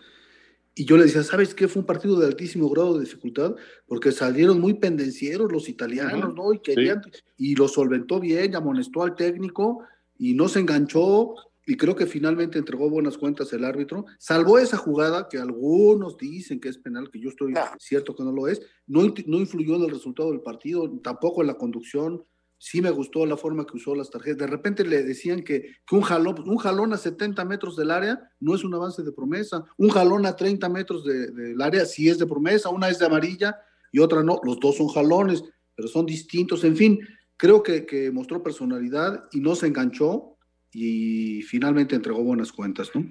Y 0.74 0.86
yo 0.86 0.98
le 0.98 1.04
decía, 1.04 1.24
¿sabes 1.24 1.54
qué? 1.54 1.68
Fue 1.68 1.82
un 1.82 1.86
partido 1.86 2.20
de 2.20 2.28
altísimo 2.28 2.70
grado 2.70 2.94
de 2.94 3.06
dificultad, 3.06 3.56
porque 3.88 4.12
salieron 4.12 4.60
muy 4.60 4.76
pendencieros 4.76 5.52
los 5.52 5.68
italianos, 5.68 6.34
¿no? 6.34 6.54
Y 6.54 6.60
querían, 6.60 7.02
y 7.38 7.56
lo 7.56 7.68
solventó 7.68 8.20
bien, 8.20 8.56
amonestó 8.56 9.04
al 9.04 9.16
técnico, 9.16 9.84
y 10.18 10.34
no 10.34 10.48
se 10.48 10.60
enganchó 10.60 11.36
y 11.66 11.78
creo 11.78 11.96
que 11.96 12.06
finalmente 12.06 12.58
entregó 12.58 12.90
buenas 12.90 13.18
cuentas 13.18 13.54
el 13.54 13.64
árbitro, 13.64 14.06
salvó 14.18 14.58
esa 14.58 14.78
jugada 14.78 15.28
que 15.30 15.38
algunos 15.38 16.18
dicen 16.18 16.60
que 16.60 16.70
es 16.70 16.78
penal, 16.78 17.10
que 17.12 17.20
yo 17.20 17.30
estoy 17.30 17.54
cierto 17.78 18.16
que 18.16 18.24
no 18.24 18.32
lo 18.32 18.48
es, 18.48 18.62
no, 18.88 19.02
no 19.28 19.38
influyó 19.38 19.76
en 19.76 19.84
el 19.84 19.92
resultado 19.92 20.32
del 20.32 20.42
partido, 20.42 21.00
tampoco 21.04 21.42
en 21.42 21.48
la 21.48 21.56
conducción, 21.56 22.24
sí 22.58 22.80
me 22.80 22.92
gustó 22.92 23.26
la 23.26 23.38
forma 23.38 23.66
que 23.66 23.78
usó 23.78 23.96
las 23.96 24.12
tarjetas, 24.12 24.38
de 24.38 24.48
repente 24.48 24.86
le 24.86 25.04
decían 25.04 25.44
que, 25.44 25.64
que 25.86 25.96
un, 25.96 26.02
jalón, 26.02 26.48
un 26.48 26.58
jalón 26.58 26.94
a 26.94 26.98
70 26.98 27.44
metros 27.46 27.76
del 27.76 27.90
área 27.90 28.22
no 28.40 28.54
es 28.54 28.64
un 28.64 28.74
avance 28.76 29.02
de 29.02 29.12
promesa, 29.12 29.66
un 29.78 29.90
jalón 29.90 30.28
a 30.28 30.36
30 30.36 30.70
metros 30.70 31.04
del 31.04 31.58
de, 31.58 31.64
área 31.64 31.86
sí 31.86 32.08
es 32.08 32.20
de 32.20 32.28
promesa, 32.28 32.70
una 32.70 32.90
es 32.90 33.00
de 33.00 33.08
amarilla 33.08 33.58
y 33.92 34.00
otra 34.00 34.24
no, 34.24 34.40
los 34.44 34.60
dos 34.60 34.78
son 34.78 34.90
jalones, 34.90 35.44
pero 35.76 35.88
son 35.88 36.06
distintos, 36.06 36.64
en 36.64 36.76
fin, 36.76 37.00
creo 37.36 37.64
que, 37.64 37.86
que, 37.88 38.12
mostró 38.12 38.44
personalidad 38.44 39.26
y 39.32 39.40
no 39.40 39.56
se 39.56 39.66
enganchó 39.66 40.38
y 40.74 41.42
finalmente 41.44 41.96
entregó 41.96 42.24
buenas 42.24 42.52
cuentas, 42.52 42.90
¿no? 42.94 43.06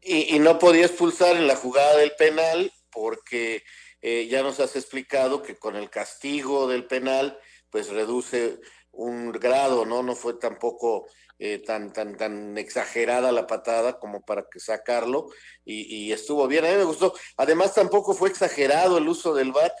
Y, 0.00 0.38
no 0.38 0.58
podía 0.58 0.86
expulsar 0.86 1.36
en 1.36 1.48
la 1.48 1.56
jugada 1.56 1.96
del 1.96 2.12
penal 2.16 2.72
porque 2.92 3.64
eh, 4.00 4.28
ya 4.30 4.42
nos 4.42 4.60
has 4.60 4.76
explicado 4.76 5.42
que 5.42 5.56
con 5.56 5.74
el 5.74 5.90
castigo 5.90 6.68
del 6.68 6.86
penal 6.86 7.38
pues 7.70 7.88
reduce 7.88 8.60
un 8.92 9.32
grado, 9.32 9.84
¿no? 9.84 10.02
No 10.04 10.14
fue 10.14 10.34
tampoco 10.34 11.08
eh, 11.38 11.58
tan, 11.58 11.92
tan, 11.92 12.16
tan 12.16 12.56
exagerada 12.56 13.32
la 13.32 13.46
patada 13.46 13.98
como 13.98 14.22
para 14.22 14.46
que 14.50 14.60
sacarlo 14.60 15.28
y, 15.64 15.82
y, 15.94 16.12
estuvo 16.12 16.46
bien, 16.46 16.64
a 16.64 16.70
mí 16.70 16.76
me 16.76 16.84
gustó. 16.84 17.12
Además 17.36 17.74
tampoco 17.74 18.14
fue 18.14 18.28
exagerado 18.28 18.98
el 18.98 19.08
uso 19.08 19.34
del 19.34 19.52
VAR. 19.52 19.72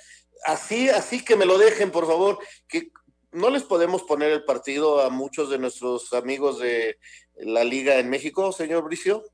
Así, 0.44 0.88
así 0.88 1.24
que 1.24 1.36
me 1.36 1.46
lo 1.46 1.56
dejen, 1.56 1.90
por 1.90 2.06
favor, 2.06 2.38
que 2.68 2.90
no 3.36 3.50
les 3.50 3.62
podemos 3.62 4.02
poner 4.02 4.32
el 4.32 4.44
partido 4.44 5.02
a 5.02 5.10
muchos 5.10 5.50
de 5.50 5.58
nuestros 5.58 6.12
amigos 6.14 6.58
de 6.58 6.98
la 7.44 7.64
liga 7.64 7.98
en 7.98 8.08
México, 8.08 8.50
señor 8.50 8.84
Bricio. 8.84 9.24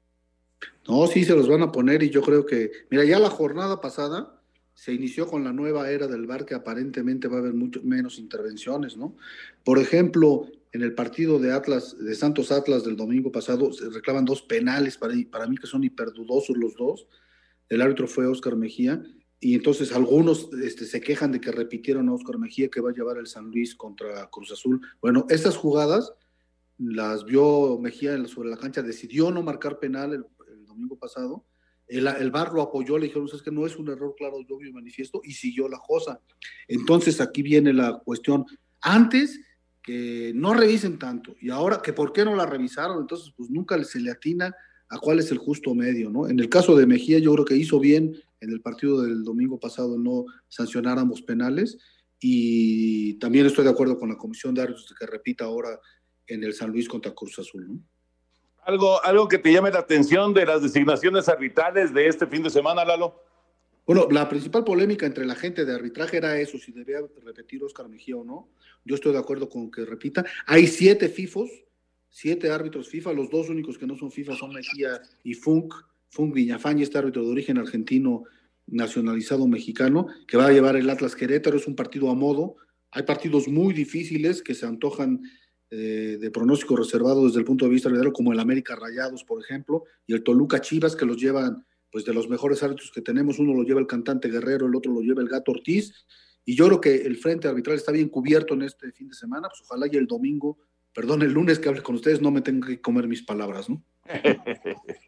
No, 0.89 1.07
sí 1.07 1.25
se 1.25 1.35
los 1.35 1.49
van 1.49 1.63
a 1.63 1.73
poner 1.73 2.03
y 2.03 2.11
yo 2.11 2.21
creo 2.21 2.45
que, 2.45 2.73
mira, 2.91 3.05
ya 3.05 3.19
la 3.19 3.31
jornada 3.31 3.81
pasada 3.81 4.41
se 4.75 4.93
inició 4.93 5.29
con 5.29 5.45
la 5.45 5.53
nueva 5.53 5.91
era 5.91 6.09
del 6.09 6.27
bar 6.27 6.45
que 6.45 6.55
aparentemente 6.55 7.29
va 7.29 7.37
a 7.37 7.41
haber 7.41 7.55
mucho 7.55 7.81
menos 7.85 8.19
intervenciones, 8.19 8.97
¿no? 8.97 9.17
Por 9.65 9.79
ejemplo, 9.79 10.49
en 10.73 10.83
el 10.83 10.95
partido 10.95 11.39
de 11.39 11.53
Atlas, 11.53 11.97
de 11.99 12.15
Santos 12.17 12.51
Atlas 12.51 12.85
del 12.85 12.97
domingo 12.97 13.31
pasado, 13.31 13.73
se 13.73 13.89
reclaman 13.89 14.25
dos 14.25 14.43
penales 14.43 14.99
para, 14.99 15.15
para 15.31 15.47
mí 15.47 15.57
que 15.57 15.67
son 15.69 15.85
hiperdudosos 15.85 16.57
los 16.57 16.75
dos. 16.75 17.07
El 17.69 17.83
árbitro 17.83 18.09
fue 18.09 18.27
Oscar 18.27 18.57
Mejía 18.57 19.01
y 19.45 19.57
entonces 19.57 19.93
algunos 19.93 20.49
este, 20.63 20.85
se 20.85 21.01
quejan 21.01 21.33
de 21.33 21.41
que 21.41 21.51
repitieron 21.51 22.09
a 22.09 22.15
Oscar 22.15 22.39
Mejía 22.39 22.69
que 22.69 22.81
va 22.81 22.91
a 22.91 22.95
llevar 22.95 23.19
el 23.19 23.27
San 23.27 23.51
Luis 23.51 23.75
contra 23.75 24.31
Cruz 24.31 24.53
Azul. 24.53 24.81
Bueno, 25.01 25.27
estas 25.31 25.57
jugadas 25.57 26.13
las 26.79 27.25
vio 27.25 27.77
Mejía 27.81 28.25
sobre 28.29 28.51
la 28.51 28.57
cancha, 28.57 28.83
decidió 28.83 29.33
no 29.33 29.43
marcar 29.43 29.81
penal 29.81 30.13
el, 30.13 30.25
domingo 30.65 30.97
pasado. 30.97 31.45
El, 31.89 32.31
VAR 32.31 32.53
lo 32.53 32.63
apoyó, 32.63 32.97
le 32.97 33.07
dijeron, 33.07 33.29
es 33.35 33.43
que 33.43 33.51
no 33.51 33.67
es 33.67 33.77
un 33.77 33.89
error 33.89 34.15
claro, 34.17 34.37
obvio 34.37 34.71
y 34.71 34.73
manifiesto, 34.73 35.21
y 35.25 35.33
siguió 35.33 35.69
la 35.69 35.81
cosa. 35.85 36.21
Entonces 36.69 37.21
aquí 37.21 37.43
viene 37.43 37.73
la 37.73 37.99
cuestión. 37.99 38.47
Antes 38.81 39.41
que 39.83 40.31
no 40.37 40.55
revisen 40.55 41.01
tanto, 41.01 41.35
y 41.41 41.51
ahora 41.51 41.83
que 41.83 41.93
por 41.93 42.13
qué 42.13 42.25
no 42.25 42.37
la 42.37 42.47
revisaron, 42.47 43.01
entonces 43.01 43.35
pues 43.37 43.51
nunca 43.51 43.83
se 43.83 43.99
le 43.99 44.13
atina 44.13 44.55
a 44.89 44.99
cuál 44.99 45.19
es 45.19 45.33
el 45.33 45.39
justo 45.39 45.75
medio, 45.75 46.11
¿no? 46.11 46.29
En 46.29 46.39
el 46.39 46.49
caso 46.49 46.77
de 46.77 46.87
Mejía, 46.87 47.19
yo 47.19 47.33
creo 47.33 47.45
que 47.45 47.57
hizo 47.57 47.81
bien 47.81 48.15
en 48.43 48.51
el 48.51 48.61
partido 48.61 49.03
del 49.03 49.23
domingo 49.23 49.59
pasado 49.59 49.97
no 49.97 50.27
sancionar 50.49 50.99
ambos 50.99 51.23
penales 51.23 51.79
y 52.19 53.15
también 53.15 53.47
estoy 53.47 53.65
de 53.65 53.71
acuerdo 53.71 53.99
con 53.99 54.09
la 54.09 54.17
comisión 54.17 54.55
de 54.55 54.63
árbitros 54.63 54.95
que 54.99 55.07
repita 55.07 55.45
ahora 55.45 55.81
en 56.27 56.43
el 56.43 56.53
San 56.53 56.71
Luis 56.71 56.89
contra 56.89 57.15
Cruz 57.15 57.39
Azul. 57.39 57.67
¿no? 57.69 57.81
Algo, 58.65 59.03
algo 59.05 59.29
que 59.29 59.39
te 59.39 59.53
llame 59.53 59.71
la 59.71 59.79
atención 59.79 60.35
de 60.35 60.45
las 60.45 60.63
designaciones 60.63 61.29
arbitrales 61.29 61.95
de 61.95 62.07
este 62.07 62.27
fin 62.27 62.43
de 62.43 62.51
semana, 62.51 62.85
Lalo. 62.85 63.23
Bueno, 63.87 64.07
la 64.11 64.29
principal 64.29 64.63
polémica 64.63 65.07
entre 65.07 65.25
la 65.25 65.35
gente 65.35 65.65
de 65.65 65.75
arbitraje 65.75 66.17
era 66.17 66.39
eso, 66.39 66.59
si 66.59 66.71
debía 66.71 66.99
repetir 67.25 67.63
Oscar 67.65 67.89
Mejía 67.89 68.17
o 68.17 68.25
no. 68.25 68.49
Yo 68.85 68.95
estoy 68.95 69.13
de 69.13 69.19
acuerdo 69.19 69.49
con 69.49 69.71
que 69.71 69.85
repita. 69.85 70.25
Hay 70.47 70.69
siete 70.69 71.09
FIFOs, 71.09 71.51
siete 72.09 72.51
árbitros 72.51 72.89
FIFA, 72.89 73.13
los 73.13 73.31
dos 73.31 73.49
únicos 73.49 73.79
que 73.79 73.87
no 73.87 73.97
son 73.97 74.13
FIFA 74.13 74.37
son 74.37 74.53
Mejía 74.53 75.01
y 75.25 75.35
Funk, 75.35 75.75
Funk 76.13 76.35
Viñafaña, 76.35 76.83
este 76.83 76.99
árbitro 76.99 77.25
de 77.25 77.31
origen 77.31 77.59
argentino 77.59 78.25
nacionalizado 78.67 79.49
mexicano, 79.49 80.07
que 80.29 80.37
va 80.37 80.47
a 80.47 80.53
llevar 80.53 80.77
el 80.77 80.89
Atlas 80.89 81.17
Querétaro, 81.17 81.57
es 81.57 81.67
un 81.67 81.75
partido 81.75 82.11
a 82.11 82.15
modo. 82.15 82.57
Hay 82.91 83.03
partidos 83.05 83.49
muy 83.49 83.73
difíciles 83.73 84.43
que 84.43 84.55
se 84.55 84.67
antojan 84.67 85.23
eh, 85.71 86.19
de 86.21 86.31
pronóstico 86.31 86.77
reservado 86.77 87.27
desde 87.27 87.39
el 87.39 87.47
punto 87.47 87.65
de 87.65 87.71
vista 87.71 87.89
arbitral, 87.89 88.13
como 88.13 88.33
el 88.33 88.41
América 88.41 88.77
Rayados, 88.77 89.25
por 89.25 89.43
ejemplo, 89.43 89.85
y 90.07 90.13
el 90.13 90.23
Toluca 90.23 90.61
Chivas, 90.61 90.95
que 90.95 91.07
los 91.07 91.17
llevan 91.17 91.65
pues 91.91 92.05
de 92.05 92.13
los 92.13 92.29
mejores 92.29 92.63
árbitros 92.63 92.91
que 92.93 93.01
tenemos, 93.01 93.39
uno 93.39 93.55
lo 93.55 93.63
lleva 93.65 93.81
el 93.81 93.87
cantante 93.87 94.29
Guerrero, 94.29 94.67
el 94.67 94.75
otro 94.75 94.93
lo 94.93 95.01
lleva 95.01 95.23
el 95.23 95.29
Gato 95.29 95.53
Ortiz, 95.53 95.93
y 96.45 96.55
yo 96.55 96.67
creo 96.67 96.81
que 96.81 96.95
el 96.95 97.17
frente 97.17 97.49
arbitral 97.49 97.77
está 97.77 97.93
bien 97.93 98.09
cubierto 98.09 98.55
en 98.55 98.63
este 98.63 98.93
fin 98.93 99.09
de 99.09 99.15
semana, 99.15 99.49
pues 99.49 99.63
ojalá 99.63 99.87
y 99.91 99.97
el 99.97 100.07
domingo, 100.07 100.59
perdón, 100.95 101.23
el 101.23 101.33
lunes 101.33 101.59
que 101.59 101.69
hable 101.69 101.83
con 101.83 101.95
ustedes 101.95 102.21
no 102.21 102.31
me 102.31 102.41
tenga 102.41 102.67
que 102.67 102.81
comer 102.81 103.09
mis 103.09 103.23
palabras, 103.23 103.69
¿no? 103.69 103.83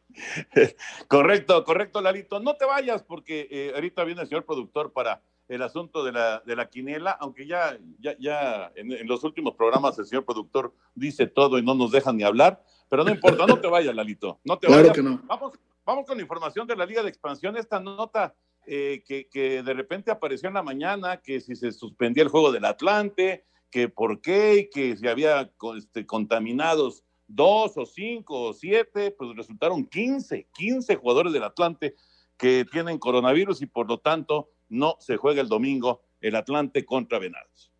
correcto, 1.08 1.64
correcto, 1.64 2.00
Lalito. 2.00 2.40
No 2.40 2.56
te 2.56 2.64
vayas 2.64 3.02
porque 3.02 3.48
eh, 3.50 3.72
ahorita 3.74 4.04
viene 4.04 4.22
el 4.22 4.28
señor 4.28 4.44
productor 4.44 4.92
para 4.92 5.22
el 5.48 5.62
asunto 5.62 6.04
de 6.04 6.12
la, 6.12 6.40
de 6.40 6.56
la 6.56 6.68
quiniela, 6.68 7.12
aunque 7.12 7.46
ya, 7.46 7.78
ya, 7.98 8.16
ya 8.18 8.72
en, 8.76 9.06
los 9.06 9.24
últimos 9.24 9.54
programas 9.54 9.98
el 9.98 10.06
señor 10.06 10.24
productor 10.24 10.74
dice 10.94 11.26
todo 11.26 11.58
y 11.58 11.62
no 11.62 11.74
nos 11.74 11.90
deja 11.92 12.12
ni 12.12 12.22
hablar, 12.22 12.64
pero 12.88 13.04
no 13.04 13.10
importa, 13.10 13.46
no 13.46 13.60
te 13.60 13.68
vayas, 13.68 13.94
Lalito, 13.94 14.40
no 14.44 14.58
te 14.58 14.66
claro 14.66 14.82
vayas. 14.82 14.96
Que 14.96 15.02
no. 15.02 15.20
Vamos, 15.24 15.52
vamos 15.84 16.06
con 16.06 16.18
información 16.18 16.66
de 16.66 16.76
la 16.76 16.86
Liga 16.86 17.02
de 17.02 17.10
Expansión, 17.10 17.56
esta 17.56 17.78
nota 17.78 18.34
eh, 18.66 19.02
que, 19.06 19.28
que, 19.28 19.62
de 19.62 19.74
repente 19.74 20.10
apareció 20.10 20.48
en 20.48 20.54
la 20.54 20.62
mañana, 20.62 21.18
que 21.18 21.40
si 21.40 21.54
se 21.56 21.72
suspendía 21.72 22.22
el 22.22 22.30
juego 22.30 22.50
del 22.50 22.64
Atlante, 22.64 23.44
que 23.70 23.88
por 23.88 24.20
qué, 24.20 24.70
que 24.72 24.96
si 24.96 25.08
había 25.08 25.50
este, 25.76 26.06
contaminados 26.06 27.04
dos 27.34 27.76
o 27.76 27.84
cinco 27.84 28.48
o 28.48 28.52
siete, 28.52 29.10
pues 29.10 29.36
resultaron 29.36 29.84
15, 29.86 30.48
15 30.54 30.96
jugadores 30.96 31.32
del 31.32 31.42
Atlante 31.42 31.94
que 32.36 32.64
tienen 32.70 32.98
coronavirus 32.98 33.62
y 33.62 33.66
por 33.66 33.88
lo 33.88 33.98
tanto 33.98 34.50
no 34.68 34.96
se 35.00 35.16
juega 35.16 35.40
el 35.40 35.48
domingo 35.48 36.02
el 36.20 36.36
Atlante 36.36 36.84
contra 36.84 37.18
Venados. 37.18 37.73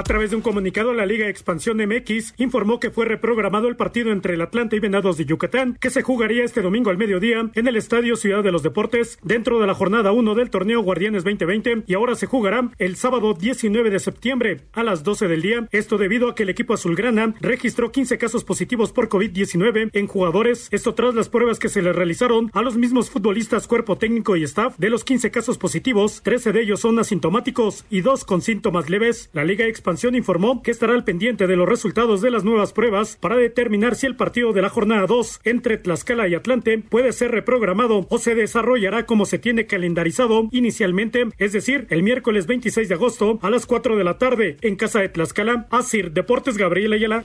A 0.00 0.02
través 0.02 0.30
de 0.30 0.36
un 0.36 0.40
comunicado, 0.40 0.94
la 0.94 1.04
Liga 1.04 1.28
Expansión 1.28 1.76
MX 1.76 2.32
informó 2.38 2.80
que 2.80 2.90
fue 2.90 3.04
reprogramado 3.04 3.68
el 3.68 3.76
partido 3.76 4.12
entre 4.12 4.32
el 4.32 4.40
Atlante 4.40 4.76
y 4.76 4.80
Venados 4.80 5.18
de 5.18 5.26
Yucatán, 5.26 5.76
que 5.78 5.90
se 5.90 6.00
jugaría 6.00 6.42
este 6.42 6.62
domingo 6.62 6.88
al 6.88 6.96
mediodía 6.96 7.50
en 7.52 7.68
el 7.68 7.76
Estadio 7.76 8.16
Ciudad 8.16 8.42
de 8.42 8.50
los 8.50 8.62
Deportes, 8.62 9.18
dentro 9.22 9.60
de 9.60 9.66
la 9.66 9.74
jornada 9.74 10.12
1 10.12 10.34
del 10.34 10.48
torneo 10.48 10.80
Guardianes 10.80 11.22
2020, 11.24 11.82
y 11.86 11.92
ahora 11.92 12.14
se 12.14 12.24
jugará 12.24 12.70
el 12.78 12.96
sábado 12.96 13.34
19 13.34 13.90
de 13.90 13.98
septiembre 13.98 14.62
a 14.72 14.82
las 14.84 15.04
12 15.04 15.28
del 15.28 15.42
día. 15.42 15.68
Esto 15.70 15.98
debido 15.98 16.30
a 16.30 16.34
que 16.34 16.44
el 16.44 16.48
equipo 16.48 16.72
azulgrana 16.72 17.34
registró 17.42 17.92
15 17.92 18.16
casos 18.16 18.42
positivos 18.42 18.92
por 18.92 19.10
COVID-19 19.10 19.90
en 19.92 20.06
jugadores. 20.06 20.68
Esto 20.70 20.94
tras 20.94 21.14
las 21.14 21.28
pruebas 21.28 21.58
que 21.58 21.68
se 21.68 21.82
le 21.82 21.92
realizaron 21.92 22.50
a 22.54 22.62
los 22.62 22.78
mismos 22.78 23.10
futbolistas, 23.10 23.66
cuerpo 23.66 23.98
técnico 23.98 24.34
y 24.34 24.44
staff. 24.44 24.78
De 24.78 24.88
los 24.88 25.04
15 25.04 25.30
casos 25.30 25.58
positivos, 25.58 26.22
13 26.22 26.52
de 26.52 26.62
ellos 26.62 26.80
son 26.80 26.98
asintomáticos 26.98 27.84
y 27.90 28.00
dos 28.00 28.24
con 28.24 28.40
síntomas 28.40 28.88
leves. 28.88 29.28
La 29.34 29.44
Liga 29.44 29.66
Expansión 29.66 29.89
informó 30.14 30.62
que 30.62 30.70
estará 30.70 30.94
al 30.94 31.04
pendiente 31.04 31.46
de 31.46 31.56
los 31.56 31.68
resultados 31.68 32.20
de 32.20 32.30
las 32.30 32.44
nuevas 32.44 32.72
pruebas 32.72 33.16
para 33.20 33.36
determinar 33.36 33.94
si 33.94 34.06
el 34.06 34.16
partido 34.16 34.52
de 34.52 34.62
la 34.62 34.68
jornada 34.68 35.06
2 35.06 35.40
entre 35.44 35.78
Tlaxcala 35.78 36.28
y 36.28 36.34
Atlante 36.34 36.78
puede 36.78 37.12
ser 37.12 37.30
reprogramado 37.30 38.06
o 38.08 38.18
se 38.18 38.34
desarrollará 38.34 39.06
como 39.06 39.26
se 39.26 39.38
tiene 39.38 39.66
calendarizado 39.66 40.48
inicialmente, 40.52 41.26
es 41.38 41.52
decir, 41.52 41.86
el 41.90 42.02
miércoles 42.02 42.46
26 42.46 42.88
de 42.88 42.94
agosto 42.94 43.38
a 43.42 43.50
las 43.50 43.66
4 43.66 43.96
de 43.96 44.04
la 44.04 44.18
tarde 44.18 44.56
en 44.60 44.76
casa 44.76 45.00
de 45.00 45.08
Tlaxcala. 45.08 45.66
Asir 45.70 46.12
Deportes 46.12 46.56
Gabriel 46.56 46.92
Ayala. 46.92 47.24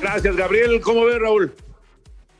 Gracias, 0.00 0.36
Gabriel. 0.36 0.80
¿Cómo 0.80 1.04
ves, 1.04 1.18
Raúl? 1.18 1.52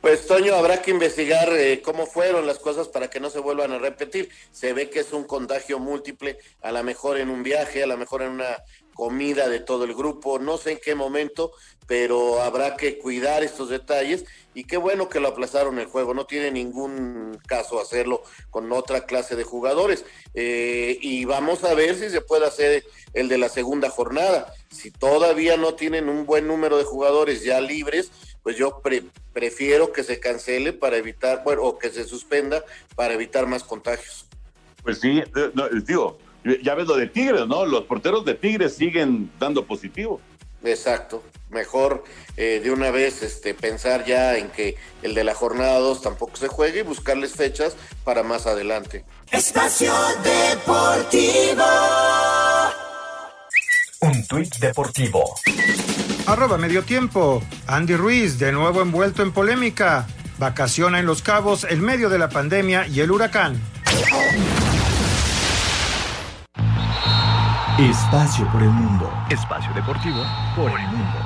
Pues 0.01 0.25
Toño, 0.25 0.55
habrá 0.55 0.81
que 0.81 0.89
investigar 0.89 1.55
eh, 1.55 1.83
cómo 1.83 2.07
fueron 2.07 2.47
las 2.47 2.57
cosas 2.57 2.87
para 2.87 3.11
que 3.11 3.19
no 3.19 3.29
se 3.29 3.37
vuelvan 3.37 3.71
a 3.71 3.77
repetir. 3.77 4.29
Se 4.51 4.73
ve 4.73 4.89
que 4.89 5.01
es 5.01 5.13
un 5.13 5.25
contagio 5.25 5.77
múltiple, 5.77 6.39
a 6.63 6.71
lo 6.71 6.83
mejor 6.83 7.19
en 7.19 7.29
un 7.29 7.43
viaje, 7.43 7.83
a 7.83 7.87
lo 7.87 7.97
mejor 7.97 8.23
en 8.23 8.31
una 8.31 8.63
comida 8.95 9.47
de 9.47 9.59
todo 9.59 9.83
el 9.83 9.93
grupo, 9.93 10.39
no 10.39 10.57
sé 10.57 10.71
en 10.71 10.79
qué 10.83 10.95
momento, 10.95 11.51
pero 11.85 12.41
habrá 12.41 12.77
que 12.77 12.97
cuidar 12.97 13.43
estos 13.43 13.69
detalles 13.69 14.25
y 14.53 14.63
qué 14.63 14.77
bueno 14.77 15.07
que 15.07 15.19
lo 15.19 15.29
aplazaron 15.29 15.77
el 15.77 15.85
juego, 15.85 16.13
no 16.13 16.25
tiene 16.25 16.51
ningún 16.51 17.39
caso 17.47 17.79
hacerlo 17.79 18.23
con 18.49 18.71
otra 18.71 19.05
clase 19.05 19.35
de 19.35 19.43
jugadores. 19.43 20.03
Eh, 20.33 20.97
y 20.99 21.25
vamos 21.25 21.63
a 21.63 21.73
ver 21.73 21.95
si 21.95 22.09
se 22.09 22.21
puede 22.21 22.47
hacer 22.47 22.83
el 23.13 23.29
de 23.29 23.37
la 23.37 23.49
segunda 23.49 23.89
jornada. 23.89 24.53
Si 24.69 24.89
todavía 24.89 25.57
no 25.57 25.75
tienen 25.75 26.09
un 26.09 26.25
buen 26.25 26.47
número 26.47 26.77
de 26.77 26.85
jugadores 26.85 27.43
ya 27.43 27.61
libres, 27.61 28.11
pues 28.43 28.57
yo 28.57 28.81
pre 28.81 29.03
prefiero 29.33 29.93
que 29.93 30.03
se 30.03 30.19
cancele 30.19 30.73
para 30.73 30.97
evitar, 30.97 31.43
bueno, 31.43 31.63
o 31.63 31.77
que 31.79 31.89
se 31.89 32.03
suspenda 32.03 32.63
para 32.95 33.13
evitar 33.13 33.47
más 33.47 33.63
contagios. 33.63 34.25
Pues 34.83 34.99
sí, 34.99 35.23
no, 35.53 35.69
digo, 35.69 36.17
ya 36.61 36.75
ves 36.75 36.87
lo 36.87 36.97
de 36.97 37.07
Tigres, 37.07 37.47
¿no? 37.47 37.65
Los 37.65 37.83
porteros 37.83 38.25
de 38.25 38.33
Tigres 38.33 38.75
siguen 38.75 39.31
dando 39.39 39.65
positivo. 39.65 40.19
Exacto, 40.63 41.23
mejor 41.49 42.03
eh, 42.37 42.59
de 42.63 42.71
una 42.71 42.91
vez 42.91 43.23
este, 43.23 43.53
pensar 43.53 44.05
ya 44.05 44.37
en 44.37 44.49
que 44.49 44.75
el 45.01 45.15
de 45.15 45.23
la 45.23 45.33
jornada 45.33 45.79
2 45.79 46.01
tampoco 46.01 46.35
se 46.35 46.47
juegue 46.47 46.81
y 46.81 46.83
buscarles 46.83 47.33
fechas 47.33 47.75
para 48.03 48.21
más 48.21 48.45
adelante. 48.45 49.03
Espacio 49.31 49.93
Deportivo. 50.23 51.63
Un 54.01 54.27
tuit 54.27 54.55
deportivo. 54.57 55.35
Arroba 56.27 56.57
medio 56.57 56.83
tiempo. 56.83 57.43
Andy 57.67 57.95
Ruiz, 57.95 58.39
de 58.39 58.51
nuevo 58.51 58.81
envuelto 58.81 59.23
en 59.23 59.31
polémica. 59.31 60.07
Vacaciona 60.37 60.99
en 60.99 61.05
Los 61.05 61.21
Cabos 61.21 61.65
en 61.69 61.81
medio 61.81 62.09
de 62.09 62.17
la 62.17 62.29
pandemia 62.29 62.87
y 62.87 62.99
el 63.01 63.11
huracán. 63.11 63.61
Espacio 67.77 68.47
por 68.51 68.61
el 68.61 68.69
mundo. 68.69 69.11
Espacio 69.29 69.73
deportivo 69.73 70.23
por 70.55 70.71
el 70.71 70.87
mundo. 70.87 71.17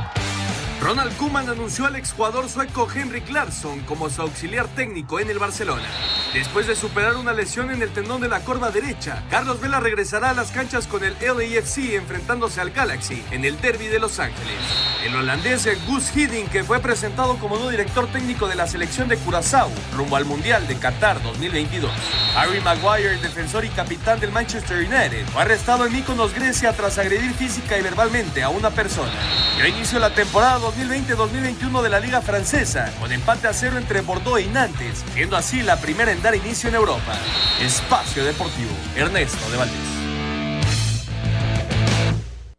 Ronald 0.81 1.15
Koeman 1.17 1.49
anunció 1.49 1.85
al 1.85 1.95
exjugador 1.95 2.47
sueco 2.47 2.87
Henrik 2.93 3.29
Larsson 3.29 3.79
como 3.81 4.09
su 4.09 4.21
auxiliar 4.21 4.67
técnico 4.67 5.19
en 5.19 5.29
el 5.29 5.39
Barcelona. 5.39 5.87
Después 6.35 6.67
de 6.67 6.75
superar 6.75 7.15
una 7.15 7.31
lesión 7.31 7.71
en 7.71 7.81
el 7.81 7.91
tendón 7.91 8.19
de 8.19 8.27
la 8.27 8.41
corva 8.41 8.69
derecha, 8.69 9.23
Carlos 9.29 9.61
Vela 9.61 9.79
regresará 9.79 10.31
a 10.31 10.33
las 10.33 10.51
canchas 10.51 10.85
con 10.85 11.01
el 11.05 11.15
LAFC 11.21 11.93
enfrentándose 11.93 12.59
al 12.59 12.71
Galaxy 12.71 13.23
en 13.31 13.45
el 13.45 13.61
derby 13.61 13.87
de 13.87 13.99
Los 13.99 14.19
Ángeles. 14.19 14.57
El 15.05 15.15
holandés 15.15 15.65
Gus 15.87 16.13
Hiddink, 16.13 16.49
que 16.49 16.65
fue 16.65 16.81
presentado 16.81 17.37
como 17.37 17.55
nuevo 17.55 17.71
director 17.71 18.11
técnico 18.11 18.49
de 18.49 18.55
la 18.55 18.67
selección 18.67 19.07
de 19.07 19.15
Curazao 19.15 19.71
rumbo 19.95 20.17
al 20.17 20.25
Mundial 20.25 20.67
de 20.67 20.75
Qatar 20.75 21.23
2022. 21.23 21.89
Harry 22.35 22.59
Maguire, 22.59 23.15
defensor 23.21 23.63
y 23.63 23.69
capitán 23.69 24.19
del 24.19 24.33
Manchester 24.33 24.79
United, 24.79 25.25
fue 25.27 25.41
arrestado 25.41 25.85
en 25.85 25.93
Mykonos, 25.93 26.33
Grecia 26.33 26.73
tras 26.73 26.97
agredir 26.97 27.33
física 27.33 27.77
y 27.77 27.81
verbalmente 27.81 28.43
a 28.43 28.49
una 28.49 28.71
persona. 28.71 29.13
Dio 29.55 29.67
inicio 29.67 29.99
la 29.99 30.13
temporada 30.13 30.59
2020-2021 30.59 31.81
de 31.81 31.89
la 31.89 32.01
Liga 32.01 32.19
Francesa, 32.19 32.91
con 32.99 33.13
empate 33.13 33.47
a 33.47 33.53
cero 33.53 33.77
entre 33.77 34.01
Bordeaux 34.01 34.41
y 34.41 34.47
Nantes, 34.47 35.05
siendo 35.13 35.37
así 35.37 35.63
la 35.63 35.77
primera 35.79 36.11
en 36.11 36.24
dar 36.25 36.35
inicio 36.35 36.69
en 36.69 36.75
Europa. 36.75 37.13
Espacio 37.61 38.25
Deportivo, 38.25 38.71
Ernesto 38.97 39.47
de 39.51 39.57
Valdés. 39.57 41.07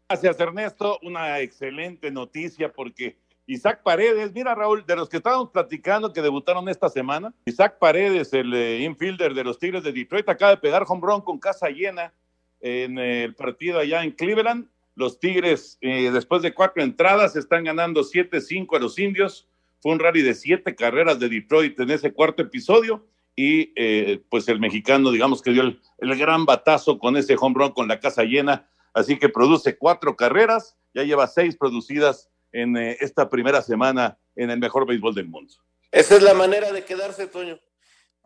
Gracias, 0.08 0.38
Ernesto. 0.38 1.00
Una 1.02 1.40
excelente 1.40 2.12
noticia 2.12 2.72
porque 2.72 3.16
Isaac 3.44 3.82
Paredes, 3.82 4.32
mira 4.32 4.54
Raúl, 4.54 4.86
de 4.86 4.94
los 4.94 5.08
que 5.08 5.16
estábamos 5.16 5.50
platicando 5.50 6.12
que 6.12 6.22
debutaron 6.22 6.68
esta 6.68 6.88
semana, 6.88 7.34
Isaac 7.44 7.78
Paredes, 7.80 8.32
el 8.34 8.54
eh, 8.54 8.82
infielder 8.84 9.34
de 9.34 9.42
los 9.42 9.58
Tigres 9.58 9.82
de 9.82 9.90
Detroit, 9.90 10.28
acaba 10.28 10.52
de 10.52 10.58
pegar 10.58 10.84
home 10.86 11.02
run 11.02 11.22
con 11.22 11.40
casa 11.40 11.68
llena 11.68 12.12
en 12.60 12.96
el 13.00 13.34
partido 13.34 13.80
allá 13.80 14.04
en 14.04 14.12
Cleveland. 14.12 14.68
Los 14.94 15.18
Tigres, 15.18 15.76
eh, 15.80 16.12
después 16.12 16.40
de 16.42 16.54
cuatro 16.54 16.84
entradas, 16.84 17.34
están 17.34 17.64
ganando 17.64 18.04
7-5 18.04 18.76
a 18.76 18.78
los 18.78 18.96
indios. 18.96 19.48
Fue 19.80 19.90
un 19.90 19.98
rally 19.98 20.22
de 20.22 20.34
siete 20.34 20.76
carreras 20.76 21.18
de 21.18 21.28
Detroit 21.28 21.80
en 21.80 21.90
ese 21.90 22.12
cuarto 22.12 22.42
episodio. 22.42 23.04
Y 23.36 23.72
eh, 23.76 24.24
pues 24.30 24.48
el 24.48 24.58
mexicano, 24.58 25.10
digamos 25.10 25.42
que 25.42 25.50
dio 25.50 25.62
el, 25.62 25.80
el, 25.98 26.16
gran 26.18 26.46
batazo 26.46 26.98
con 26.98 27.16
ese 27.16 27.36
home 27.38 27.54
run 27.58 27.72
con 27.72 27.86
la 27.86 28.00
casa 28.00 28.24
llena. 28.24 28.68
Así 28.94 29.18
que 29.18 29.28
produce 29.28 29.76
cuatro 29.76 30.16
carreras, 30.16 30.76
ya 30.94 31.02
lleva 31.02 31.26
seis 31.26 31.54
producidas 31.54 32.30
en 32.52 32.76
eh, 32.76 32.96
esta 33.00 33.28
primera 33.28 33.60
semana 33.60 34.18
en 34.34 34.50
el 34.50 34.58
mejor 34.58 34.86
béisbol 34.86 35.14
del 35.14 35.28
mundo. 35.28 35.52
Esa 35.90 36.16
es 36.16 36.22
la 36.22 36.34
manera 36.34 36.72
de 36.72 36.84
quedarse, 36.84 37.26
Toño. 37.26 37.60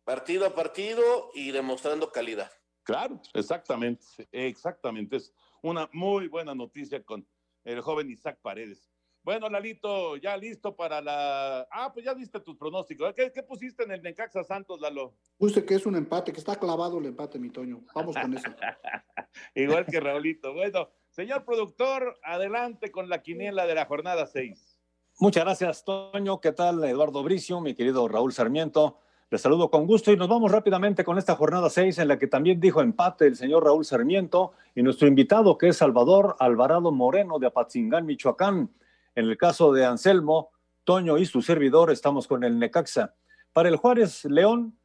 Partido 0.04 0.46
a 0.46 0.54
partido 0.54 1.30
y 1.34 1.50
demostrando 1.50 2.10
calidad. 2.10 2.50
Claro, 2.84 3.20
exactamente, 3.34 4.04
exactamente. 4.32 5.16
Es 5.16 5.32
una 5.62 5.88
muy 5.92 6.28
buena 6.28 6.54
noticia 6.54 7.02
con 7.02 7.26
el 7.64 7.80
joven 7.80 8.10
Isaac 8.10 8.38
Paredes. 8.40 8.89
Bueno, 9.30 9.48
Lalito, 9.48 10.16
ya 10.16 10.36
listo 10.36 10.74
para 10.74 11.00
la. 11.00 11.60
Ah, 11.70 11.92
pues 11.92 12.04
ya 12.04 12.14
viste 12.14 12.40
tus 12.40 12.56
pronósticos. 12.56 13.14
¿Qué, 13.14 13.30
qué 13.32 13.44
pusiste 13.44 13.84
en 13.84 13.92
el 13.92 14.02
Necaxa 14.02 14.42
Santos, 14.42 14.80
Lalo? 14.80 15.14
Puse 15.38 15.64
que 15.64 15.76
es 15.76 15.86
un 15.86 15.94
empate, 15.94 16.32
que 16.32 16.40
está 16.40 16.56
clavado 16.56 16.98
el 16.98 17.06
empate, 17.06 17.38
mi 17.38 17.48
Toño. 17.48 17.80
Vamos 17.94 18.16
con 18.16 18.36
eso. 18.36 18.48
Igual 19.54 19.86
que 19.86 20.00
Raulito. 20.00 20.52
Bueno, 20.52 20.90
señor 21.10 21.44
productor, 21.44 22.18
adelante 22.24 22.90
con 22.90 23.08
la 23.08 23.22
quiniela 23.22 23.66
de 23.66 23.76
la 23.76 23.86
jornada 23.86 24.26
6. 24.26 24.80
Muchas 25.20 25.44
gracias, 25.44 25.84
Toño. 25.84 26.40
¿Qué 26.40 26.50
tal, 26.50 26.82
Eduardo 26.82 27.22
Bricio, 27.22 27.60
mi 27.60 27.76
querido 27.76 28.08
Raúl 28.08 28.32
Sarmiento? 28.32 28.98
Les 29.30 29.40
saludo 29.40 29.70
con 29.70 29.86
gusto 29.86 30.10
y 30.10 30.16
nos 30.16 30.26
vamos 30.26 30.50
rápidamente 30.50 31.04
con 31.04 31.18
esta 31.18 31.36
jornada 31.36 31.70
6 31.70 31.98
en 31.98 32.08
la 32.08 32.18
que 32.18 32.26
también 32.26 32.58
dijo 32.58 32.82
empate 32.82 33.28
el 33.28 33.36
señor 33.36 33.62
Raúl 33.62 33.84
Sarmiento 33.84 34.54
y 34.74 34.82
nuestro 34.82 35.06
invitado 35.06 35.56
que 35.56 35.68
es 35.68 35.76
Salvador 35.76 36.34
Alvarado 36.40 36.90
Moreno 36.90 37.38
de 37.38 37.46
Apatzingán, 37.46 38.06
Michoacán. 38.06 38.70
En 39.14 39.26
el 39.26 39.36
caso 39.36 39.72
de 39.72 39.84
Anselmo, 39.84 40.50
Toño 40.84 41.18
y 41.18 41.26
su 41.26 41.42
servidor 41.42 41.90
estamos 41.90 42.26
con 42.26 42.44
el 42.44 42.58
Necaxa. 42.58 43.14
Para 43.52 43.68
el 43.68 43.76
Juárez 43.76 44.24
León, 44.24 44.78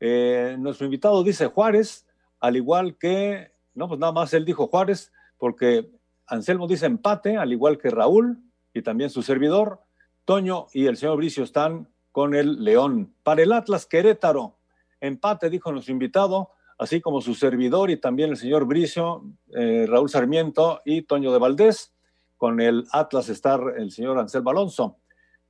eh, 0.00 0.56
nuestro 0.58 0.84
invitado 0.84 1.22
dice 1.24 1.46
Juárez, 1.46 2.06
al 2.40 2.56
igual 2.56 2.96
que, 2.96 3.52
no, 3.74 3.88
pues 3.88 3.98
nada 3.98 4.12
más 4.12 4.32
él 4.34 4.44
dijo 4.44 4.68
Juárez, 4.68 5.12
porque 5.38 5.90
Anselmo 6.26 6.66
dice 6.66 6.86
empate, 6.86 7.36
al 7.36 7.52
igual 7.52 7.78
que 7.78 7.90
Raúl 7.90 8.38
y 8.72 8.82
también 8.82 9.10
su 9.10 9.22
servidor. 9.22 9.80
Toño 10.24 10.66
y 10.72 10.86
el 10.86 10.96
señor 10.96 11.16
Bricio 11.16 11.44
están 11.44 11.88
con 12.12 12.34
el 12.34 12.64
León. 12.64 13.14
Para 13.22 13.42
el 13.42 13.52
Atlas 13.52 13.86
Querétaro, 13.86 14.56
empate, 15.00 15.50
dijo 15.50 15.72
nuestro 15.72 15.92
invitado, 15.92 16.50
así 16.78 17.00
como 17.00 17.20
su 17.20 17.34
servidor 17.34 17.90
y 17.90 17.96
también 17.96 18.30
el 18.30 18.36
señor 18.36 18.64
Bricio, 18.66 19.24
eh, 19.54 19.86
Raúl 19.88 20.08
Sarmiento 20.08 20.80
y 20.84 21.02
Toño 21.02 21.32
de 21.32 21.38
Valdés 21.38 21.93
con 22.36 22.60
el 22.60 22.86
Atlas 22.92 23.28
Star, 23.28 23.74
el 23.76 23.90
señor 23.90 24.18
Anselmo 24.18 24.50
Alonso. 24.50 24.98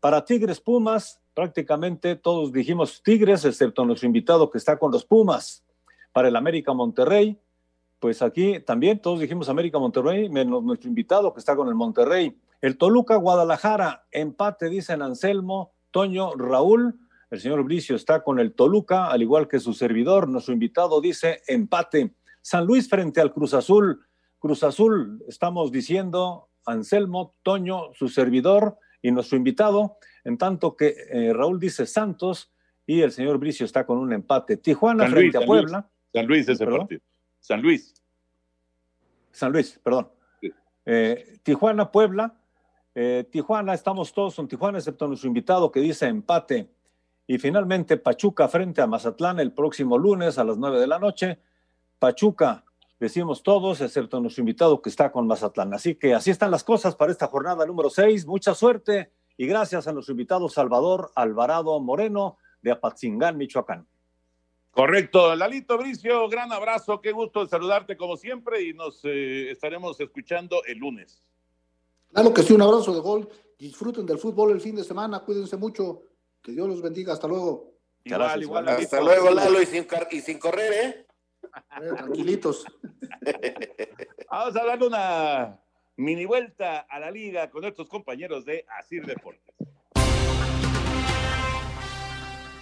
Para 0.01 0.25
Tigres 0.25 0.61
Pumas, 0.61 1.21
prácticamente 1.35 2.17
todos 2.17 2.53
dijimos 2.53 3.03
Tigres, 3.03 3.45
excepto 3.45 3.85
nuestro 3.85 4.07
invitado 4.07 4.51
que 4.51 4.59
está 4.59 4.79
con 4.79 4.93
los 4.93 5.05
Pumas. 5.05 5.65
Para 6.13 6.29
el 6.29 6.37
América 6.37 6.73
Monterrey, 6.73 7.39
pues 7.99 8.21
aquí 8.23 8.61
también 8.61 9.01
todos 9.01 9.21
dijimos 9.21 9.49
América 9.49 9.79
Monterrey, 9.79 10.29
menos 10.29 10.63
nuestro 10.63 10.89
invitado 10.89 11.33
que 11.33 11.41
está 11.41 11.57
con 11.57 11.69
el 11.69 11.75
Monterrey. 11.75 12.39
El 12.61 12.77
Toluca 12.77 13.17
Guadalajara, 13.17 14.07
empate, 14.11 14.69
dicen 14.69 15.03
Anselmo, 15.03 15.73
Toño, 15.91 16.35
Raúl. 16.35 16.99
El 17.31 17.41
señor 17.41 17.65
Bricio 17.65 17.97
está 17.97 18.23
con 18.23 18.39
el 18.39 18.53
Toluca, 18.53 19.09
al 19.09 19.23
igual 19.23 19.49
que 19.49 19.59
su 19.59 19.73
servidor. 19.73 20.29
Nuestro 20.29 20.53
invitado 20.53 21.01
dice 21.01 21.43
empate. 21.47 22.15
San 22.43 22.67
Luis 22.67 22.89
frente 22.89 23.21
al 23.21 23.33
Cruz 23.33 23.55
Azul. 23.55 24.05
Cruz 24.39 24.63
Azul, 24.63 25.25
estamos 25.27 25.73
diciendo 25.73 26.49
Anselmo, 26.67 27.35
Toño, 27.43 27.93
su 27.95 28.09
servidor 28.09 28.79
y 29.03 29.11
nuestro 29.11 29.37
invitado, 29.37 29.99
en 30.25 30.39
tanto 30.39 30.77
que 30.77 30.95
eh, 31.11 31.33
Raúl 31.33 31.61
dice 31.61 31.87
Santos 31.87 32.53
y 32.87 33.03
el 33.03 33.13
señor 33.13 33.39
Bricio 33.39 33.67
está 33.67 33.87
con 33.87 33.99
un 33.99 34.13
empate. 34.13 34.57
Tijuana 34.57 35.09
frente 35.09 35.39
a 35.39 35.43
Puebla. 35.43 35.89
San 36.13 36.27
Luis 36.27 36.49
ese 36.49 36.67
partido. 36.67 37.01
San 37.41 37.61
Luis. 37.61 37.95
San 39.33 39.53
Luis, 39.53 39.79
perdón. 39.83 40.09
Eh, 40.87 41.39
Tijuana, 41.43 41.91
Puebla. 41.91 42.35
Eh, 42.95 43.27
Tijuana, 43.31 43.75
estamos 43.75 44.13
todos 44.13 44.39
en 44.39 44.47
Tijuana, 44.49 44.79
excepto 44.79 45.09
nuestro 45.09 45.29
invitado 45.29 45.71
que 45.71 45.81
dice 45.81 46.07
empate. 46.07 46.71
Y 47.27 47.39
finalmente 47.39 47.97
Pachuca 47.97 48.49
frente 48.49 48.83
a 48.83 48.87
Mazatlán 48.87 49.41
el 49.41 49.53
próximo 49.53 49.99
lunes 49.99 50.39
a 50.39 50.45
las 50.45 50.57
nueve 50.57 50.79
de 50.79 50.87
la 50.87 50.99
noche. 50.99 51.39
Pachuca 51.99 52.65
decimos 52.99 53.43
todos, 53.43 53.81
excepto 53.81 54.21
nuestro 54.21 54.43
invitado 54.43 54.81
que 54.81 54.91
está 54.91 55.13
con 55.13 55.27
Mazatlán. 55.27 55.75
Así 55.75 55.95
que 55.95 56.15
así 56.15 56.31
están 56.31 56.51
las 56.51 56.65
cosas 56.65 56.97
para 56.97 57.13
esta 57.13 57.27
jornada 57.27 57.67
número 57.67 57.91
6. 57.91 58.27
Mucha 58.27 58.55
suerte 58.55 59.13
y 59.37 59.47
gracias 59.47 59.87
a 59.89 59.93
nuestro 59.93 60.13
invitado 60.13 60.49
Salvador 60.49 61.11
Alvarado 61.15 61.79
Moreno 61.81 62.39
de 62.63 62.73
Apatzingán, 62.73 63.37
Michoacán. 63.37 63.87
Correcto, 64.71 65.37
Lalito 65.37 65.79
Bricio, 65.79 66.29
gran 66.29 66.53
abrazo, 66.53 67.01
qué 67.01 67.13
gusto 67.13 67.47
saludarte 67.47 67.97
como 67.97 68.17
siempre 68.17 68.61
y 68.63 68.73
nos 68.73 69.01
eh, 69.05 69.53
estaremos 69.53 70.01
escuchando 70.01 70.65
el 70.65 70.79
lunes. 70.79 71.23
Claro 72.13 72.35
que 72.35 72.43
sí, 72.43 72.55
un 72.55 72.63
abrazo 72.63 72.93
de 72.93 73.01
gol, 73.01 73.29
disfruten 73.57 74.05
del 74.05 74.19
fútbol 74.19 74.51
el 74.51 74.61
fin 74.61 74.75
de 74.75 74.83
semana, 74.83 75.21
cuídense 75.21 75.57
mucho, 75.57 76.03
que 76.43 76.51
Dios 76.51 76.67
los 76.67 76.83
bendiga, 76.83 77.13
hasta 77.13 77.29
luego. 77.29 77.73
Igual, 78.03 78.43
igual, 78.43 78.69
hasta 78.69 79.01
luego, 79.01 79.31
Lalo, 79.31 79.63
y 79.63 79.67
sin, 79.67 79.87
y 80.11 80.21
sin 80.21 80.39
correr, 80.41 80.73
¿eh? 80.73 81.04
Tranquilitos. 81.79 82.65
Vamos 84.31 84.57
a 84.57 84.65
darle 84.65 84.87
una 84.87 85.61
mini 85.97 86.25
vuelta 86.25 86.81
a 86.81 86.99
la 86.99 87.11
liga 87.11 87.51
con 87.51 87.63
nuestros 87.63 87.89
compañeros 87.89 88.45
de 88.45 88.65
Asir 88.79 89.07
Deportes. 89.07 89.55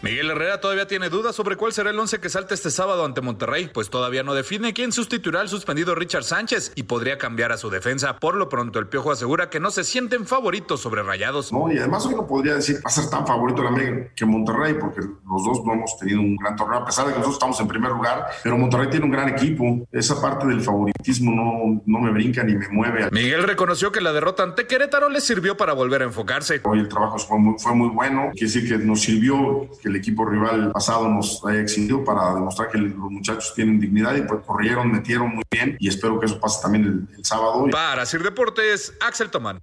Miguel 0.02 0.30
Herrera 0.32 0.60
todavía 0.60 0.88
tiene 0.88 1.10
dudas 1.10 1.36
sobre 1.36 1.54
cuál 1.54 1.72
será 1.72 1.90
el 1.90 1.98
once 1.98 2.18
que 2.18 2.28
salta 2.28 2.54
este 2.54 2.72
sábado 2.72 3.04
ante 3.04 3.20
Monterrey, 3.20 3.70
pues 3.72 3.88
todavía 3.88 4.24
no 4.24 4.34
define 4.34 4.72
quién 4.72 4.90
sustituirá 4.90 5.40
al 5.40 5.48
suspendido 5.48 5.94
Richard 5.94 6.24
Sánchez 6.24 6.72
y 6.74 6.82
podría 6.82 7.18
cambiar 7.18 7.52
a 7.52 7.56
su 7.56 7.70
defensa. 7.70 8.16
Por 8.18 8.34
lo 8.34 8.48
pronto, 8.48 8.80
el 8.80 8.88
Piojo 8.88 9.12
asegura 9.12 9.48
que 9.48 9.60
no 9.60 9.70
se 9.70 9.84
sienten 9.84 10.26
favoritos 10.26 10.80
sobre 10.80 11.04
Rayados. 11.04 11.52
No, 11.52 11.72
y 11.72 11.78
además 11.78 12.04
hoy 12.04 12.16
no 12.16 12.26
podría 12.26 12.54
decir 12.54 12.78
va 12.78 12.88
a 12.88 12.90
ser 12.90 13.08
tan 13.10 13.24
favorito 13.24 13.62
la 13.62 13.68
América 13.68 14.12
que 14.16 14.26
Monterrey, 14.26 14.74
porque 14.74 15.02
los 15.02 15.44
dos 15.44 15.64
no 15.64 15.74
hemos 15.74 15.96
tenido 15.96 16.18
un 16.18 16.34
gran 16.34 16.56
torneo, 16.56 16.80
a 16.80 16.84
pesar 16.84 17.06
de 17.06 17.12
que 17.12 17.18
nosotros 17.18 17.36
estamos 17.36 17.60
en 17.60 17.68
primer 17.68 17.92
lugar, 17.92 18.26
pero 18.42 18.58
Monterrey 18.58 18.90
tiene 18.90 19.06
un 19.06 19.12
gran 19.12 19.28
equipo. 19.28 19.86
Esa 19.92 20.20
parte 20.20 20.48
del 20.48 20.62
favoritismo 20.62 21.30
no, 21.30 21.80
no 21.86 22.00
me 22.00 22.10
brinca 22.10 22.42
ni 22.42 22.56
me 22.56 22.66
mueve. 22.70 23.08
Miguel 23.12 23.44
reconoció 23.44 23.92
que 23.92 24.00
la 24.00 24.12
derrota 24.12 24.42
ante 24.42 24.66
Querétaro 24.66 25.08
le 25.08 25.20
sirvió 25.20 25.56
para 25.56 25.74
volver 25.74 26.02
a 26.02 26.06
enfocarse. 26.06 26.60
Hoy 26.64 26.80
el 26.80 26.88
trabajo 26.88 27.20
fue 27.20 27.38
muy, 27.38 27.54
fue 27.56 27.72
muy 27.72 27.90
bueno, 27.90 28.30
quiere 28.32 28.52
decir 28.52 28.68
que 28.68 28.84
nos 28.84 29.00
sirvió 29.00 29.68
que 29.80 29.91
el 29.92 29.96
equipo 29.96 30.24
rival 30.24 30.72
pasado 30.72 31.08
nos 31.08 31.44
haya 31.44 31.60
exigido 31.60 32.04
para 32.04 32.34
demostrar 32.34 32.70
que 32.70 32.78
los 32.78 33.10
muchachos 33.10 33.52
tienen 33.54 33.78
dignidad 33.78 34.16
y 34.16 34.22
pues 34.22 34.40
corrieron, 34.44 34.90
metieron 34.90 35.34
muy 35.34 35.44
bien 35.50 35.76
y 35.78 35.88
espero 35.88 36.18
que 36.18 36.26
eso 36.26 36.40
pase 36.40 36.62
también 36.62 36.84
el, 36.84 37.16
el 37.16 37.24
sábado. 37.24 37.66
Para 37.70 38.06
Sir 38.06 38.22
Deportes, 38.22 38.94
Axel 39.00 39.30
Tomán. 39.30 39.60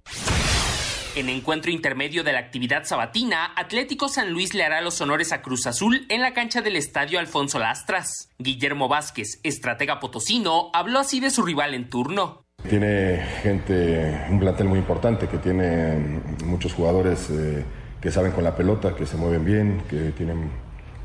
En 1.16 1.28
encuentro 1.28 1.72
intermedio 1.72 2.22
de 2.22 2.32
la 2.32 2.38
actividad 2.38 2.84
sabatina, 2.84 3.52
Atlético 3.56 4.08
San 4.08 4.30
Luis 4.30 4.54
le 4.54 4.62
hará 4.62 4.80
los 4.80 5.00
honores 5.00 5.32
a 5.32 5.42
Cruz 5.42 5.66
Azul 5.66 6.06
en 6.08 6.20
la 6.20 6.34
cancha 6.34 6.62
del 6.62 6.76
estadio 6.76 7.18
Alfonso 7.18 7.58
Lastras. 7.58 8.30
Guillermo 8.38 8.86
Vázquez, 8.86 9.40
estratega 9.42 9.98
potosino, 9.98 10.70
habló 10.72 11.00
así 11.00 11.18
de 11.18 11.30
su 11.30 11.42
rival 11.42 11.74
en 11.74 11.90
turno. 11.90 12.44
Tiene 12.68 13.26
gente, 13.42 14.26
un 14.30 14.38
plantel 14.38 14.68
muy 14.68 14.78
importante 14.78 15.26
que 15.26 15.38
tiene 15.38 16.20
muchos 16.44 16.74
jugadores 16.74 17.28
eh, 17.30 17.64
que 18.00 18.10
saben 18.10 18.32
con 18.32 18.44
la 18.44 18.56
pelota, 18.56 18.94
que 18.94 19.06
se 19.06 19.16
mueven 19.16 19.44
bien, 19.44 19.82
que 19.88 20.12
tienen 20.12 20.50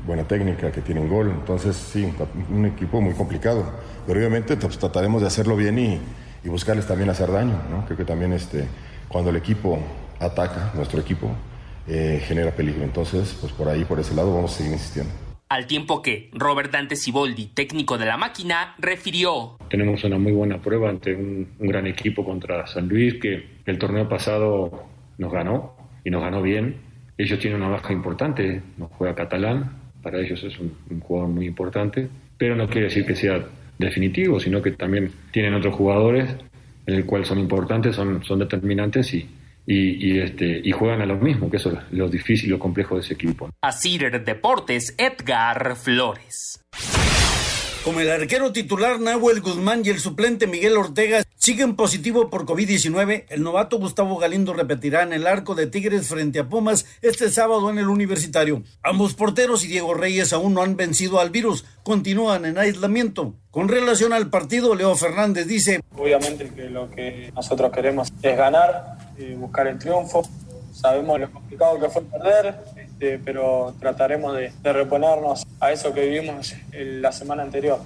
buena 0.06 0.24
técnica, 0.24 0.72
que 0.72 0.80
tienen 0.80 1.08
gol. 1.08 1.30
Entonces, 1.30 1.76
sí, 1.76 2.10
un 2.50 2.66
equipo 2.66 3.00
muy 3.00 3.14
complicado. 3.14 3.64
Pero 4.06 4.18
obviamente 4.18 4.56
pues, 4.56 4.78
trataremos 4.78 5.20
de 5.20 5.26
hacerlo 5.26 5.56
bien 5.56 5.78
y, 5.78 6.00
y, 6.44 6.48
buscarles 6.48 6.86
también 6.86 7.10
hacer 7.10 7.30
daño. 7.30 7.60
¿no? 7.70 7.84
Creo 7.84 7.96
que 7.96 8.04
también 8.04 8.32
este, 8.32 8.66
cuando 9.08 9.30
el 9.30 9.36
equipo 9.36 9.78
ataca, 10.20 10.72
nuestro 10.74 11.00
equipo, 11.00 11.30
eh, 11.88 12.22
genera 12.26 12.52
peligro. 12.52 12.82
Entonces, 12.82 13.36
pues 13.40 13.52
por 13.52 13.68
ahí, 13.68 13.84
por 13.84 14.00
ese 14.00 14.14
lado, 14.14 14.34
vamos 14.34 14.54
a 14.54 14.56
seguir 14.58 14.72
insistiendo. 14.72 15.12
Al 15.48 15.66
tiempo 15.68 16.02
que 16.02 16.30
Robert 16.32 16.72
Dante 16.72 16.96
Siboldi, 16.96 17.46
técnico 17.46 17.98
de 17.98 18.06
la 18.06 18.16
máquina, 18.16 18.74
refirió. 18.78 19.58
Tenemos 19.70 20.02
una 20.02 20.18
muy 20.18 20.32
buena 20.32 20.60
prueba 20.60 20.90
ante 20.90 21.14
un, 21.14 21.54
un 21.58 21.68
gran 21.68 21.86
equipo 21.86 22.24
contra 22.24 22.66
San 22.66 22.88
Luis 22.88 23.20
que 23.20 23.60
el 23.64 23.78
torneo 23.78 24.08
pasado 24.08 24.86
nos 25.18 25.32
ganó 25.32 25.76
y 26.04 26.10
nos 26.10 26.22
ganó 26.22 26.42
bien. 26.42 26.85
Ellos 27.18 27.38
tienen 27.38 27.62
una 27.62 27.70
baja 27.70 27.92
importante, 27.92 28.62
no 28.76 28.88
juega 28.88 29.14
catalán, 29.14 29.70
para 30.02 30.20
ellos 30.20 30.42
es 30.44 30.58
un, 30.58 30.72
un, 30.90 31.00
jugador 31.00 31.30
muy 31.30 31.46
importante, 31.46 32.08
pero 32.38 32.54
no 32.54 32.68
quiere 32.68 32.88
decir 32.88 33.06
que 33.06 33.16
sea 33.16 33.44
definitivo, 33.78 34.38
sino 34.38 34.62
que 34.62 34.72
también 34.72 35.10
tienen 35.32 35.54
otros 35.54 35.74
jugadores 35.74 36.28
en 36.86 36.94
el 36.94 37.04
cual 37.04 37.24
son 37.24 37.38
importantes, 37.38 37.96
son, 37.96 38.22
son 38.24 38.38
determinantes 38.38 39.12
y, 39.14 39.28
y, 39.66 40.12
y, 40.12 40.20
este, 40.20 40.60
y 40.62 40.70
juegan 40.70 41.00
a 41.02 41.06
lo 41.06 41.16
mismo, 41.16 41.50
que 41.50 41.56
eso 41.56 41.72
es 41.72 41.78
lo 41.90 42.08
difícil 42.08 42.48
y 42.48 42.52
lo 42.52 42.58
complejo 42.58 42.94
de 42.94 43.00
ese 43.00 43.14
equipo. 43.14 43.50
Asir 43.60 44.22
Deportes, 44.24 44.94
Edgar 44.96 45.74
Flores. 45.76 46.60
Como 47.82 48.00
el 48.00 48.10
arquero 48.10 48.52
titular 48.52 49.00
Nahuel 49.00 49.40
Guzmán 49.40 49.82
y 49.84 49.90
el 49.90 49.98
suplente 49.98 50.46
Miguel 50.46 50.76
Ortega 50.76 51.22
siguen 51.46 51.76
positivo 51.76 52.28
por 52.28 52.44
COVID-19, 52.44 53.26
el 53.28 53.44
novato 53.44 53.78
Gustavo 53.78 54.18
Galindo 54.18 54.52
repetirá 54.52 55.04
en 55.04 55.12
el 55.12 55.28
arco 55.28 55.54
de 55.54 55.68
Tigres 55.68 56.08
frente 56.08 56.40
a 56.40 56.48
Pumas 56.48 56.86
este 57.02 57.30
sábado 57.30 57.70
en 57.70 57.78
el 57.78 57.86
Universitario. 57.86 58.64
Ambos 58.82 59.14
porteros 59.14 59.64
y 59.64 59.68
Diego 59.68 59.94
Reyes 59.94 60.32
aún 60.32 60.54
no 60.54 60.62
han 60.62 60.76
vencido 60.76 61.20
al 61.20 61.30
virus, 61.30 61.64
continúan 61.84 62.46
en 62.46 62.58
aislamiento. 62.58 63.36
Con 63.52 63.68
relación 63.68 64.12
al 64.12 64.28
partido, 64.28 64.74
Leo 64.74 64.96
Fernández 64.96 65.46
dice: 65.46 65.80
Obviamente 65.96 66.50
que 66.52 66.68
lo 66.68 66.90
que 66.90 67.30
nosotros 67.32 67.70
queremos 67.70 68.12
es 68.22 68.36
ganar, 68.36 68.98
y 69.16 69.34
buscar 69.34 69.68
el 69.68 69.78
triunfo. 69.78 70.28
Sabemos 70.72 71.20
lo 71.20 71.30
complicado 71.30 71.78
que 71.78 71.88
fue 71.88 72.02
perder, 72.02 72.56
este, 72.76 73.20
pero 73.20 73.72
trataremos 73.78 74.34
de, 74.34 74.50
reponernos 74.72 75.46
a 75.60 75.70
eso 75.70 75.94
que 75.94 76.08
vivimos 76.08 76.56
la 76.72 77.12
semana 77.12 77.44
anterior, 77.44 77.78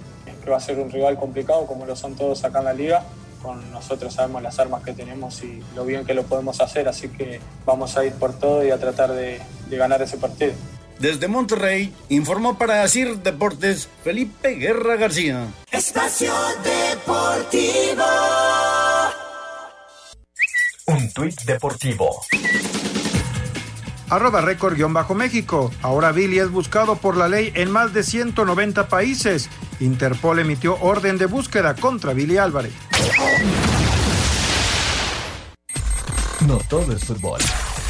que 0.43 0.49
va 0.49 0.57
a 0.57 0.61
ser 0.61 0.79
un 0.79 0.91
rival 0.91 1.19
complicado 1.19 1.67
como 1.67 1.85
lo 1.85 1.95
son 1.95 2.17
todos 2.17 2.43
acá 2.43 2.61
en 2.61 2.65
la 2.65 2.73
liga, 2.73 3.05
con 3.43 3.71
nosotros 3.71 4.15
sabemos 4.15 4.43
las 4.43 4.59
armas 4.59 4.83
que 4.83 4.93
tenemos 4.93 5.43
y 5.43 5.63
lo 5.75 5.85
bien 5.85 6.05
que 6.05 6.15
lo 6.15 6.25
podemos 6.25 6.61
hacer, 6.61 6.89
así 6.89 7.09
que 7.09 7.41
vamos 7.65 7.97
a 7.97 8.05
ir 8.05 8.13
por 8.15 8.33
todo 8.39 8.65
y 8.65 8.71
a 8.71 8.79
tratar 8.79 9.13
de, 9.13 9.41
de 9.69 9.77
ganar 9.77 10.03
ese 10.03 10.17
partido. 10.17 10.53
Desde 10.99 11.29
Monterrey, 11.29 11.95
informó 12.11 12.59
para 12.59 12.83
Asir 12.83 13.19
Deportes 13.21 13.89
Felipe 14.05 14.51
Guerra 14.51 14.97
García. 14.97 15.47
Espacio 15.71 16.33
Deportivo. 16.63 18.05
Un 20.87 21.11
tuit 21.13 21.41
deportivo. 21.45 22.21
Arroba 24.11 24.41
récord-méxico. 24.41 25.71
Ahora 25.83 26.11
Billy 26.11 26.41
es 26.41 26.51
buscado 26.51 26.97
por 26.97 27.17
la 27.17 27.29
ley 27.29 27.53
en 27.55 27.71
más 27.71 27.95
de 27.95 28.03
190 28.03 28.89
países. 28.89 29.49
Interpol 29.79 30.41
emitió 30.41 30.77
orden 30.81 31.17
de 31.17 31.27
búsqueda 31.27 31.77
contra 31.77 32.13
Billy 32.13 32.37
Álvarez. 32.37 32.73
No 36.47 36.59
todo 36.69 36.93
es 36.93 37.05
fútbol. 37.05 37.41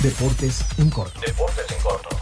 Deportes 0.00 0.64
en 0.76 0.90
corto. 0.90 1.20
Deportes 1.20 1.64
en 1.70 1.82
corto. 1.82 2.19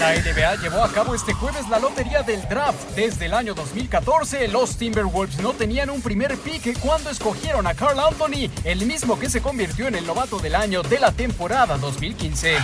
La 0.00 0.12
NBA 0.12 0.56
llevó 0.56 0.84
a 0.84 0.92
cabo 0.92 1.14
este 1.14 1.32
jueves 1.32 1.68
la 1.70 1.78
lotería 1.78 2.22
del 2.22 2.46
draft. 2.48 2.90
Desde 2.94 3.26
el 3.26 3.34
año 3.34 3.54
2014, 3.54 4.46
los 4.48 4.76
Timberwolves 4.76 5.38
no 5.38 5.54
tenían 5.54 5.88
un 5.88 6.02
primer 6.02 6.36
pick 6.36 6.78
cuando 6.80 7.08
escogieron 7.08 7.66
a 7.66 7.72
Carl 7.72 7.98
Anthony, 7.98 8.50
el 8.64 8.84
mismo 8.84 9.18
que 9.18 9.30
se 9.30 9.40
convirtió 9.40 9.88
en 9.88 9.94
el 9.94 10.06
novato 10.06 10.38
del 10.38 10.54
año 10.54 10.82
de 10.82 11.00
la 11.00 11.12
temporada 11.12 11.78
2015. 11.78 12.56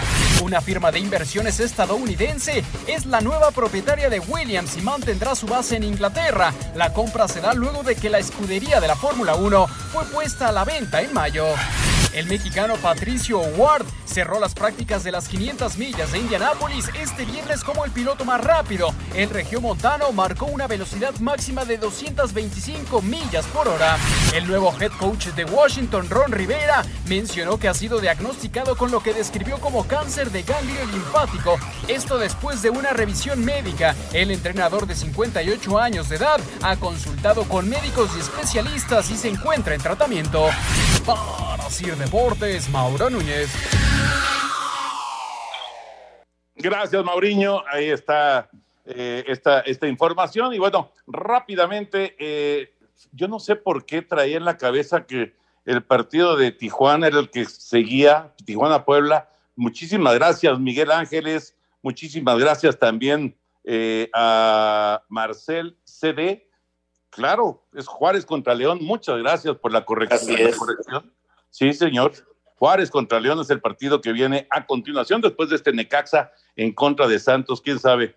Una 0.43 0.61
firma 0.61 0.93
de 0.93 0.99
inversiones 0.99 1.59
estadounidense 1.59 2.65
es 2.87 3.07
la 3.07 3.23
nueva 3.23 3.51
propietaria 3.51 4.11
de 4.11 4.21
Williams 4.21 4.77
y 4.77 4.83
mantendrá 4.83 5.35
su 5.35 5.47
base 5.47 5.77
en 5.77 5.85
Inglaterra. 5.85 6.53
La 6.75 6.93
compra 6.93 7.29
se 7.29 7.41
da 7.41 7.55
luego 7.55 7.83
de 7.83 7.97
que 7.97 8.11
la 8.11 8.19
escudería 8.19 8.79
de 8.79 8.89
la 8.89 8.97
Fórmula 8.97 9.37
1 9.37 9.67
fue 9.91 10.05
puesta 10.05 10.49
a 10.49 10.53
la 10.53 10.65
venta 10.65 11.01
en 11.01 11.15
mayo. 11.15 11.47
El 12.13 12.27
mexicano 12.27 12.75
Patricio 12.77 13.39
Ward 13.39 13.87
cerró 14.05 14.39
las 14.39 14.53
prácticas 14.53 15.03
de 15.03 15.13
las 15.13 15.29
500 15.29 15.79
millas 15.79 16.13
de 16.13 16.19
Indianápolis 16.19 16.91
este 17.01 17.25
viernes 17.25 17.65
como 17.65 17.87
el 17.87 17.91
piloto 17.91 18.27
más 18.27 18.43
rápido. 18.43 18.95
El 19.15 19.31
regiomontano 19.31 20.13
marcó 20.13 20.45
una 20.45 20.67
velocidad 20.67 21.15
máxima 21.21 21.65
de 21.65 21.79
225 21.79 23.01
millas 23.01 23.47
por 23.47 23.67
hora. 23.67 23.97
El 24.35 24.47
nuevo 24.47 24.75
head 24.79 24.93
coach 24.99 25.29
de 25.29 25.47
Washington, 25.47 26.11
Ron 26.11 26.33
Rivera, 26.33 26.85
mencionó 27.07 27.59
que 27.59 27.69
ha 27.69 27.75
sido 27.75 27.99
diagnosticado 27.99 28.77
con 28.77 28.91
lo 28.91 29.03
que 29.03 29.15
describió 29.15 29.59
como 29.59 29.87
cáncer 29.87 30.31
de 30.31 30.43
ganglio 30.43 30.85
linfático. 30.85 31.59
Esto 31.89 32.19
después 32.19 32.61
de 32.61 32.69
una 32.69 32.91
revisión 32.91 33.43
médica. 33.43 33.97
El 34.13 34.31
entrenador 34.31 34.87
de 34.87 34.95
58 34.95 35.79
años 35.79 36.11
de 36.11 36.17
edad 36.17 36.41
ha 36.61 36.77
consultado 36.77 37.45
con 37.45 37.71
médicos 37.71 38.11
y 38.17 38.21
especialistas 38.21 39.11
y 39.11 39.17
se 39.17 39.29
encuentra 39.29 39.75
en 39.75 39.81
tratamiento. 39.81 40.51
Para 41.07 41.71
Deportes, 42.03 42.69
Mauro 42.69 43.09
Núñez. 43.11 43.49
Gracias, 46.57 47.05
Mauriño. 47.05 47.63
Ahí 47.69 47.91
está 47.91 48.51
eh, 48.85 49.23
esta, 49.29 49.61
esta 49.61 49.87
información. 49.87 50.53
Y 50.53 50.59
bueno, 50.59 50.91
rápidamente, 51.07 52.17
eh, 52.19 52.75
yo 53.13 53.29
no 53.29 53.39
sé 53.39 53.55
por 53.55 53.87
qué 53.87 54.03
traía 54.03 54.37
en 54.37 54.45
la 54.45 54.57
cabeza 54.57 55.07
que 55.07 55.37
el 55.65 55.85
partido 55.85 56.37
de 56.37 56.51
Tijuana 56.51 57.07
era 57.07 57.21
el 57.21 57.31
que 57.31 57.45
seguía, 57.45 58.33
Tijuana-Puebla. 58.45 59.29
Muchísimas 59.55 60.15
gracias, 60.15 60.59
Miguel 60.59 60.91
Ángeles. 60.91 61.57
Muchísimas 61.83 62.37
gracias 62.37 62.81
también 62.81 63.37
eh, 63.63 64.11
a 64.13 65.05
Marcel 65.09 65.79
CD. 65.85 66.49
Claro, 67.11 67.65
es 67.73 67.87
Juárez 67.87 68.27
contra 68.27 68.57
León. 68.57 68.81
Muchas 68.83 69.19
gracias 69.19 69.55
por 69.59 69.71
la 69.71 69.85
corrección. 69.85 70.21
Así 70.21 70.35
es. 70.35 70.51
la 70.51 70.57
corrección. 70.57 71.22
Sí, 71.53 71.73
señor. 71.75 72.13
Juárez 72.57 72.91
contra 72.91 73.21
León 73.21 73.41
es 73.41 73.51
el 73.51 73.61
partido 73.61 74.01
que 74.01 74.13
viene 74.13 74.47
a 74.51 74.67
continuación 74.67 75.21
después 75.21 75.51
de 75.51 75.57
este 75.57 75.73
Necaxa 75.73 76.33
en 76.57 76.73
contra 76.73 77.07
de 77.07 77.19
Santos. 77.19 77.61
¿Quién 77.61 77.79
sabe? 77.79 78.17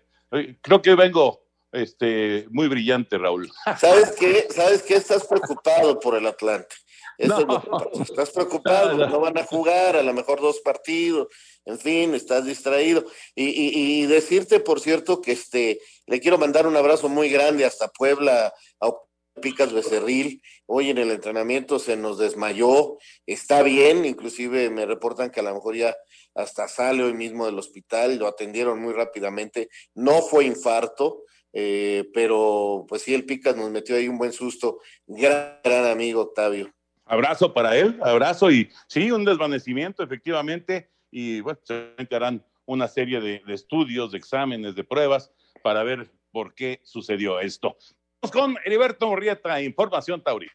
Creo 0.62 0.80
que 0.82 0.94
vengo 0.94 1.42
este, 1.72 2.46
muy 2.50 2.66
brillante, 2.68 3.18
Raúl. 3.18 3.50
¿Sabes 3.78 4.12
qué? 4.18 4.46
¿Sabes 4.50 4.82
qué? 4.82 4.94
Estás 4.94 5.26
preocupado 5.26 6.00
por 6.00 6.14
el 6.16 6.26
Atlante. 6.26 6.74
Eso 7.18 7.44
No. 7.46 7.62
Estás 8.02 8.30
preocupado, 8.30 8.92
No, 8.92 8.98
no. 9.06 9.08
no 9.08 9.20
van 9.20 9.36
a 9.38 9.44
jugar, 9.44 9.96
a 9.96 10.02
lo 10.02 10.12
mejor 10.14 10.40
dos 10.40 10.60
partidos, 10.60 11.28
en 11.64 11.78
fin, 11.78 12.14
estás 12.14 12.44
distraído. 12.46 13.04
Y, 13.34 13.44
y- 13.46 14.02
y 14.02 14.06
decirte, 14.06 14.60
por 14.60 14.80
cierto, 14.80 15.20
que 15.20 15.32
este, 15.32 15.80
le 16.06 16.20
quiero 16.20 16.38
mandar 16.38 16.66
un 16.66 16.76
abrazo 16.76 17.08
muy 17.08 17.28
grande 17.30 17.64
hasta 17.64 17.88
Puebla, 17.88 18.52
a 18.80 18.90
Picas 19.40 19.72
Becerril. 19.72 20.42
Hoy 20.66 20.90
en 20.90 20.98
el 20.98 21.10
entrenamiento 21.10 21.78
se 21.78 21.96
nos 21.96 22.18
desmayó, 22.18 22.98
está 23.26 23.62
bien, 23.62 24.04
inclusive 24.04 24.70
me 24.70 24.86
reportan 24.86 25.30
que 25.30 25.40
a 25.40 25.42
lo 25.42 25.54
mejor 25.54 25.76
ya 25.76 25.94
hasta 26.34 26.68
sale 26.68 27.04
hoy 27.04 27.14
mismo 27.14 27.46
del 27.46 27.58
hospital, 27.58 28.18
lo 28.18 28.26
atendieron 28.26 28.80
muy 28.80 28.92
rápidamente, 28.92 29.68
no 29.94 30.22
fue 30.22 30.44
infarto, 30.44 31.22
eh, 31.52 32.04
pero 32.12 32.84
pues 32.88 33.02
sí, 33.02 33.14
el 33.14 33.24
Picas 33.24 33.56
nos 33.56 33.70
metió 33.70 33.96
ahí 33.96 34.08
un 34.08 34.18
buen 34.18 34.32
susto. 34.32 34.80
Gran, 35.06 35.60
gran 35.62 35.86
amigo, 35.86 36.22
Octavio. 36.22 36.72
Abrazo 37.04 37.54
para 37.54 37.76
él, 37.76 37.98
abrazo 38.02 38.50
y 38.50 38.68
sí, 38.88 39.10
un 39.10 39.24
desvanecimiento 39.24 40.02
efectivamente 40.02 40.90
y 41.10 41.40
bueno, 41.40 41.60
seguramente 41.62 42.16
harán 42.16 42.44
una 42.64 42.88
serie 42.88 43.20
de, 43.20 43.42
de 43.46 43.54
estudios, 43.54 44.10
de 44.10 44.18
exámenes, 44.18 44.74
de 44.74 44.82
pruebas 44.82 45.30
para 45.62 45.84
ver 45.84 46.10
por 46.32 46.54
qué 46.54 46.80
sucedió 46.82 47.38
esto. 47.38 47.76
Con 48.20 48.56
Heriberto 48.64 49.06
Morrieta, 49.06 49.60
Información 49.62 50.22
Tauri. 50.22 50.48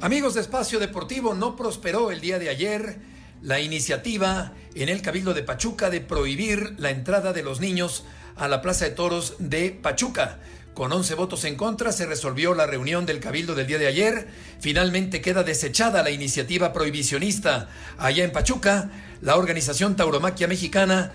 Amigos 0.00 0.34
de 0.34 0.40
Espacio 0.40 0.78
Deportivo, 0.78 1.34
no 1.34 1.56
prosperó 1.56 2.10
el 2.10 2.20
día 2.20 2.38
de 2.38 2.48
ayer 2.48 2.98
la 3.42 3.60
iniciativa 3.60 4.52
en 4.74 4.88
el 4.88 5.02
Cabildo 5.02 5.34
de 5.34 5.42
Pachuca 5.42 5.90
de 5.90 6.00
prohibir 6.00 6.74
la 6.78 6.90
entrada 6.90 7.32
de 7.32 7.42
los 7.42 7.60
niños 7.60 8.04
a 8.36 8.48
la 8.48 8.62
Plaza 8.62 8.86
de 8.86 8.92
Toros 8.92 9.36
de 9.38 9.70
Pachuca. 9.70 10.38
Con 10.74 10.92
11 10.92 11.14
votos 11.14 11.44
en 11.44 11.56
contra 11.56 11.92
se 11.92 12.06
resolvió 12.06 12.54
la 12.54 12.66
reunión 12.66 13.04
del 13.04 13.20
Cabildo 13.20 13.54
del 13.54 13.66
día 13.66 13.78
de 13.78 13.88
ayer. 13.88 14.28
Finalmente 14.60 15.20
queda 15.20 15.42
desechada 15.42 16.02
la 16.02 16.10
iniciativa 16.10 16.72
prohibicionista 16.72 17.68
allá 17.98 18.24
en 18.24 18.32
Pachuca. 18.32 18.90
La 19.20 19.36
organización 19.36 19.96
Tauromaquia 19.96 20.48
Mexicana 20.48 21.12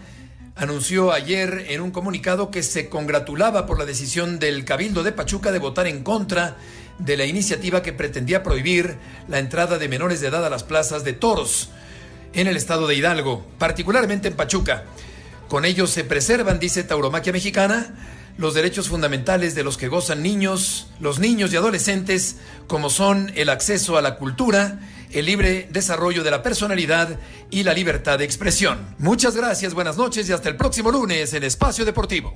anunció 0.56 1.12
ayer 1.12 1.66
en 1.70 1.82
un 1.82 1.92
comunicado 1.92 2.50
que 2.50 2.64
se 2.64 2.90
congratulaba 2.90 3.66
por 3.66 3.78
la 3.78 3.86
decisión 3.86 4.40
del 4.40 4.64
Cabildo 4.64 5.04
de 5.04 5.12
Pachuca 5.12 5.52
de 5.52 5.60
votar 5.60 5.86
en 5.86 6.02
contra 6.02 6.56
de 6.98 7.18
la 7.18 7.26
iniciativa 7.26 7.82
que 7.82 7.92
pretendía 7.92 8.42
prohibir 8.42 8.98
la 9.28 9.40
entrada 9.40 9.78
de 9.78 9.90
menores 9.90 10.22
de 10.22 10.28
edad 10.28 10.46
a 10.46 10.50
las 10.50 10.64
plazas 10.64 11.04
de 11.04 11.12
toros 11.12 11.70
en 12.34 12.48
el 12.48 12.56
estado 12.56 12.88
de 12.88 12.96
Hidalgo, 12.96 13.46
particularmente 13.58 14.30
en 14.30 14.36
Pachuca. 14.36 14.86
Con 15.50 15.66
ello 15.66 15.88
se 15.88 16.06
preservan, 16.06 16.58
dice 16.58 16.84
Tauromaquia 16.84 17.34
Mexicana, 17.34 17.94
los 18.38 18.54
derechos 18.54 18.90
fundamentales 18.90 19.56
de 19.56 19.64
los 19.64 19.78
que 19.78 19.88
gozan 19.88 20.22
niños, 20.22 20.88
los 21.00 21.20
niños 21.20 21.54
y 21.54 21.58
adolescentes, 21.58 22.40
como 22.68 22.90
son 22.90 23.32
el 23.36 23.50
acceso 23.50 23.98
a 23.98 24.02
la 24.02 24.18
cultura, 24.18 24.80
el 25.12 25.26
libre 25.26 25.70
desarrollo 25.72 26.24
de 26.24 26.32
la 26.32 26.44
personalidad 26.44 27.20
y 27.50 27.64
la 27.64 27.74
libertad 27.74 28.20
de 28.20 28.26
expresión. 28.26 28.96
Muchas 28.98 29.36
gracias, 29.36 29.74
buenas 29.74 29.98
noches 29.98 30.28
y 30.28 30.34
hasta 30.34 30.50
el 30.50 30.58
próximo 30.58 30.92
lunes 30.92 31.34
en 31.34 31.44
Espacio 31.44 31.86
Deportivo. 31.86 32.36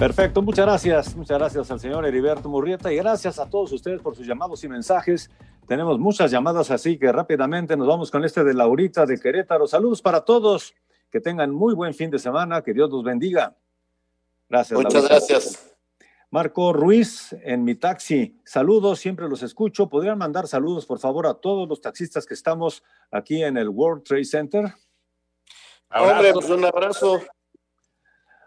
Perfecto, 0.00 0.40
muchas 0.40 0.64
gracias. 0.64 1.14
Muchas 1.14 1.38
gracias 1.38 1.70
al 1.70 1.78
señor 1.78 2.06
Heriberto 2.06 2.48
Murrieta 2.48 2.90
y 2.90 2.96
gracias 2.96 3.38
a 3.38 3.50
todos 3.50 3.70
ustedes 3.70 4.00
por 4.00 4.16
sus 4.16 4.26
llamados 4.26 4.64
y 4.64 4.68
mensajes. 4.68 5.30
Tenemos 5.68 5.98
muchas 5.98 6.30
llamadas, 6.30 6.70
así 6.70 6.98
que 6.98 7.12
rápidamente 7.12 7.76
nos 7.76 7.86
vamos 7.86 8.10
con 8.10 8.24
este 8.24 8.42
de 8.42 8.54
Laurita 8.54 9.04
de 9.04 9.20
Querétaro. 9.20 9.68
Saludos 9.68 10.00
para 10.00 10.22
todos. 10.22 10.74
Que 11.10 11.20
tengan 11.20 11.50
muy 11.50 11.74
buen 11.74 11.94
fin 11.94 12.10
de 12.10 12.18
semana. 12.18 12.62
Que 12.62 12.72
Dios 12.72 12.90
los 12.90 13.02
bendiga. 13.02 13.56
Gracias. 14.48 14.80
Muchas 14.80 15.08
gracias. 15.08 15.70
Marco 16.30 16.72
Ruiz 16.72 17.32
en 17.42 17.64
mi 17.64 17.74
taxi. 17.74 18.40
Saludos, 18.44 19.00
siempre 19.00 19.28
los 19.28 19.42
escucho. 19.42 19.88
¿Podrían 19.88 20.16
mandar 20.16 20.46
saludos, 20.46 20.86
por 20.86 21.00
favor, 21.00 21.26
a 21.26 21.34
todos 21.34 21.68
los 21.68 21.80
taxistas 21.80 22.24
que 22.24 22.34
estamos 22.34 22.84
aquí 23.10 23.42
en 23.42 23.56
el 23.56 23.68
World 23.68 24.04
Trade 24.04 24.24
Center? 24.24 24.74
Hombre, 25.92 26.32
pues 26.32 26.48
un 26.48 26.64
abrazo. 26.64 27.20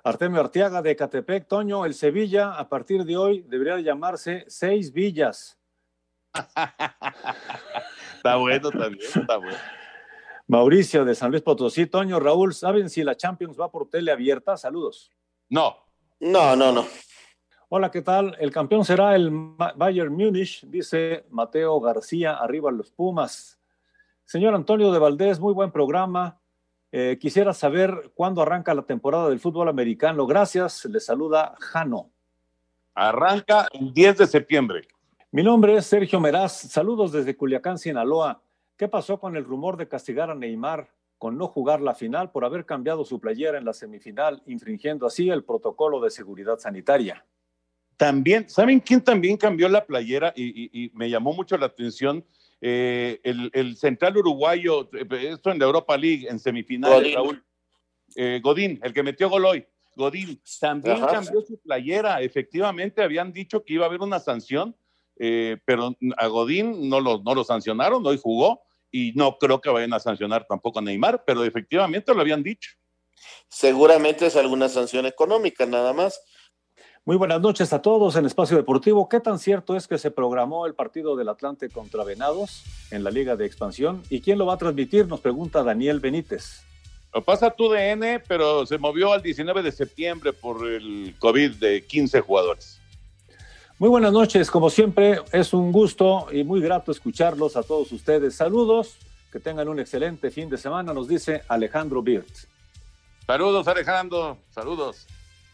Artemio 0.05 0.39
Arteaga 0.39 0.81
de 0.81 0.95
Catepec, 0.95 1.47
Toño, 1.47 1.85
el 1.85 1.93
Sevilla 1.93 2.53
a 2.53 2.69
partir 2.69 3.03
de 3.03 3.17
hoy 3.17 3.41
debería 3.47 3.79
llamarse 3.79 4.45
Seis 4.47 4.91
Villas. 4.91 5.57
Está 8.17 8.37
bueno 8.37 8.71
también, 8.71 9.11
está 9.13 9.37
bueno. 9.37 9.57
Mauricio 10.47 11.05
de 11.05 11.15
San 11.15 11.31
Luis 11.31 11.41
Potosí, 11.41 11.85
Toño, 11.85 12.19
Raúl, 12.19 12.53
¿saben 12.53 12.89
si 12.89 13.03
la 13.03 13.15
Champions 13.15 13.59
va 13.59 13.71
por 13.71 13.89
tele 13.89 14.11
abierta? 14.11 14.57
Saludos. 14.57 15.09
No. 15.49 15.77
No, 16.19 16.55
no, 16.55 16.71
no. 16.71 16.85
Hola, 17.69 17.89
¿qué 17.89 18.01
tal? 18.01 18.35
El 18.39 18.51
campeón 18.51 18.85
será 18.85 19.15
el 19.15 19.31
Bayern 19.31 20.13
Múnich, 20.13 20.65
dice 20.67 21.25
Mateo 21.29 21.79
García, 21.79 22.33
arriba 22.33 22.71
los 22.71 22.91
Pumas. 22.91 23.59
Señor 24.25 24.53
Antonio 24.53 24.91
de 24.91 24.99
Valdés, 24.99 25.39
muy 25.39 25.53
buen 25.53 25.71
programa. 25.71 26.39
Eh, 26.91 27.17
quisiera 27.19 27.53
saber 27.53 28.11
cuándo 28.13 28.41
arranca 28.41 28.73
la 28.73 28.83
temporada 28.83 29.29
del 29.29 29.39
fútbol 29.39 29.69
americano. 29.69 30.27
Gracias, 30.27 30.85
le 30.85 30.99
saluda 30.99 31.55
Jano. 31.59 32.11
Arranca 32.93 33.67
el 33.71 33.93
10 33.93 34.17
de 34.19 34.27
septiembre. 34.27 34.87
Mi 35.31 35.41
nombre 35.41 35.75
es 35.75 35.87
Sergio 35.87 36.19
Meraz. 36.19 36.53
Saludos 36.53 37.11
desde 37.11 37.35
Culiacán, 37.35 37.79
Sinaloa. 37.79 38.43
¿Qué 38.83 38.89
pasó 38.89 39.17
con 39.17 39.37
el 39.37 39.45
rumor 39.45 39.77
de 39.77 39.87
castigar 39.87 40.29
a 40.29 40.35
Neymar 40.35 40.89
con 41.17 41.37
no 41.37 41.47
jugar 41.47 41.79
la 41.79 41.95
final 41.95 42.31
por 42.31 42.43
haber 42.43 42.65
cambiado 42.65 43.05
su 43.05 43.17
playera 43.17 43.57
en 43.57 43.63
la 43.63 43.71
semifinal, 43.71 44.43
infringiendo 44.45 45.05
así 45.05 45.29
el 45.29 45.45
protocolo 45.45 46.01
de 46.01 46.11
seguridad 46.11 46.59
sanitaria? 46.59 47.25
También, 47.95 48.49
¿saben 48.49 48.81
quién 48.81 48.99
también 48.99 49.37
cambió 49.37 49.69
la 49.69 49.85
playera 49.85 50.33
y, 50.35 50.91
me 50.95 51.09
llamó 51.09 51.31
mucho 51.31 51.57
la 51.57 51.67
atención? 51.67 52.25
Eh, 52.59 53.21
el, 53.23 53.77
central 53.77 54.17
uruguayo, 54.17 54.89
esto 55.11 55.49
en 55.49 55.59
la 55.59 55.65
Europa 55.65 55.95
League, 55.95 56.27
en 56.29 56.37
semifinales, 56.37 57.15
Raúl. 57.15 57.41
Eh, 58.17 58.41
Godín, 58.43 58.81
el 58.83 58.91
que 58.91 59.01
metió 59.01 59.29
gol 59.29 59.45
hoy. 59.45 59.65
Godín 59.95 60.41
también 60.59 60.99
cambió 60.99 61.39
su 61.39 61.57
playera. 61.57 62.21
Efectivamente, 62.21 63.01
habían 63.01 63.31
dicho 63.31 63.63
que 63.63 63.75
iba 63.75 63.85
a 63.85 63.87
haber 63.87 64.01
una 64.01 64.19
sanción, 64.19 64.75
eh, 65.15 65.55
pero 65.63 65.95
a 66.17 66.27
Godín 66.27 66.89
no 66.89 66.99
lo, 66.99 67.23
no 67.23 67.33
lo 67.33 67.45
sancionaron, 67.45 68.05
hoy 68.05 68.19
jugó 68.21 68.61
y 68.93 69.11
no 69.15 69.37
creo 69.39 69.59
que 69.59 69.71
vayan 69.71 69.91
a 69.93 69.99
sancionar 69.99 70.45
tampoco 70.47 70.79
a 70.79 70.81
Neymar, 70.83 71.23
pero 71.25 71.43
efectivamente 71.43 72.13
lo 72.13 72.21
habían 72.21 72.43
dicho. 72.43 72.71
Seguramente 73.49 74.27
es 74.27 74.35
alguna 74.35 74.69
sanción 74.69 75.07
económica, 75.07 75.65
nada 75.65 75.93
más. 75.93 76.21
Muy 77.03 77.17
buenas 77.17 77.41
noches 77.41 77.73
a 77.73 77.81
todos 77.81 78.15
en 78.15 78.25
Espacio 78.25 78.55
Deportivo. 78.55 79.09
¿Qué 79.09 79.19
tan 79.19 79.39
cierto 79.39 79.75
es 79.75 79.87
que 79.87 79.97
se 79.97 80.11
programó 80.11 80.67
el 80.67 80.75
partido 80.75 81.15
del 81.15 81.27
Atlante 81.27 81.69
contra 81.69 82.03
Venados 82.03 82.63
en 82.91 83.03
la 83.03 83.09
Liga 83.09 83.35
de 83.35 83.47
Expansión? 83.47 84.03
¿Y 84.09 84.21
quién 84.21 84.37
lo 84.37 84.45
va 84.45 84.53
a 84.53 84.57
transmitir? 84.57 85.07
Nos 85.07 85.19
pregunta 85.19 85.63
Daniel 85.63 85.99
Benítez. 85.99 86.61
Lo 87.11 87.23
pasa 87.23 87.49
tu 87.49 87.69
DN, 87.69 88.21
pero 88.27 88.65
se 88.67 88.77
movió 88.77 89.11
al 89.11 89.23
19 89.23 89.63
de 89.63 89.71
septiembre 89.71 90.33
por 90.33 90.67
el 90.67 91.15
COVID 91.17 91.55
de 91.55 91.83
15 91.85 92.21
jugadores. 92.21 92.79
Muy 93.83 93.89
buenas 93.89 94.13
noches, 94.13 94.49
como 94.49 94.69
siempre, 94.69 95.19
es 95.33 95.51
un 95.51 95.73
gusto 95.73 96.27
y 96.31 96.45
muy 96.45 96.61
grato 96.61 96.89
escucharlos 96.89 97.57
a 97.57 97.63
todos 97.63 97.91
ustedes. 97.91 98.33
Saludos, 98.33 98.95
que 99.29 99.41
tengan 99.41 99.67
un 99.67 99.77
excelente 99.77 100.31
fin 100.31 100.49
de 100.49 100.57
semana, 100.57 100.93
nos 100.93 101.09
dice 101.09 101.41
Alejandro 101.49 102.01
Birt. 102.01 102.25
Saludos, 103.27 103.67
Alejandro, 103.67 104.37
saludos. 104.51 105.05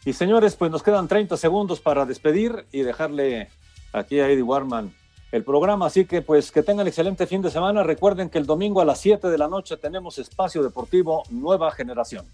Y 0.04 0.12
señores, 0.12 0.54
pues 0.54 0.70
nos 0.70 0.84
quedan 0.84 1.08
30 1.08 1.36
segundos 1.36 1.80
para 1.80 2.06
despedir 2.06 2.66
y 2.70 2.82
dejarle 2.82 3.48
aquí 3.92 4.20
a 4.20 4.28
Eddie 4.28 4.44
Warman 4.44 4.94
el 5.32 5.42
programa. 5.42 5.86
Así 5.86 6.04
que 6.04 6.22
pues 6.22 6.52
que 6.52 6.62
tengan 6.62 6.86
excelente 6.86 7.26
fin 7.26 7.42
de 7.42 7.50
semana. 7.50 7.82
Recuerden 7.82 8.30
que 8.30 8.38
el 8.38 8.46
domingo 8.46 8.80
a 8.80 8.84
las 8.84 9.00
7 9.00 9.26
de 9.26 9.38
la 9.38 9.48
noche 9.48 9.76
tenemos 9.76 10.20
espacio 10.20 10.62
deportivo 10.62 11.24
Nueva 11.30 11.72
Generación. 11.72 12.26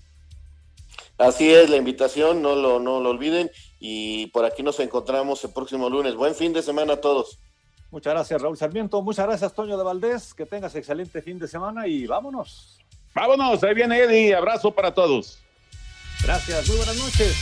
Así 1.16 1.50
es 1.50 1.70
la 1.70 1.76
invitación, 1.76 2.42
no 2.42 2.54
lo, 2.54 2.80
no 2.80 3.00
lo 3.00 3.08
olviden. 3.08 3.50
Y 3.78 4.26
por 4.28 4.44
aquí 4.44 4.62
nos 4.62 4.80
encontramos 4.80 5.44
el 5.44 5.52
próximo 5.52 5.88
lunes. 5.88 6.14
Buen 6.14 6.34
fin 6.34 6.52
de 6.52 6.62
semana 6.62 6.94
a 6.94 7.00
todos. 7.00 7.38
Muchas 7.90 8.14
gracias, 8.14 8.42
Raúl 8.42 8.56
Sarmiento. 8.56 9.00
Muchas 9.02 9.26
gracias, 9.26 9.54
Toño 9.54 9.76
de 9.76 9.84
Valdés. 9.84 10.34
Que 10.34 10.46
tengas 10.46 10.74
excelente 10.74 11.22
fin 11.22 11.38
de 11.38 11.48
semana 11.48 11.86
y 11.86 12.06
vámonos. 12.06 12.78
Vámonos, 13.14 13.62
ahí 13.64 13.74
viene 13.74 13.98
Eddie. 13.98 14.34
Abrazo 14.34 14.70
para 14.70 14.92
todos. 14.92 15.38
Gracias, 16.22 16.68
muy 16.68 16.76
buenas 16.76 16.96
noches. 16.96 17.36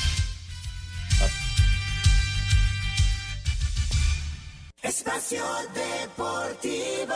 Espacio 4.82 5.42
Deportivo. 5.74 7.14